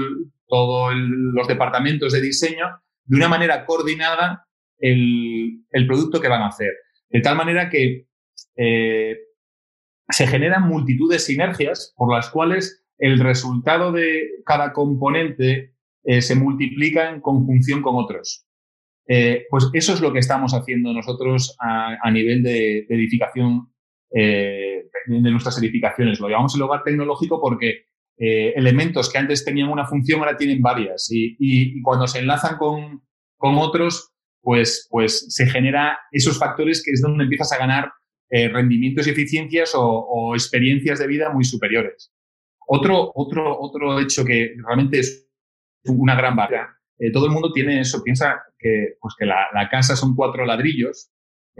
todos 0.47 0.93
los 0.95 1.47
departamentos 1.47 2.13
de 2.13 2.21
diseño 2.21 2.65
de 3.05 3.15
una 3.15 3.27
manera 3.27 3.65
coordinada 3.65 4.47
el, 4.77 5.65
producto 5.87 6.21
que 6.21 6.27
van 6.27 6.41
a 6.41 6.47
hacer. 6.47 6.71
De 7.09 7.21
tal 7.21 7.35
manera 7.35 7.69
que 7.69 8.07
eh, 8.57 9.17
se 10.09 10.27
generan 10.27 10.67
multitud 10.67 11.11
de 11.11 11.19
sinergias 11.19 11.93
por 11.95 12.13
las 12.13 12.29
cuales 12.29 12.84
el 12.97 13.19
resultado 13.19 13.91
de 13.91 14.29
cada 14.45 14.73
componente 14.73 15.73
eh, 16.03 16.21
se 16.21 16.35
multiplica 16.35 17.09
en 17.09 17.21
conjunción 17.21 17.81
con 17.81 17.95
otros. 17.95 18.45
Eh, 19.07 19.45
pues 19.49 19.69
eso 19.73 19.93
es 19.93 20.01
lo 20.01 20.11
que 20.13 20.19
estamos 20.19 20.53
haciendo 20.53 20.93
nosotros 20.93 21.55
a, 21.59 22.09
nivel 22.11 22.41
de, 22.41 22.79
edificación, 22.89 23.71
de 24.11 24.87
nuestras 25.07 25.57
edificaciones. 25.59 26.19
Lo 26.19 26.29
llamamos 26.29 26.55
el 26.55 26.61
hogar 26.63 26.83
tecnológico 26.83 27.39
porque 27.39 27.85
elementos 28.17 29.11
que 29.11 29.17
antes 29.17 29.43
tenían 29.43 29.69
una 29.69 29.85
función 29.85 30.21
ahora 30.21 30.37
tienen 30.37 30.61
varias 30.61 31.07
y, 31.11 31.81
cuando 31.81 32.07
se 32.07 32.19
enlazan 32.19 32.57
con, 32.57 33.03
con 33.37 33.57
otros, 33.57 34.15
pues, 34.41 34.87
pues 34.89 35.25
se 35.29 35.45
genera 35.47 35.99
esos 36.11 36.39
factores 36.39 36.81
que 36.83 36.91
es 36.91 37.01
donde 37.01 37.25
empiezas 37.25 37.51
a 37.51 37.57
ganar 37.57 37.91
eh, 38.29 38.47
rendimientos 38.47 39.05
y 39.05 39.11
eficiencias 39.11 39.73
o, 39.75 40.33
experiencias 40.33 40.99
de 40.99 41.07
vida 41.07 41.31
muy 41.31 41.43
superiores. 41.43 42.11
Otro, 42.67 43.11
otro, 43.15 43.59
otro 43.59 43.99
hecho 43.99 44.25
que 44.25 44.55
realmente 44.65 44.99
es 44.99 45.27
una 45.85 46.15
gran 46.15 46.35
barrera, 46.35 46.75
eh, 46.97 47.11
todo 47.11 47.25
el 47.25 47.31
mundo 47.31 47.51
tiene 47.51 47.81
eso, 47.81 48.01
piensa 48.03 48.41
que, 48.57 48.95
pues 48.99 49.13
que 49.17 49.25
la, 49.25 49.67
casa 49.69 49.95
son 49.95 50.15
cuatro 50.15 50.45
ladrillos 50.45 51.11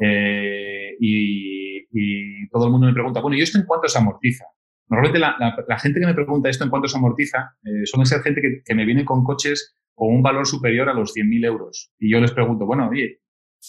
eh, 0.01 0.95
y, 0.99 1.77
y, 1.91 2.47
todo 2.49 2.65
el 2.65 2.71
mundo 2.71 2.87
me 2.87 2.93
pregunta, 2.93 3.21
bueno, 3.21 3.37
¿y 3.37 3.41
esto 3.41 3.57
en 3.57 3.65
cuánto 3.65 3.87
se 3.87 3.97
amortiza? 3.97 4.45
Normalmente 4.87 5.19
la, 5.19 5.35
la, 5.67 5.79
gente 5.79 5.99
que 5.99 6.05
me 6.05 6.13
pregunta 6.13 6.49
esto 6.49 6.63
en 6.63 6.69
cuánto 6.69 6.87
se 6.87 6.97
amortiza 6.97 7.57
son 7.85 8.03
esa 8.03 8.21
gente 8.21 8.39
que, 8.39 8.61
que 8.63 8.75
me 8.75 8.85
viene 8.85 9.03
con 9.03 9.23
coches 9.23 9.75
con 9.95 10.13
un 10.13 10.21
valor 10.21 10.45
superior 10.45 10.89
a 10.89 10.93
los 10.93 11.15
100.000 11.15 11.45
euros. 11.45 11.91
Y 11.97 12.11
yo 12.11 12.19
les 12.19 12.31
pregunto, 12.31 12.65
bueno, 12.65 12.89
oye, 12.89 13.21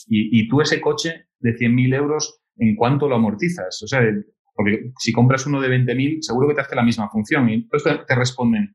¿y, 0.09 0.49
tú 0.49 0.61
ese 0.61 0.81
coche 0.81 1.29
de 1.39 1.55
100.000 1.57 1.95
euros, 1.95 2.43
en 2.57 2.75
cuánto 2.77 3.09
lo 3.09 3.15
amortizas? 3.15 3.81
O 3.83 3.87
sea, 3.87 4.03
porque 4.57 4.93
si 4.99 5.13
compras 5.13 5.47
uno 5.47 5.61
de 5.61 5.69
20.000, 5.69 6.23
seguro 6.23 6.49
que 6.49 6.55
te 6.55 6.63
hace 6.63 6.75
la 6.75 6.83
misma 6.83 7.09
función. 7.11 7.49
Y 7.49 7.55
entonces 7.55 8.01
te 8.07 8.15
responden, 8.15 8.75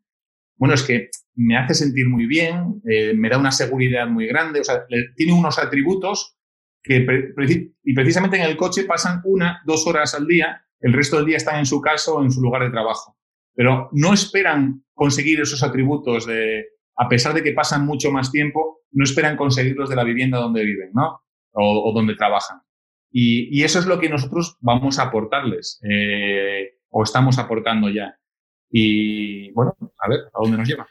bueno, 0.55 0.75
es 0.75 0.83
que 0.83 1.09
me 1.35 1.57
hace 1.57 1.73
sentir 1.73 2.07
muy 2.07 2.27
bien, 2.27 2.81
eh, 2.87 3.13
me 3.15 3.29
da 3.29 3.37
una 3.37 3.51
seguridad 3.51 4.07
muy 4.07 4.27
grande, 4.27 4.61
o 4.61 4.63
sea, 4.63 4.85
tiene 5.15 5.33
unos 5.33 5.57
atributos 5.57 6.37
que 6.83 7.05
y 7.83 7.93
precisamente 7.93 8.37
en 8.37 8.43
el 8.43 8.57
coche 8.57 8.85
pasan 8.85 9.21
una, 9.23 9.61
dos 9.65 9.85
horas 9.87 10.15
al 10.15 10.27
día, 10.27 10.63
el 10.79 10.93
resto 10.93 11.17
del 11.17 11.25
día 11.25 11.37
están 11.37 11.59
en 11.59 11.65
su 11.65 11.79
casa 11.81 12.11
o 12.11 12.23
en 12.23 12.31
su 12.31 12.41
lugar 12.41 12.63
de 12.63 12.71
trabajo. 12.71 13.17
Pero 13.53 13.89
no 13.91 14.13
esperan 14.13 14.83
conseguir 14.93 15.41
esos 15.41 15.61
atributos 15.63 16.25
de, 16.25 16.65
a 16.95 17.07
pesar 17.07 17.33
de 17.33 17.43
que 17.43 17.53
pasan 17.53 17.85
mucho 17.85 18.11
más 18.11 18.31
tiempo, 18.31 18.81
no 18.91 19.03
esperan 19.03 19.37
conseguirlos 19.37 19.89
de 19.89 19.95
la 19.95 20.03
vivienda 20.03 20.39
donde 20.39 20.63
viven, 20.63 20.91
¿no? 20.93 21.21
O, 21.53 21.91
donde 21.93 22.15
trabajan. 22.15 22.61
Y, 23.11 23.63
eso 23.63 23.79
es 23.79 23.85
lo 23.85 23.99
que 23.99 24.09
nosotros 24.09 24.57
vamos 24.61 24.97
a 24.97 25.03
aportarles, 25.03 25.81
eh, 25.89 26.77
o 26.89 27.03
estamos 27.03 27.37
aportando 27.37 27.89
ya. 27.89 28.17
Y 28.69 29.51
bueno, 29.51 29.75
a 29.99 30.09
ver, 30.09 30.19
¿a 30.33 30.39
dónde 30.41 30.57
nos 30.57 30.67
lleva? 30.67 30.87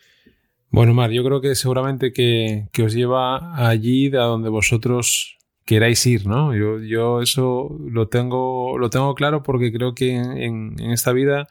Bueno, 0.71 0.93
Mar, 0.93 1.11
yo 1.11 1.25
creo 1.25 1.41
que 1.41 1.55
seguramente 1.55 2.13
que, 2.13 2.69
os 2.83 2.93
lleva 2.93 3.69
allí 3.69 4.09
a 4.09 4.21
donde 4.21 4.51
vosotros 4.51 5.39
queráis 5.65 6.05
ir, 6.07 6.27
¿no? 6.27 6.55
Yo, 6.55 6.79
yo 6.81 7.23
eso 7.23 7.77
lo 7.89 8.09
tengo, 8.09 8.77
lo 8.79 8.91
tengo 8.91 9.15
claro 9.15 9.43
porque 9.43 9.73
creo 9.73 9.95
que 9.95 10.15
en, 10.15 10.75
en 10.79 10.91
esta 10.91 11.13
vida, 11.13 11.49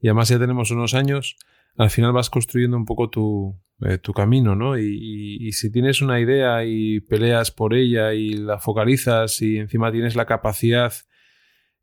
y 0.00 0.08
además 0.08 0.28
ya 0.28 0.38
tenemos 0.38 0.70
unos 0.70 0.94
años, 0.94 1.36
al 1.76 1.90
final 1.90 2.12
vas 2.12 2.30
construyendo 2.30 2.76
un 2.76 2.84
poco 2.84 3.10
tu, 3.10 3.56
eh, 3.84 3.98
tu 3.98 4.12
camino, 4.12 4.54
¿no? 4.54 4.78
Y, 4.78 5.50
si 5.52 5.70
tienes 5.70 6.02
una 6.02 6.20
idea 6.20 6.64
y 6.64 7.00
peleas 7.00 7.50
por 7.50 7.74
ella 7.74 8.14
y 8.14 8.34
la 8.34 8.58
focalizas 8.58 9.42
y 9.42 9.58
encima 9.58 9.90
tienes 9.92 10.16
la 10.16 10.26
capacidad, 10.26 10.92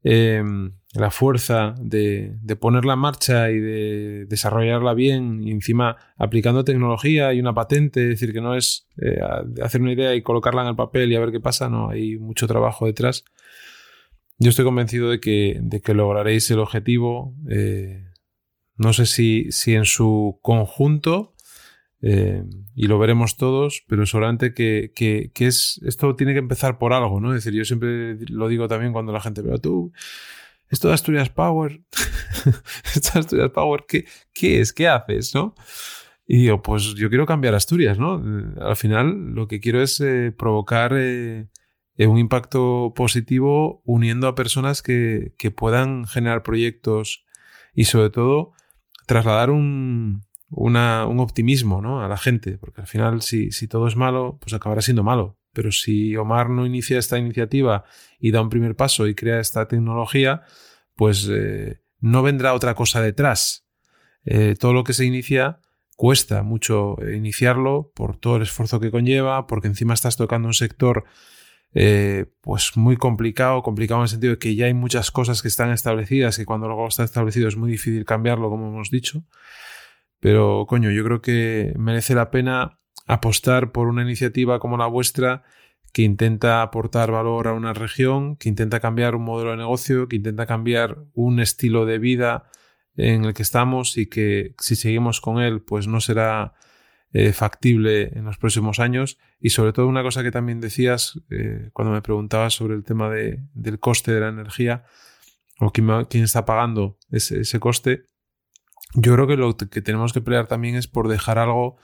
em, 0.03 0.73
la 0.93 1.11
fuerza 1.11 1.75
de, 1.79 2.37
ponerla 2.59 2.93
en 2.93 2.99
marcha 2.99 3.51
y 3.51 3.59
de 3.59 4.25
desarrollarla 4.27 4.93
bien 4.93 5.43
y 5.43 5.51
encima 5.51 5.97
aplicando 6.17 6.63
tecnología 6.63 7.33
y 7.33 7.39
una 7.39 7.53
patente, 7.53 8.03
es 8.03 8.09
decir, 8.09 8.33
que 8.33 8.41
no 8.41 8.55
es 8.55 8.87
eh, 8.97 9.19
hacer 9.61 9.81
una 9.81 9.93
idea 9.93 10.15
y 10.15 10.21
colocarla 10.21 10.63
en 10.63 10.69
el 10.69 10.75
papel 10.75 11.11
y 11.11 11.15
a 11.15 11.19
ver 11.19 11.31
qué 11.31 11.39
pasa, 11.39 11.69
no, 11.69 11.89
hay 11.89 12.17
mucho 12.17 12.47
trabajo 12.47 12.85
detrás. 12.85 13.25
Yo 14.37 14.49
estoy 14.49 14.65
convencido 14.65 15.09
de 15.09 15.19
que, 15.19 15.59
de 15.61 15.81
que 15.81 15.93
lograréis 15.93 16.49
el 16.49 16.59
objetivo. 16.59 17.35
Eh, 17.49 18.05
no 18.77 18.93
sé 18.93 19.05
si, 19.05 19.51
si 19.51 19.75
en 19.75 19.83
su 19.83 20.39
conjunto 20.41 21.35
eh, 22.01 22.43
y 22.75 22.87
lo 22.87 22.97
veremos 22.97 23.35
todos, 23.35 23.83
pero 23.87 24.05
seguramente 24.05 24.53
que, 24.53 24.91
que, 24.95 25.31
que, 25.33 25.47
es, 25.47 25.81
esto 25.85 26.15
tiene 26.15 26.33
que 26.33 26.39
empezar 26.39 26.77
por 26.77 26.93
algo, 26.93 27.19
¿no? 27.19 27.33
Es 27.35 27.43
decir, 27.43 27.57
yo 27.57 27.65
siempre 27.65 28.17
lo 28.29 28.47
digo 28.47 28.67
también 28.67 28.93
cuando 28.93 29.11
la 29.11 29.21
gente, 29.21 29.43
pero 29.43 29.59
tú, 29.59 29.91
esto 30.69 30.87
de 30.87 30.93
Asturias 30.93 31.29
Power, 31.29 31.81
esto 32.95 33.09
de 33.13 33.19
Asturias 33.19 33.49
Power, 33.51 33.85
¿qué, 33.87 34.05
¿qué 34.33 34.61
es? 34.61 34.71
¿Qué 34.71 34.87
haces? 34.87 35.35
¿No? 35.35 35.55
Y 36.25 36.43
digo, 36.43 36.61
pues 36.61 36.93
yo 36.95 37.09
quiero 37.09 37.25
cambiar 37.25 37.55
Asturias, 37.55 37.97
¿no? 37.97 38.23
Al 38.61 38.75
final 38.75 39.33
lo 39.33 39.47
que 39.47 39.59
quiero 39.59 39.81
es 39.81 39.99
eh, 39.99 40.31
provocar 40.31 40.93
eh, 40.95 41.47
un 41.97 42.17
impacto 42.17 42.93
positivo 42.95 43.81
uniendo 43.83 44.27
a 44.27 44.35
personas 44.35 44.81
que, 44.81 45.33
que 45.37 45.51
puedan 45.51 46.05
generar 46.05 46.43
proyectos 46.43 47.25
y 47.73 47.85
sobre 47.85 48.11
todo 48.11 48.53
trasladar 49.07 49.49
un, 49.49 50.21
un 50.51 51.19
optimismo 51.19 51.81
¿no? 51.81 52.03
a 52.03 52.07
la 52.07 52.17
gente, 52.17 52.57
porque 52.57 52.81
al 52.81 52.87
final 52.87 53.21
si, 53.21 53.51
si 53.51 53.67
todo 53.67 53.87
es 53.87 53.95
malo, 53.95 54.37
pues 54.41 54.53
acabará 54.53 54.81
siendo 54.81 55.03
malo. 55.03 55.37
Pero 55.53 55.71
si 55.71 56.15
Omar 56.15 56.49
no 56.49 56.65
inicia 56.65 56.99
esta 56.99 57.17
iniciativa 57.17 57.83
y 58.19 58.31
da 58.31 58.41
un 58.41 58.49
primer 58.49 58.75
paso 58.75 59.07
y 59.07 59.15
crea 59.15 59.39
esta 59.39 59.67
tecnología, 59.67 60.43
pues 60.95 61.27
eh, 61.29 61.81
no 61.99 62.23
vendrá 62.23 62.53
otra 62.53 62.75
cosa 62.75 63.01
detrás. 63.01 63.65
Eh, 64.25 64.55
todo 64.59 64.73
lo 64.73 64.83
que 64.83 64.93
se 64.93 65.05
inicia 65.05 65.59
cuesta 65.95 66.43
mucho 66.43 66.95
iniciarlo 67.13 67.91
por 67.95 68.17
todo 68.17 68.37
el 68.37 68.43
esfuerzo 68.43 68.79
que 68.79 68.91
conlleva, 68.91 69.47
porque 69.47 69.67
encima 69.67 69.93
estás 69.93 70.15
tocando 70.17 70.47
un 70.47 70.53
sector 70.53 71.05
eh, 71.73 72.25
pues 72.41 72.77
muy 72.77 72.97
complicado, 72.97 73.61
complicado 73.61 73.99
en 73.99 74.03
el 74.03 74.09
sentido 74.09 74.33
de 74.33 74.39
que 74.39 74.55
ya 74.55 74.65
hay 74.65 74.73
muchas 74.73 75.11
cosas 75.11 75.41
que 75.41 75.47
están 75.47 75.71
establecidas 75.71 76.39
y 76.39 76.45
cuando 76.45 76.67
algo 76.67 76.87
está 76.87 77.03
establecido 77.03 77.47
es 77.47 77.57
muy 77.57 77.71
difícil 77.71 78.05
cambiarlo, 78.05 78.49
como 78.49 78.69
hemos 78.69 78.89
dicho. 78.89 79.23
Pero, 80.19 80.65
coño, 80.67 80.91
yo 80.91 81.03
creo 81.03 81.21
que 81.21 81.73
merece 81.77 82.15
la 82.15 82.31
pena 82.31 82.79
apostar 83.07 83.71
por 83.71 83.87
una 83.87 84.03
iniciativa 84.03 84.59
como 84.59 84.77
la 84.77 84.87
vuestra 84.87 85.43
que 85.93 86.03
intenta 86.03 86.61
aportar 86.61 87.11
valor 87.11 87.47
a 87.47 87.53
una 87.53 87.73
región, 87.73 88.35
que 88.35 88.49
intenta 88.49 88.79
cambiar 88.79 89.15
un 89.15 89.23
modelo 89.23 89.51
de 89.51 89.57
negocio, 89.57 90.07
que 90.07 90.17
intenta 90.17 90.45
cambiar 90.45 90.99
un 91.13 91.39
estilo 91.39 91.85
de 91.85 91.99
vida 91.99 92.49
en 92.95 93.25
el 93.25 93.33
que 93.33 93.41
estamos 93.41 93.97
y 93.97 94.07
que 94.07 94.53
si 94.59 94.75
seguimos 94.75 95.21
con 95.21 95.39
él, 95.39 95.61
pues 95.61 95.87
no 95.87 96.01
será 96.01 96.53
eh, 97.11 97.33
factible 97.33 98.11
en 98.13 98.25
los 98.25 98.37
próximos 98.37 98.79
años. 98.79 99.17
Y 99.39 99.49
sobre 99.49 99.73
todo 99.73 99.87
una 99.87 100.03
cosa 100.03 100.21
que 100.21 100.31
también 100.31 100.59
decías 100.59 101.19
eh, 101.29 101.69
cuando 101.73 101.93
me 101.93 102.01
preguntabas 102.01 102.53
sobre 102.53 102.75
el 102.75 102.83
tema 102.83 103.09
de, 103.09 103.39
del 103.53 103.79
coste 103.79 104.11
de 104.11 104.19
la 104.19 104.29
energía 104.29 104.83
o 105.59 105.71
quién, 105.71 105.87
quién 106.09 106.23
está 106.23 106.45
pagando 106.45 106.97
ese, 107.09 107.41
ese 107.41 107.59
coste, 107.59 108.03
yo 108.93 109.13
creo 109.13 109.27
que 109.27 109.37
lo 109.37 109.55
que 109.55 109.81
tenemos 109.81 110.13
que 110.13 110.21
pelear 110.21 110.47
también 110.47 110.75
es 110.75 110.87
por 110.87 111.07
dejar 111.07 111.37
algo. 111.37 111.77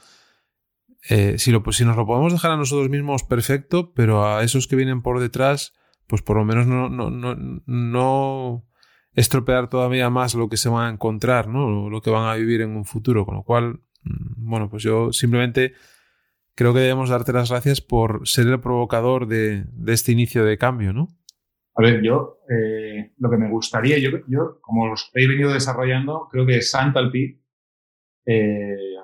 Eh, 1.07 1.37
si, 1.37 1.51
lo, 1.51 1.63
si 1.71 1.85
nos 1.85 1.95
lo 1.95 2.07
podemos 2.07 2.33
dejar 2.33 2.51
a 2.51 2.57
nosotros 2.57 2.89
mismos, 2.89 3.23
perfecto, 3.23 3.93
pero 3.93 4.25
a 4.25 4.43
esos 4.43 4.67
que 4.67 4.75
vienen 4.75 5.03
por 5.03 5.19
detrás, 5.19 5.73
pues 6.07 6.23
por 6.23 6.37
lo 6.37 6.45
menos 6.45 6.65
no, 6.65 6.89
no, 6.89 7.11
no, 7.11 7.35
no 7.65 8.65
estropear 9.13 9.69
todavía 9.69 10.09
más 10.09 10.33
lo 10.33 10.49
que 10.49 10.57
se 10.57 10.69
van 10.69 10.87
a 10.87 10.93
encontrar, 10.93 11.47
¿no? 11.47 11.89
Lo 11.89 12.01
que 12.01 12.09
van 12.09 12.27
a 12.27 12.35
vivir 12.35 12.61
en 12.61 12.75
un 12.75 12.85
futuro. 12.85 13.25
Con 13.25 13.35
lo 13.35 13.43
cual, 13.43 13.81
mm, 14.03 14.49
bueno, 14.49 14.69
pues 14.69 14.81
yo 14.81 15.13
simplemente 15.13 15.73
creo 16.55 16.73
que 16.73 16.79
debemos 16.79 17.09
darte 17.09 17.33
las 17.33 17.51
gracias 17.51 17.81
por 17.81 18.27
ser 18.27 18.47
el 18.47 18.59
provocador 18.59 19.27
de, 19.27 19.65
de 19.71 19.93
este 19.93 20.11
inicio 20.11 20.43
de 20.43 20.57
cambio, 20.57 20.91
¿no? 20.91 21.09
A 21.77 21.81
ver, 21.81 22.01
yo 22.01 22.39
eh, 22.49 23.11
lo 23.17 23.29
que 23.29 23.37
me 23.37 23.49
gustaría, 23.49 23.97
yo, 23.99 24.19
yo 24.27 24.59
como 24.61 24.87
los 24.87 25.11
he 25.13 25.27
venido 25.27 25.53
desarrollando, 25.53 26.27
creo 26.31 26.45
que 26.45 26.61
Santalpi 26.61 27.41
eh, 28.25 28.95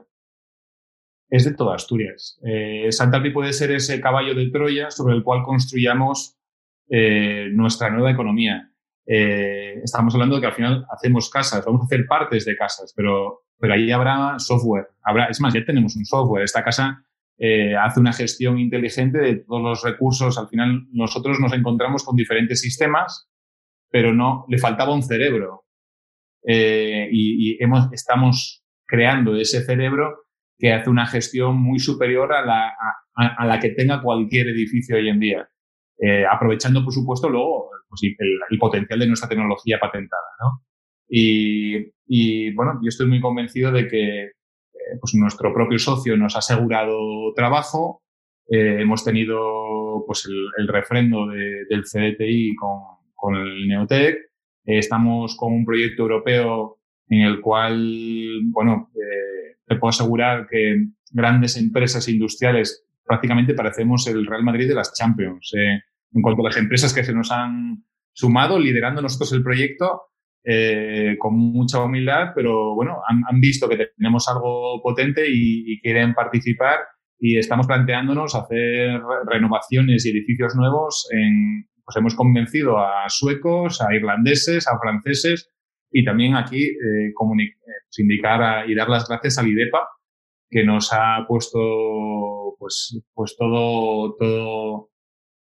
es 1.30 1.46
de 1.46 1.54
toda 1.54 1.76
Asturias. 1.76 2.40
Eh, 2.44 2.92
Santalpi 2.92 3.32
puede 3.32 3.54
ser 3.54 3.72
ese 3.72 4.00
caballo 4.00 4.36
de 4.36 4.50
Troya 4.52 4.90
sobre 4.92 5.16
el 5.16 5.24
cual 5.24 5.44
construyamos 5.44 6.38
eh, 6.90 7.50
nuestra 7.54 7.90
nueva 7.90 8.12
economía. 8.12 8.70
Eh, 9.06 9.82
estamos 9.84 10.14
hablando 10.14 10.36
de 10.36 10.42
que 10.42 10.48
al 10.48 10.54
final 10.54 10.86
hacemos 10.92 11.30
casas, 11.30 11.66
vamos 11.66 11.82
a 11.82 11.86
hacer 11.86 12.06
partes 12.06 12.46
de 12.46 12.56
casas, 12.56 12.94
pero, 12.96 13.46
pero 13.58 13.74
ahí 13.74 13.92
habrá 13.92 14.38
software. 14.40 14.90
Habrá, 15.02 15.26
es 15.26 15.42
más, 15.42 15.54
ya 15.54 15.66
tenemos 15.66 15.96
un 15.96 16.06
software. 16.06 16.44
Esta 16.44 16.64
casa 16.64 17.04
eh, 17.44 17.76
hace 17.76 18.00
una 18.00 18.14
gestión 18.14 18.60
inteligente 18.60 19.18
de 19.18 19.38
todos 19.38 19.64
los 19.64 19.84
recursos. 19.84 20.38
Al 20.38 20.48
final 20.48 20.86
nosotros 20.92 21.40
nos 21.40 21.52
encontramos 21.54 22.04
con 22.04 22.16
diferentes 22.16 22.62
sistemas, 22.62 23.32
pero 23.90 24.14
no, 24.14 24.46
le 24.48 24.60
faltaba 24.60 24.94
un 24.94 25.02
cerebro. 25.02 25.66
Eh, 26.46 27.10
y, 27.12 27.58
hemos, 27.64 27.92
estamos 27.94 28.64
creando 28.86 29.36
ese 29.36 29.66
cerebro 29.66 30.28
que 30.60 30.72
hace 30.72 30.92
una 30.92 31.08
gestión 31.08 31.60
muy 31.60 31.80
superior 31.80 32.32
a 32.32 32.46
la, 32.46 32.76
a, 33.16 33.46
la 33.48 33.60
que 33.60 33.70
tenga 33.70 34.04
cualquier 34.04 34.50
edificio 34.50 34.98
hoy 34.98 35.10
en 35.10 35.20
día. 35.20 35.50
Eh, 35.98 36.24
aprovechando, 36.32 36.84
por 36.84 36.94
supuesto, 36.94 37.28
luego 37.28 37.72
pues, 37.90 38.02
el, 38.20 38.60
potencial 38.60 39.00
de 39.00 39.08
nuestra 39.08 39.28
tecnología 39.28 39.80
patentada. 39.80 40.28
¿no? 40.42 40.64
Y, 41.10 41.92
y, 42.06 42.54
bueno, 42.54 42.80
yo 42.84 42.90
estoy 42.90 43.08
muy 43.08 43.20
convencido 43.20 43.72
de 43.72 43.88
que 43.88 44.32
pues 45.00 45.14
nuestro 45.16 45.54
propio 45.54 45.80
socio 45.80 46.18
nos 46.18 46.36
ha 46.36 46.40
asegurado 46.40 47.34
trabajo. 47.36 48.02
Eh, 48.50 48.82
hemos 48.82 49.04
tenido 49.04 50.04
pues, 50.06 50.28
el, 50.58 50.68
refrendo 50.68 51.28
de, 51.28 51.66
del 51.70 51.84
CDTI 51.84 52.56
con, 52.56 53.36
el 53.36 53.68
Neotec. 53.68 54.16
Eh, 54.66 54.78
estamos 54.78 55.36
con 55.38 55.54
un 55.54 55.66
proyecto 55.66 56.04
europeo 56.04 56.80
en 57.08 57.22
el 57.22 57.42
cual, 57.42 58.42
bueno, 58.46 58.90
eh, 58.96 59.58
te 59.66 59.76
puedo 59.76 59.90
asegurar 59.90 60.48
que 60.48 60.88
grandes 61.12 61.58
empresas 61.58 62.08
industriales 62.08 62.86
prácticamente 63.06 63.54
parecemos 63.54 64.08
el 64.08 64.26
Real 64.26 64.44
Madrid 64.44 64.68
de 64.68 64.76
las 64.76 64.94
Champions. 64.94 65.52
En 65.54 66.22
cuanto 66.22 66.42
a 66.42 66.46
las 66.46 66.58
empresas 66.58 66.94
que 66.94 67.04
se 67.04 67.14
nos 67.14 67.32
han 67.32 67.84
sumado, 68.14 68.60
liderando 68.60 69.02
nosotros 69.02 69.34
el 69.34 69.44
proyecto 69.44 70.11
eh, 70.44 71.16
con 71.20 71.36
mucha 71.36 71.84
humildad, 71.84 72.30
pero 72.36 72.76
bueno, 72.76 73.00
han, 73.08 73.22
han, 73.30 73.40
visto 73.40 73.70
que 73.70 73.78
tenemos 73.96 74.28
algo 74.28 74.82
potente 74.82 75.30
y, 75.30 75.74
y, 75.74 75.82
quieren 75.82 76.14
participar 76.14 76.80
y 77.20 77.38
estamos 77.38 77.68
planteándonos 77.68 78.34
hacer 78.34 79.00
renovaciones 79.28 80.06
y 80.06 80.10
edificios 80.10 80.56
nuevos. 80.56 81.08
En, 81.12 81.68
pues 81.86 81.96
hemos 81.98 82.16
convencido 82.16 82.78
a 82.80 83.10
suecos, 83.10 83.82
a 83.82 83.94
irlandeses, 83.94 84.68
a 84.68 84.80
franceses 84.80 85.52
y 85.92 86.06
también 86.06 86.36
aquí 86.36 86.64
eh, 86.64 87.10
eh, 87.10 87.14
pues 87.14 88.00
indicar 88.00 88.70
y 88.70 88.76
dar 88.76 88.90
las 88.90 89.08
gracias 89.08 89.38
al 89.38 89.48
IDEPA, 89.48 89.88
que 90.50 90.64
nos 90.64 90.92
ha 90.94 91.26
puesto 91.28 92.56
pues, 92.58 93.02
pues 93.14 93.36
todo, 93.38 94.16
todo 94.16 94.91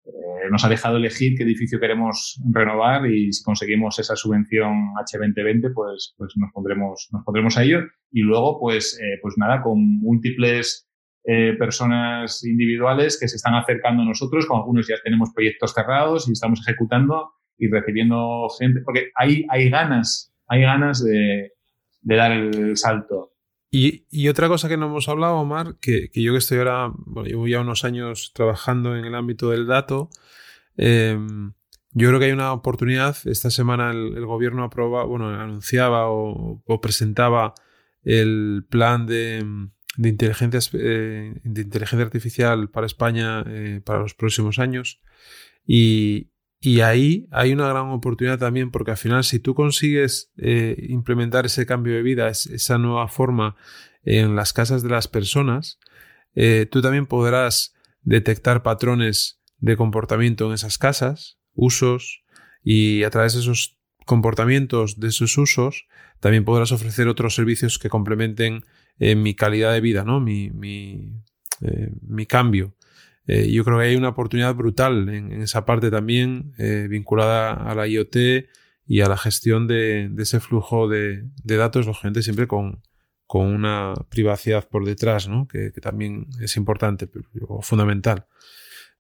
eh, 0.08 0.50
nos 0.50 0.64
ha 0.64 0.70
dejado 0.70 0.98
elegir 0.98 1.36
qué 1.38 1.44
edificio 1.44 1.80
queremos 1.80 2.42
renovar 2.52 3.06
y 3.10 3.32
si 3.34 3.44
conseguimos 3.44 4.00
esa 4.00 4.16
subvención 4.16 4.94
H2020, 4.96 5.74
pues, 5.74 6.16
pues 6.18 6.34
nos 6.38 6.52
pondremos, 6.54 7.10
nos 7.12 7.24
pondremos 7.24 7.58
a 7.58 7.64
ello. 7.64 7.80
Y 8.12 8.22
luego, 8.22 8.60
pues, 8.60 9.00
eh, 9.02 9.20
pues 9.22 9.36
nada, 9.38 9.62
con 9.62 9.80
múltiples 10.00 10.88
eh, 11.26 11.54
personas 11.60 12.44
individuales 12.46 13.20
que 13.20 13.28
se 13.28 13.36
están 13.36 13.56
acercando 13.56 14.04
a 14.04 14.06
nosotros, 14.06 14.46
con 14.46 14.60
algunos 14.60 14.88
ya 14.88 14.96
tenemos 15.04 15.34
proyectos 15.34 15.74
cerrados 15.74 16.30
y 16.30 16.32
estamos 16.32 16.62
ejecutando 16.66 17.32
y 17.58 17.68
recibiendo 17.68 18.48
gente, 18.58 18.82
porque 18.86 19.10
hay, 19.16 19.46
hay 19.50 19.70
ganas, 19.70 20.34
hay 20.48 20.62
ganas 20.62 21.04
de, 21.04 21.52
de 22.02 22.16
dar 22.16 22.32
el 22.32 22.78
salto. 22.78 23.32
Y, 23.80 24.08
y, 24.10 24.28
otra 24.28 24.48
cosa 24.48 24.68
que 24.68 24.76
no 24.76 24.88
hemos 24.88 25.08
hablado, 25.08 25.36
Omar, 25.36 25.76
que, 25.80 26.10
yo 26.12 26.32
que 26.32 26.40
estoy 26.40 26.58
ahora, 26.58 26.92
bueno, 26.96 27.30
llevo 27.30 27.48
ya 27.48 27.60
unos 27.60 27.84
años 27.86 28.32
trabajando 28.34 28.98
en 28.98 29.06
el 29.06 29.14
ámbito 29.14 29.52
del 29.52 29.68
dato, 29.68 30.10
eh, 30.78 31.16
yo 31.92 32.08
creo 32.08 32.20
que 32.20 32.26
hay 32.26 32.32
una 32.32 32.54
oportunidad. 32.54 33.16
Esta 33.26 33.52
semana 33.52 33.92
el, 33.92 34.26
gobierno 34.26 34.64
aproba, 34.64 35.04
bueno, 35.04 35.30
anunciaba 35.30 36.10
o, 36.10 36.60
o, 36.66 36.82
presentaba 36.82 37.54
el 38.04 38.66
plan 38.68 39.06
de, 39.06 39.46
de, 39.98 40.10
inteligencia, 40.10 40.60
eh, 40.74 41.40
de 41.44 41.62
inteligencia 41.62 42.04
artificial 42.04 42.72
para 42.72 42.88
España 42.88 43.44
eh, 43.46 43.82
para 43.86 44.00
los 44.00 44.16
próximos 44.16 44.58
años. 44.58 45.02
Y, 45.68 46.32
y 46.60 46.82
ahí 46.82 47.28
hay 47.32 47.54
una 47.54 47.68
gran 47.68 47.90
oportunidad 47.90 48.40
también 48.40 48.72
porque 48.72 48.92
al 48.92 48.98
final 48.98 49.24
si 49.24 49.40
tú 49.40 49.54
consigues 49.54 50.32
eh, 50.38 50.76
implementar 50.90 51.46
ese 51.46 51.66
cambio 51.66 51.94
de 51.94 52.02
vida, 52.02 52.30
esa 52.30 52.78
nueva 52.78 53.08
forma 53.08 53.56
en 54.04 54.36
las 54.36 54.54
casas 54.54 54.82
de 54.82 54.90
las 54.90 55.08
personas, 55.08 55.80
eh, 56.34 56.68
tú 56.70 56.82
también 56.82 57.06
podrás 57.06 57.76
detectar 58.02 58.64
patrones 58.64 59.40
de 59.60 59.78
comportamiento 59.78 60.48
en 60.48 60.54
esas 60.54 60.78
casas, 60.78 61.38
usos, 61.54 62.24
y 62.64 63.04
a 63.04 63.10
través 63.10 63.34
de 63.34 63.42
esos 63.42 63.78
comportamientos, 64.06 65.00
de 65.00 65.10
esos 65.10 65.38
usos, 65.38 65.88
también 66.20 66.46
podrás 66.46 66.72
ofrecer 66.72 67.08
otros 67.08 67.36
servicios 67.36 67.78
que 67.78 67.90
complementen 67.90 68.64
eh, 69.00 69.16
mi 69.16 69.36
calidad 69.36 69.74
de 69.74 69.82
vida, 69.82 70.04
¿no? 70.04 70.20
mi, 70.20 70.50
mi, 70.50 71.12
mi 72.02 72.26
cambio. 72.26 72.77
Eh, 73.28 73.52
yo 73.52 73.66
creo 73.66 73.78
que 73.78 73.86
hay 73.86 73.96
una 73.96 74.10
oportunidad 74.10 74.56
brutal 74.56 75.10
en, 75.10 75.34
en 75.34 75.42
esa 75.42 75.66
parte 75.66 75.92
también 75.92 76.54
eh, 76.58 76.88
vinculada 76.90 77.54
a 77.54 77.76
la 77.76 77.86
IoT 77.86 78.16
y 78.86 79.02
a 79.02 79.10
la 79.10 79.18
gestión 79.18 79.68
de, 79.68 80.08
de 80.10 80.24
ese 80.24 80.40
flujo 80.40 80.88
de, 80.88 81.24
de, 81.44 81.58
datos, 81.58 81.86
lógicamente 81.86 82.22
siempre 82.22 82.48
con, 82.48 82.82
con 83.26 83.48
una 83.48 83.94
privacidad 84.10 84.68
por 84.70 84.86
detrás, 84.86 85.28
¿no? 85.28 85.46
que, 85.46 85.74
que 85.74 85.82
también 85.82 86.28
es 86.42 86.56
importante 86.56 87.10
o 87.42 87.62
fundamental. 87.62 88.28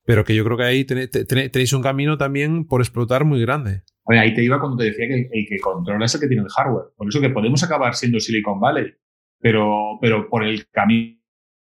Pero 0.03 0.25
que 0.25 0.35
yo 0.35 0.43
creo 0.43 0.57
que 0.57 0.63
ahí 0.63 0.83
ten, 0.83 1.09
ten, 1.09 1.51
tenéis 1.51 1.71
un 1.71 1.81
camino 1.81 2.17
también 2.17 2.65
por 2.65 2.81
explotar 2.81 3.23
muy 3.23 3.41
grande. 3.41 3.83
Oye, 4.03 4.19
ahí 4.19 4.33
te 4.33 4.43
iba 4.43 4.59
cuando 4.59 4.77
te 4.77 4.85
decía 4.85 5.07
que 5.07 5.13
el, 5.13 5.29
el, 5.31 5.45
que 5.47 5.57
controla 5.59 6.05
es 6.05 6.15
el 6.15 6.21
que 6.21 6.27
tiene 6.27 6.43
el 6.43 6.49
hardware. 6.49 6.87
Por 6.97 7.07
eso 7.07 7.21
que 7.21 7.29
podemos 7.29 7.63
acabar 7.63 7.93
siendo 7.95 8.19
Silicon 8.19 8.59
Valley, 8.59 8.93
pero, 9.39 9.97
pero 10.01 10.29
por 10.29 10.43
el 10.43 10.67
camino 10.69 11.16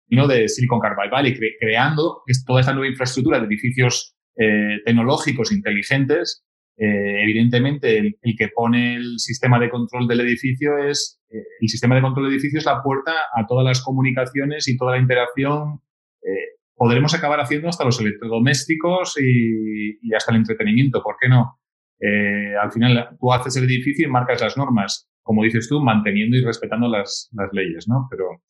de 0.08 0.47
Silicon 0.47 0.80
Valley, 0.80 1.36
cre 1.36 1.56
creando 1.60 2.24
toda 2.45 2.60
esta 2.60 2.74
nueva 2.74 2.89
infraestructura 2.89 3.39
de 3.39 3.47
edificios 3.47 4.16
eh, 4.38 4.80
tecnológicos 4.86 5.51
inteligentes. 5.51 6.45
Eh, 6.78 7.24
evidentemente, 7.24 7.97
el, 7.97 8.18
el, 8.22 8.36
que 8.36 8.49
pone 8.49 8.95
el 8.95 9.20
sistema 9.20 9.60
de 9.60 9.70
control 9.70 10.08
del 10.08 10.22
edificio 10.22 10.78
es, 10.78 11.22
eh, 11.30 11.43
el 11.62 11.70
sistema 11.70 11.95
de 11.95 12.01
control 12.01 12.26
del 12.26 12.34
edificio 12.34 12.60
es 12.60 12.66
la 12.66 12.82
puerta 12.82 13.14
a 13.36 13.45
todas 13.47 13.66
las 13.66 13.82
comunicaciones 13.82 14.68
y 14.68 14.78
toda 14.78 14.93
la 14.93 15.01
interacción. 15.01 15.82
Eh, 16.22 16.58
podremos 16.76 17.14
acabar 17.14 17.39
haciendo 17.39 17.70
hasta 17.70 17.86
los 17.86 17.99
electrodomésticos 17.99 19.18
y, 19.20 19.99
y 20.01 20.14
hasta 20.16 20.32
el 20.32 20.38
entretenimiento, 20.38 21.01
¿por 21.04 21.16
qué 21.20 21.30
no? 21.30 21.60
Eh, 21.99 22.56
al 22.62 22.72
final, 22.72 23.18
tú 23.20 23.32
haces 23.32 23.56
el 23.56 23.66
edificio 23.66 24.08
y 24.08 24.12
marcas 24.12 24.41
las 24.41 24.58
normas, 24.58 25.10
como 25.22 25.43
dices 25.43 25.70
tú, 25.70 25.80
manteniendo 25.80 26.36
y 26.36 26.43
respetando 26.43 26.89
las, 26.89 27.30
las 27.34 27.49
leyes, 27.54 27.88
¿no? 27.88 28.08
Pero, 28.10 28.41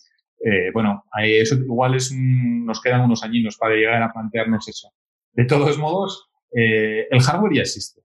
eh, 0.43 0.71
bueno, 0.73 1.05
eso 1.23 1.55
igual 1.55 1.95
es 1.95 2.11
un, 2.11 2.65
nos 2.65 2.81
quedan 2.81 3.01
unos 3.01 3.23
añinos 3.23 3.57
para 3.57 3.75
llegar 3.75 4.01
a 4.03 4.11
plantearnos 4.11 4.67
eso. 4.67 4.89
De 5.31 5.45
todos 5.45 5.77
modos, 5.77 6.29
eh, 6.53 7.07
el 7.09 7.21
hardware 7.21 7.55
ya 7.55 7.61
existe. 7.61 8.01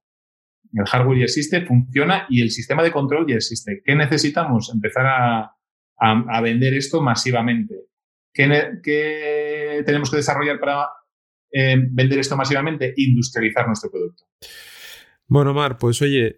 El 0.73 0.87
hardware 0.87 1.19
ya 1.19 1.25
existe, 1.25 1.67
funciona 1.67 2.27
y 2.29 2.41
el 2.43 2.51
sistema 2.51 2.85
de 2.85 2.93
control 2.93 3.27
ya 3.27 3.37
existe. 3.37 3.83
¿Qué 3.85 3.97
necesitamos? 3.97 4.71
Empezar 4.73 5.07
a, 5.07 6.41
vender 6.41 6.75
esto 6.75 7.03
masivamente. 7.03 7.75
¿Qué, 8.33 8.79
¿Qué, 8.85 9.83
tenemos 9.85 10.09
que 10.11 10.19
desarrollar 10.19 10.61
para 10.61 10.87
eh, 11.51 11.77
vender 11.91 12.21
esto 12.21 12.37
masivamente? 12.37 12.95
Industrializar 12.97 13.67
nuestro 13.67 13.91
producto. 13.91 14.25
Bueno, 15.27 15.53
Mar, 15.55 15.77
pues 15.77 16.01
oye, 16.03 16.37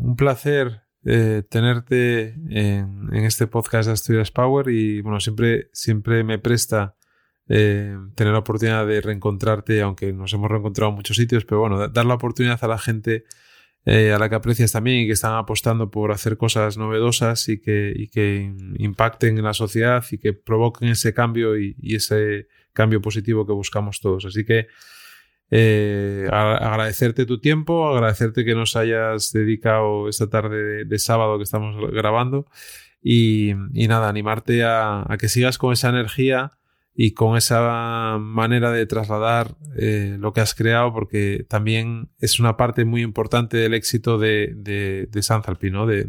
un 0.00 0.16
placer 0.16 0.85
eh, 1.08 1.44
tenerte 1.48 2.34
en, 2.50 3.14
este 3.14 3.46
podcast 3.46 3.86
de 3.86 3.92
Asturias 3.92 4.32
Power 4.32 4.68
y 4.68 5.02
bueno, 5.02 5.20
siempre, 5.20 5.70
siempre 5.72 6.24
me 6.24 6.40
presta 6.40 6.96
eh, 7.48 7.96
tener 8.16 8.32
la 8.32 8.40
oportunidad 8.40 8.84
de 8.88 9.00
reencontrarte, 9.00 9.82
aunque 9.82 10.12
nos 10.12 10.32
hemos 10.32 10.50
reencontrado 10.50 10.90
en 10.90 10.96
muchos 10.96 11.16
sitios, 11.16 11.44
pero 11.44 11.60
bueno, 11.60 11.86
dar 11.86 12.06
la 12.06 12.14
oportunidad 12.14 12.58
a 12.64 12.66
la 12.66 12.78
gente 12.78 13.22
eh, 13.84 14.12
a 14.12 14.18
la 14.18 14.28
que 14.28 14.34
aprecias 14.34 14.72
también 14.72 15.04
y 15.04 15.06
que 15.06 15.12
están 15.12 15.34
apostando 15.34 15.92
por 15.92 16.10
hacer 16.10 16.36
cosas 16.36 16.76
novedosas 16.76 17.48
y 17.48 17.60
que, 17.60 18.52
impacten 18.78 19.38
en 19.38 19.44
la 19.44 19.54
sociedad 19.54 20.04
y 20.10 20.18
que 20.18 20.32
provoquen 20.32 20.88
ese 20.88 21.14
cambio 21.14 21.56
y 21.56 21.76
ese 21.94 22.48
cambio 22.72 23.00
positivo 23.00 23.46
que 23.46 23.52
buscamos 23.52 24.00
todos. 24.00 24.24
Así 24.24 24.44
que 24.44 24.66
eh, 25.50 26.26
agradecerte 26.30 27.26
tu 27.26 27.38
tiempo, 27.40 27.88
agradecerte 27.88 28.44
que 28.44 28.54
nos 28.54 28.76
hayas 28.76 29.32
dedicado 29.32 30.08
esta 30.08 30.28
tarde 30.28 30.62
de, 30.62 30.84
de 30.84 30.98
sábado 30.98 31.38
que 31.38 31.44
estamos 31.44 31.90
grabando 31.92 32.46
y, 33.02 33.50
y 33.72 33.86
nada, 33.88 34.08
animarte 34.08 34.64
a, 34.64 35.04
a, 35.08 35.16
que 35.18 35.28
sigas 35.28 35.58
con 35.58 35.72
esa 35.72 35.88
energía 35.88 36.52
y 36.92 37.12
con 37.12 37.36
esa 37.36 38.16
manera 38.18 38.72
de 38.72 38.86
trasladar 38.86 39.54
eh, 39.78 40.16
lo 40.18 40.32
que 40.32 40.40
has 40.40 40.54
creado 40.54 40.92
porque 40.92 41.44
también 41.48 42.08
es 42.18 42.40
una 42.40 42.56
parte 42.56 42.84
muy 42.84 43.02
importante 43.02 43.58
del 43.58 43.74
éxito 43.74 44.18
de, 44.18 44.54
de, 44.56 45.06
de 45.10 45.22
Sanzalpi, 45.22 45.70
¿no? 45.70 45.86
De 45.86 46.08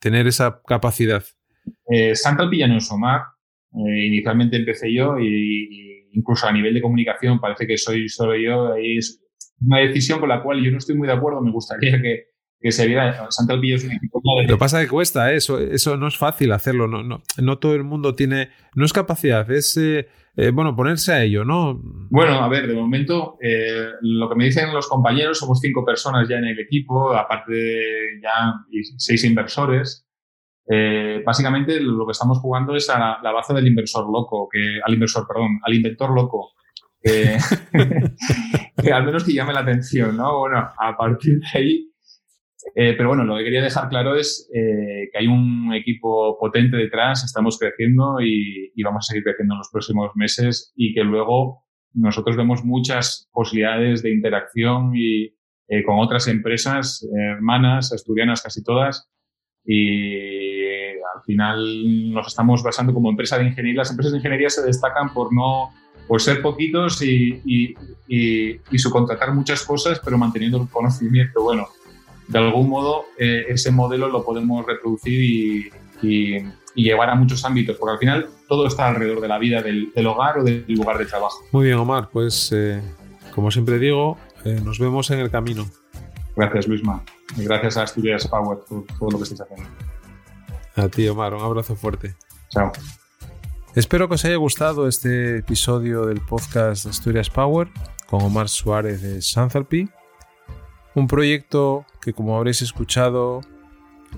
tener 0.00 0.26
esa 0.26 0.60
capacidad. 0.66 1.24
Eh, 1.86 2.14
Sanzalpi 2.14 2.58
ya 2.58 2.66
no 2.66 2.76
es 2.76 2.90
Omar, 2.90 3.22
eh, 3.72 4.04
inicialmente 4.06 4.56
empecé 4.56 4.92
yo 4.92 5.18
y, 5.18 5.68
y 5.70 5.93
incluso 6.14 6.46
a 6.46 6.52
nivel 6.52 6.74
de 6.74 6.80
comunicación 6.80 7.40
parece 7.40 7.66
que 7.66 7.76
soy 7.76 8.08
solo 8.08 8.36
yo. 8.36 8.74
Es 8.76 9.20
una 9.60 9.78
decisión 9.78 10.20
con 10.20 10.28
la 10.28 10.42
cual 10.42 10.62
yo 10.62 10.70
no 10.70 10.78
estoy 10.78 10.96
muy 10.96 11.06
de 11.06 11.14
acuerdo. 11.14 11.40
Me 11.40 11.50
gustaría 11.50 12.00
que, 12.00 12.24
que 12.60 12.72
se 12.72 12.86
viera. 12.86 13.26
Santa 13.30 13.54
Alpillo 13.54 13.76
es 13.76 13.84
un 13.84 13.92
equipo. 13.92 14.20
De... 14.38 14.42
Lo 14.42 14.54
que 14.54 14.58
pasa 14.58 14.80
es 14.80 14.86
que 14.86 14.90
cuesta, 14.90 15.32
¿eh? 15.32 15.36
eso, 15.36 15.58
eso 15.58 15.96
no 15.96 16.08
es 16.08 16.16
fácil 16.16 16.52
hacerlo. 16.52 16.88
No, 16.88 17.02
no, 17.02 17.22
no 17.40 17.58
todo 17.58 17.74
el 17.74 17.84
mundo 17.84 18.14
tiene. 18.14 18.48
No 18.74 18.84
es 18.84 18.92
capacidad, 18.92 19.50
es. 19.50 19.76
Eh, 19.76 20.08
eh, 20.36 20.50
bueno, 20.50 20.74
ponerse 20.74 21.12
a 21.12 21.22
ello, 21.22 21.44
¿no? 21.44 21.80
Bueno, 22.10 22.42
a 22.42 22.48
ver, 22.48 22.66
de 22.66 22.74
momento, 22.74 23.38
eh, 23.40 23.86
lo 24.00 24.28
que 24.28 24.34
me 24.34 24.46
dicen 24.46 24.74
los 24.74 24.88
compañeros, 24.88 25.38
somos 25.38 25.60
cinco 25.60 25.84
personas 25.84 26.28
ya 26.28 26.38
en 26.38 26.46
el 26.46 26.58
equipo, 26.58 27.14
aparte 27.14 27.52
de 27.52 28.20
ya 28.20 28.52
seis 28.96 29.22
inversores. 29.22 30.03
Eh, 30.66 31.22
básicamente 31.24 31.78
lo 31.80 32.06
que 32.06 32.12
estamos 32.12 32.38
jugando 32.38 32.74
es 32.74 32.88
a 32.88 33.18
la, 33.22 33.32
base 33.32 33.52
del 33.52 33.66
inversor 33.66 34.10
loco, 34.10 34.48
que, 34.50 34.80
al 34.82 34.94
inversor, 34.94 35.26
perdón, 35.26 35.60
al 35.62 35.74
inventor 35.74 36.14
loco, 36.14 36.52
que, 37.02 37.36
al 38.92 39.04
menos 39.04 39.24
que 39.24 39.34
llame 39.34 39.52
la 39.52 39.60
atención, 39.60 40.16
¿no? 40.16 40.38
Bueno, 40.38 40.70
a 40.78 40.96
partir 40.96 41.38
de 41.38 41.58
ahí, 41.58 41.90
eh, 42.74 42.94
pero 42.96 43.10
bueno, 43.10 43.24
lo 43.24 43.36
que 43.36 43.44
quería 43.44 43.62
dejar 43.62 43.90
claro 43.90 44.16
es 44.16 44.50
eh, 44.54 45.10
que 45.12 45.18
hay 45.18 45.26
un 45.26 45.74
equipo 45.74 46.38
potente 46.38 46.78
detrás, 46.78 47.22
estamos 47.24 47.58
creciendo 47.58 48.22
y, 48.22 48.72
y, 48.74 48.82
vamos 48.82 49.06
a 49.06 49.12
seguir 49.12 49.24
creciendo 49.24 49.54
en 49.54 49.58
los 49.58 49.68
próximos 49.70 50.12
meses 50.14 50.72
y 50.74 50.94
que 50.94 51.04
luego 51.04 51.62
nosotros 51.92 52.38
vemos 52.38 52.64
muchas 52.64 53.28
posibilidades 53.32 54.02
de 54.02 54.12
interacción 54.12 54.92
y 54.94 55.34
con 55.86 55.98
otras 55.98 56.28
empresas 56.28 57.06
hermanas, 57.16 57.92
asturianas 57.92 58.42
casi 58.42 58.62
todas, 58.62 59.10
y 59.64 60.53
al 61.14 61.22
final 61.22 62.12
nos 62.12 62.28
estamos 62.28 62.62
basando 62.62 62.92
como 62.92 63.10
empresa 63.10 63.38
de 63.38 63.44
ingeniería. 63.44 63.80
Las 63.80 63.90
empresas 63.90 64.12
de 64.12 64.18
ingeniería 64.18 64.50
se 64.50 64.62
destacan 64.62 65.12
por 65.12 65.32
no 65.32 65.70
por 66.06 66.20
ser 66.20 66.42
poquitos 66.42 67.00
y, 67.02 67.40
y, 67.44 67.74
y, 68.70 68.78
subcontratar 68.78 69.32
muchas 69.32 69.62
cosas, 69.62 70.00
pero 70.04 70.18
manteniendo 70.18 70.60
el 70.60 70.68
conocimiento. 70.68 71.42
Bueno, 71.42 71.68
de 72.28 72.38
algún 72.38 72.68
modo 72.68 73.06
eh, 73.18 73.46
ese 73.48 73.70
modelo 73.70 74.08
lo 74.08 74.24
podemos 74.24 74.64
reproducir 74.66 75.20
y, 75.20 75.70
llevar 76.74 77.08
a 77.08 77.14
muchos 77.14 77.44
ámbitos, 77.44 77.76
porque 77.78 77.92
al 77.92 77.98
final 77.98 78.26
todo 78.48 78.66
está 78.66 78.88
alrededor 78.88 79.20
de 79.20 79.28
la 79.28 79.38
vida 79.38 79.62
del, 79.62 79.92
hogar 80.06 80.40
o 80.40 80.44
del 80.44 80.64
lugar 80.68 80.98
de 80.98 81.06
trabajo. 81.06 81.38
Muy 81.52 81.66
bien, 81.66 81.78
Omar. 81.78 82.10
Pues 82.12 82.50
eh, 82.52 82.82
como 83.34 83.50
siempre 83.50 83.78
digo, 83.78 84.18
eh, 84.44 84.60
nos 84.62 84.78
vemos 84.78 85.10
en 85.10 85.20
el 85.20 85.30
camino. 85.30 85.66
Gracias, 86.36 86.66
Luisma. 86.66 87.02
Y 87.38 87.44
gracias 87.44 87.76
a 87.76 87.84
Asturias 87.84 88.26
Power 88.26 88.58
por 88.68 88.84
todo 88.98 89.10
lo 89.12 89.18
que 89.18 89.22
estáis 89.22 89.40
haciendo. 89.42 89.68
A 90.76 90.88
ti, 90.88 91.06
Omar, 91.08 91.34
un 91.34 91.42
abrazo 91.42 91.76
fuerte. 91.76 92.16
Chao. 92.48 92.72
Espero 93.74 94.08
que 94.08 94.14
os 94.14 94.24
haya 94.24 94.36
gustado 94.36 94.88
este 94.88 95.38
episodio 95.38 96.06
del 96.06 96.20
podcast 96.20 96.86
Asturias 96.86 97.30
Power 97.30 97.68
con 98.06 98.22
Omar 98.22 98.48
Suárez 98.48 99.02
de 99.02 99.22
Sanzalpi. 99.22 99.88
Un 100.94 101.06
proyecto 101.06 101.86
que, 102.00 102.12
como 102.12 102.36
habréis 102.36 102.60
escuchado, 102.62 103.40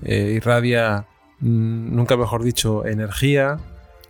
eh, 0.03 0.33
irradia, 0.37 1.07
mm, 1.41 1.95
nunca 1.95 2.17
mejor 2.17 2.43
dicho, 2.43 2.87
energía. 2.87 3.59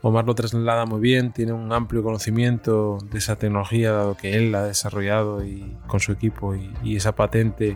Omar 0.03 0.25
lo 0.25 0.37
traslada 0.37 0.87
muy 0.87 1.01
bien, 1.01 1.33
tiene 1.33 1.53
un 1.53 1.73
amplio 1.73 2.05
conocimiento 2.05 2.99
de 3.11 3.19
esa 3.19 3.37
tecnología, 3.37 3.91
dado 3.91 4.17
que 4.17 4.37
él 4.37 4.53
la 4.53 4.61
ha 4.61 4.65
desarrollado 4.65 5.45
y, 5.45 5.77
con 5.89 5.99
su 5.99 6.13
equipo 6.13 6.55
y 6.55 6.97
esa 6.97 7.17
patente 7.17 7.75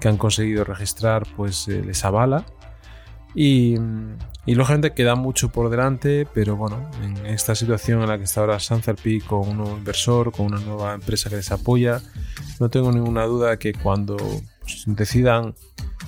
que 0.00 0.08
han 0.08 0.16
conseguido 0.16 0.64
registrar 0.64 1.26
pues 1.36 1.68
eh, 1.68 1.82
les 1.84 2.04
avala. 2.04 2.46
Y, 3.34 3.76
y, 4.44 4.54
lógicamente 4.54 4.92
queda 4.92 5.14
mucho 5.14 5.50
por 5.50 5.70
delante, 5.70 6.26
pero 6.34 6.56
bueno, 6.56 6.90
en 7.02 7.26
esta 7.26 7.54
situación 7.54 8.02
en 8.02 8.08
la 8.08 8.18
que 8.18 8.24
está 8.24 8.40
ahora 8.40 8.58
Sanzerpi 8.58 9.20
con 9.20 9.48
un 9.48 9.58
nuevo 9.58 9.76
inversor, 9.76 10.32
con 10.32 10.46
una 10.46 10.58
nueva 10.58 10.94
empresa 10.94 11.30
que 11.30 11.36
les 11.36 11.52
apoya, 11.52 12.00
no 12.58 12.68
tengo 12.70 12.90
ninguna 12.90 13.24
duda 13.24 13.56
que 13.58 13.72
cuando 13.72 14.16
pues, 14.16 14.84
decidan 14.86 15.54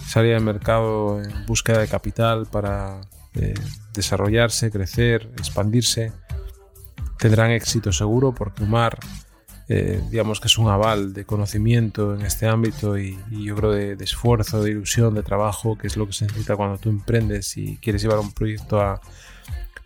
salir 0.04 0.34
al 0.34 0.42
mercado 0.42 1.22
en 1.22 1.46
búsqueda 1.46 1.78
de 1.78 1.88
capital 1.88 2.46
para 2.50 3.00
eh, 3.34 3.54
desarrollarse, 3.94 4.70
crecer, 4.70 5.30
expandirse, 5.38 6.12
tendrán 7.18 7.50
éxito 7.52 7.92
seguro 7.92 8.34
porque 8.34 8.64
Umar 8.64 8.98
eh, 9.74 10.02
digamos 10.10 10.38
que 10.38 10.48
es 10.48 10.58
un 10.58 10.68
aval 10.68 11.14
de 11.14 11.24
conocimiento 11.24 12.14
en 12.14 12.26
este 12.26 12.46
ámbito 12.46 12.98
y, 12.98 13.18
yo 13.30 13.56
creo 13.56 13.70
de, 13.70 14.04
esfuerzo, 14.04 14.62
de 14.62 14.72
ilusión, 14.72 15.14
de 15.14 15.22
trabajo, 15.22 15.78
que 15.78 15.86
es 15.86 15.96
lo 15.96 16.06
que 16.06 16.12
se 16.12 16.26
necesita 16.26 16.56
cuando 16.56 16.76
tú 16.76 16.90
emprendes 16.90 17.56
y 17.56 17.78
quieres 17.78 18.02
llevar 18.02 18.18
un 18.18 18.32
proyecto 18.32 18.82
a, 18.82 19.00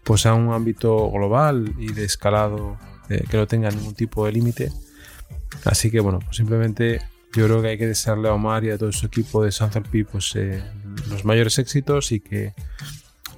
pues 0.02 0.26
a 0.26 0.34
un 0.34 0.52
ámbito 0.52 1.08
global 1.12 1.72
y 1.78 1.92
de 1.92 2.04
escalado 2.04 2.76
eh, 3.08 3.22
que 3.30 3.36
no 3.36 3.46
tenga 3.46 3.70
ningún 3.70 3.94
tipo 3.94 4.26
de 4.26 4.32
límite. 4.32 4.72
Así 5.64 5.88
que 5.88 6.00
bueno, 6.00 6.18
pues 6.18 6.36
simplemente 6.36 7.00
yo 7.32 7.44
creo 7.46 7.62
que 7.62 7.68
hay 7.68 7.78
que 7.78 7.86
desearle 7.86 8.28
a 8.28 8.32
Omar 8.32 8.64
y 8.64 8.70
a 8.70 8.78
todo 8.78 8.90
su 8.90 9.06
equipo 9.06 9.44
de 9.44 9.52
Sanzerpi 9.52 10.02
pues 10.02 10.34
eh, 10.34 10.64
los 11.10 11.24
mayores 11.24 11.60
éxitos 11.60 12.10
y 12.10 12.18
que, 12.18 12.54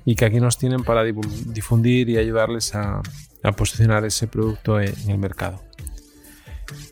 y 0.07 0.15
que 0.15 0.25
aquí 0.25 0.41
nos 0.41 0.57
tienen 0.57 0.83
para 0.83 1.05
difundir 1.05 2.09
y 2.09 2.17
ayudarles 2.17 2.75
a, 2.75 3.03
a 3.43 3.53
posicionar 3.53 4.07
ese 4.07 4.29
producto 4.29 4.81
en 4.81 5.11
el 5.11 5.19
mercado. 5.19 5.68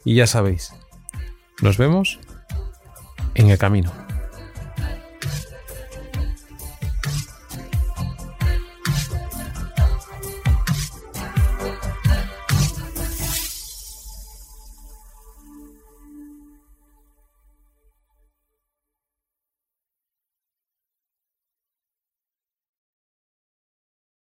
Y 0.05 0.15
ya 0.15 0.27
sabéis, 0.27 0.73
nos 1.63 1.79
vemos 1.79 2.19
en 3.35 3.51
el 3.51 3.59
camino. 3.59 4.06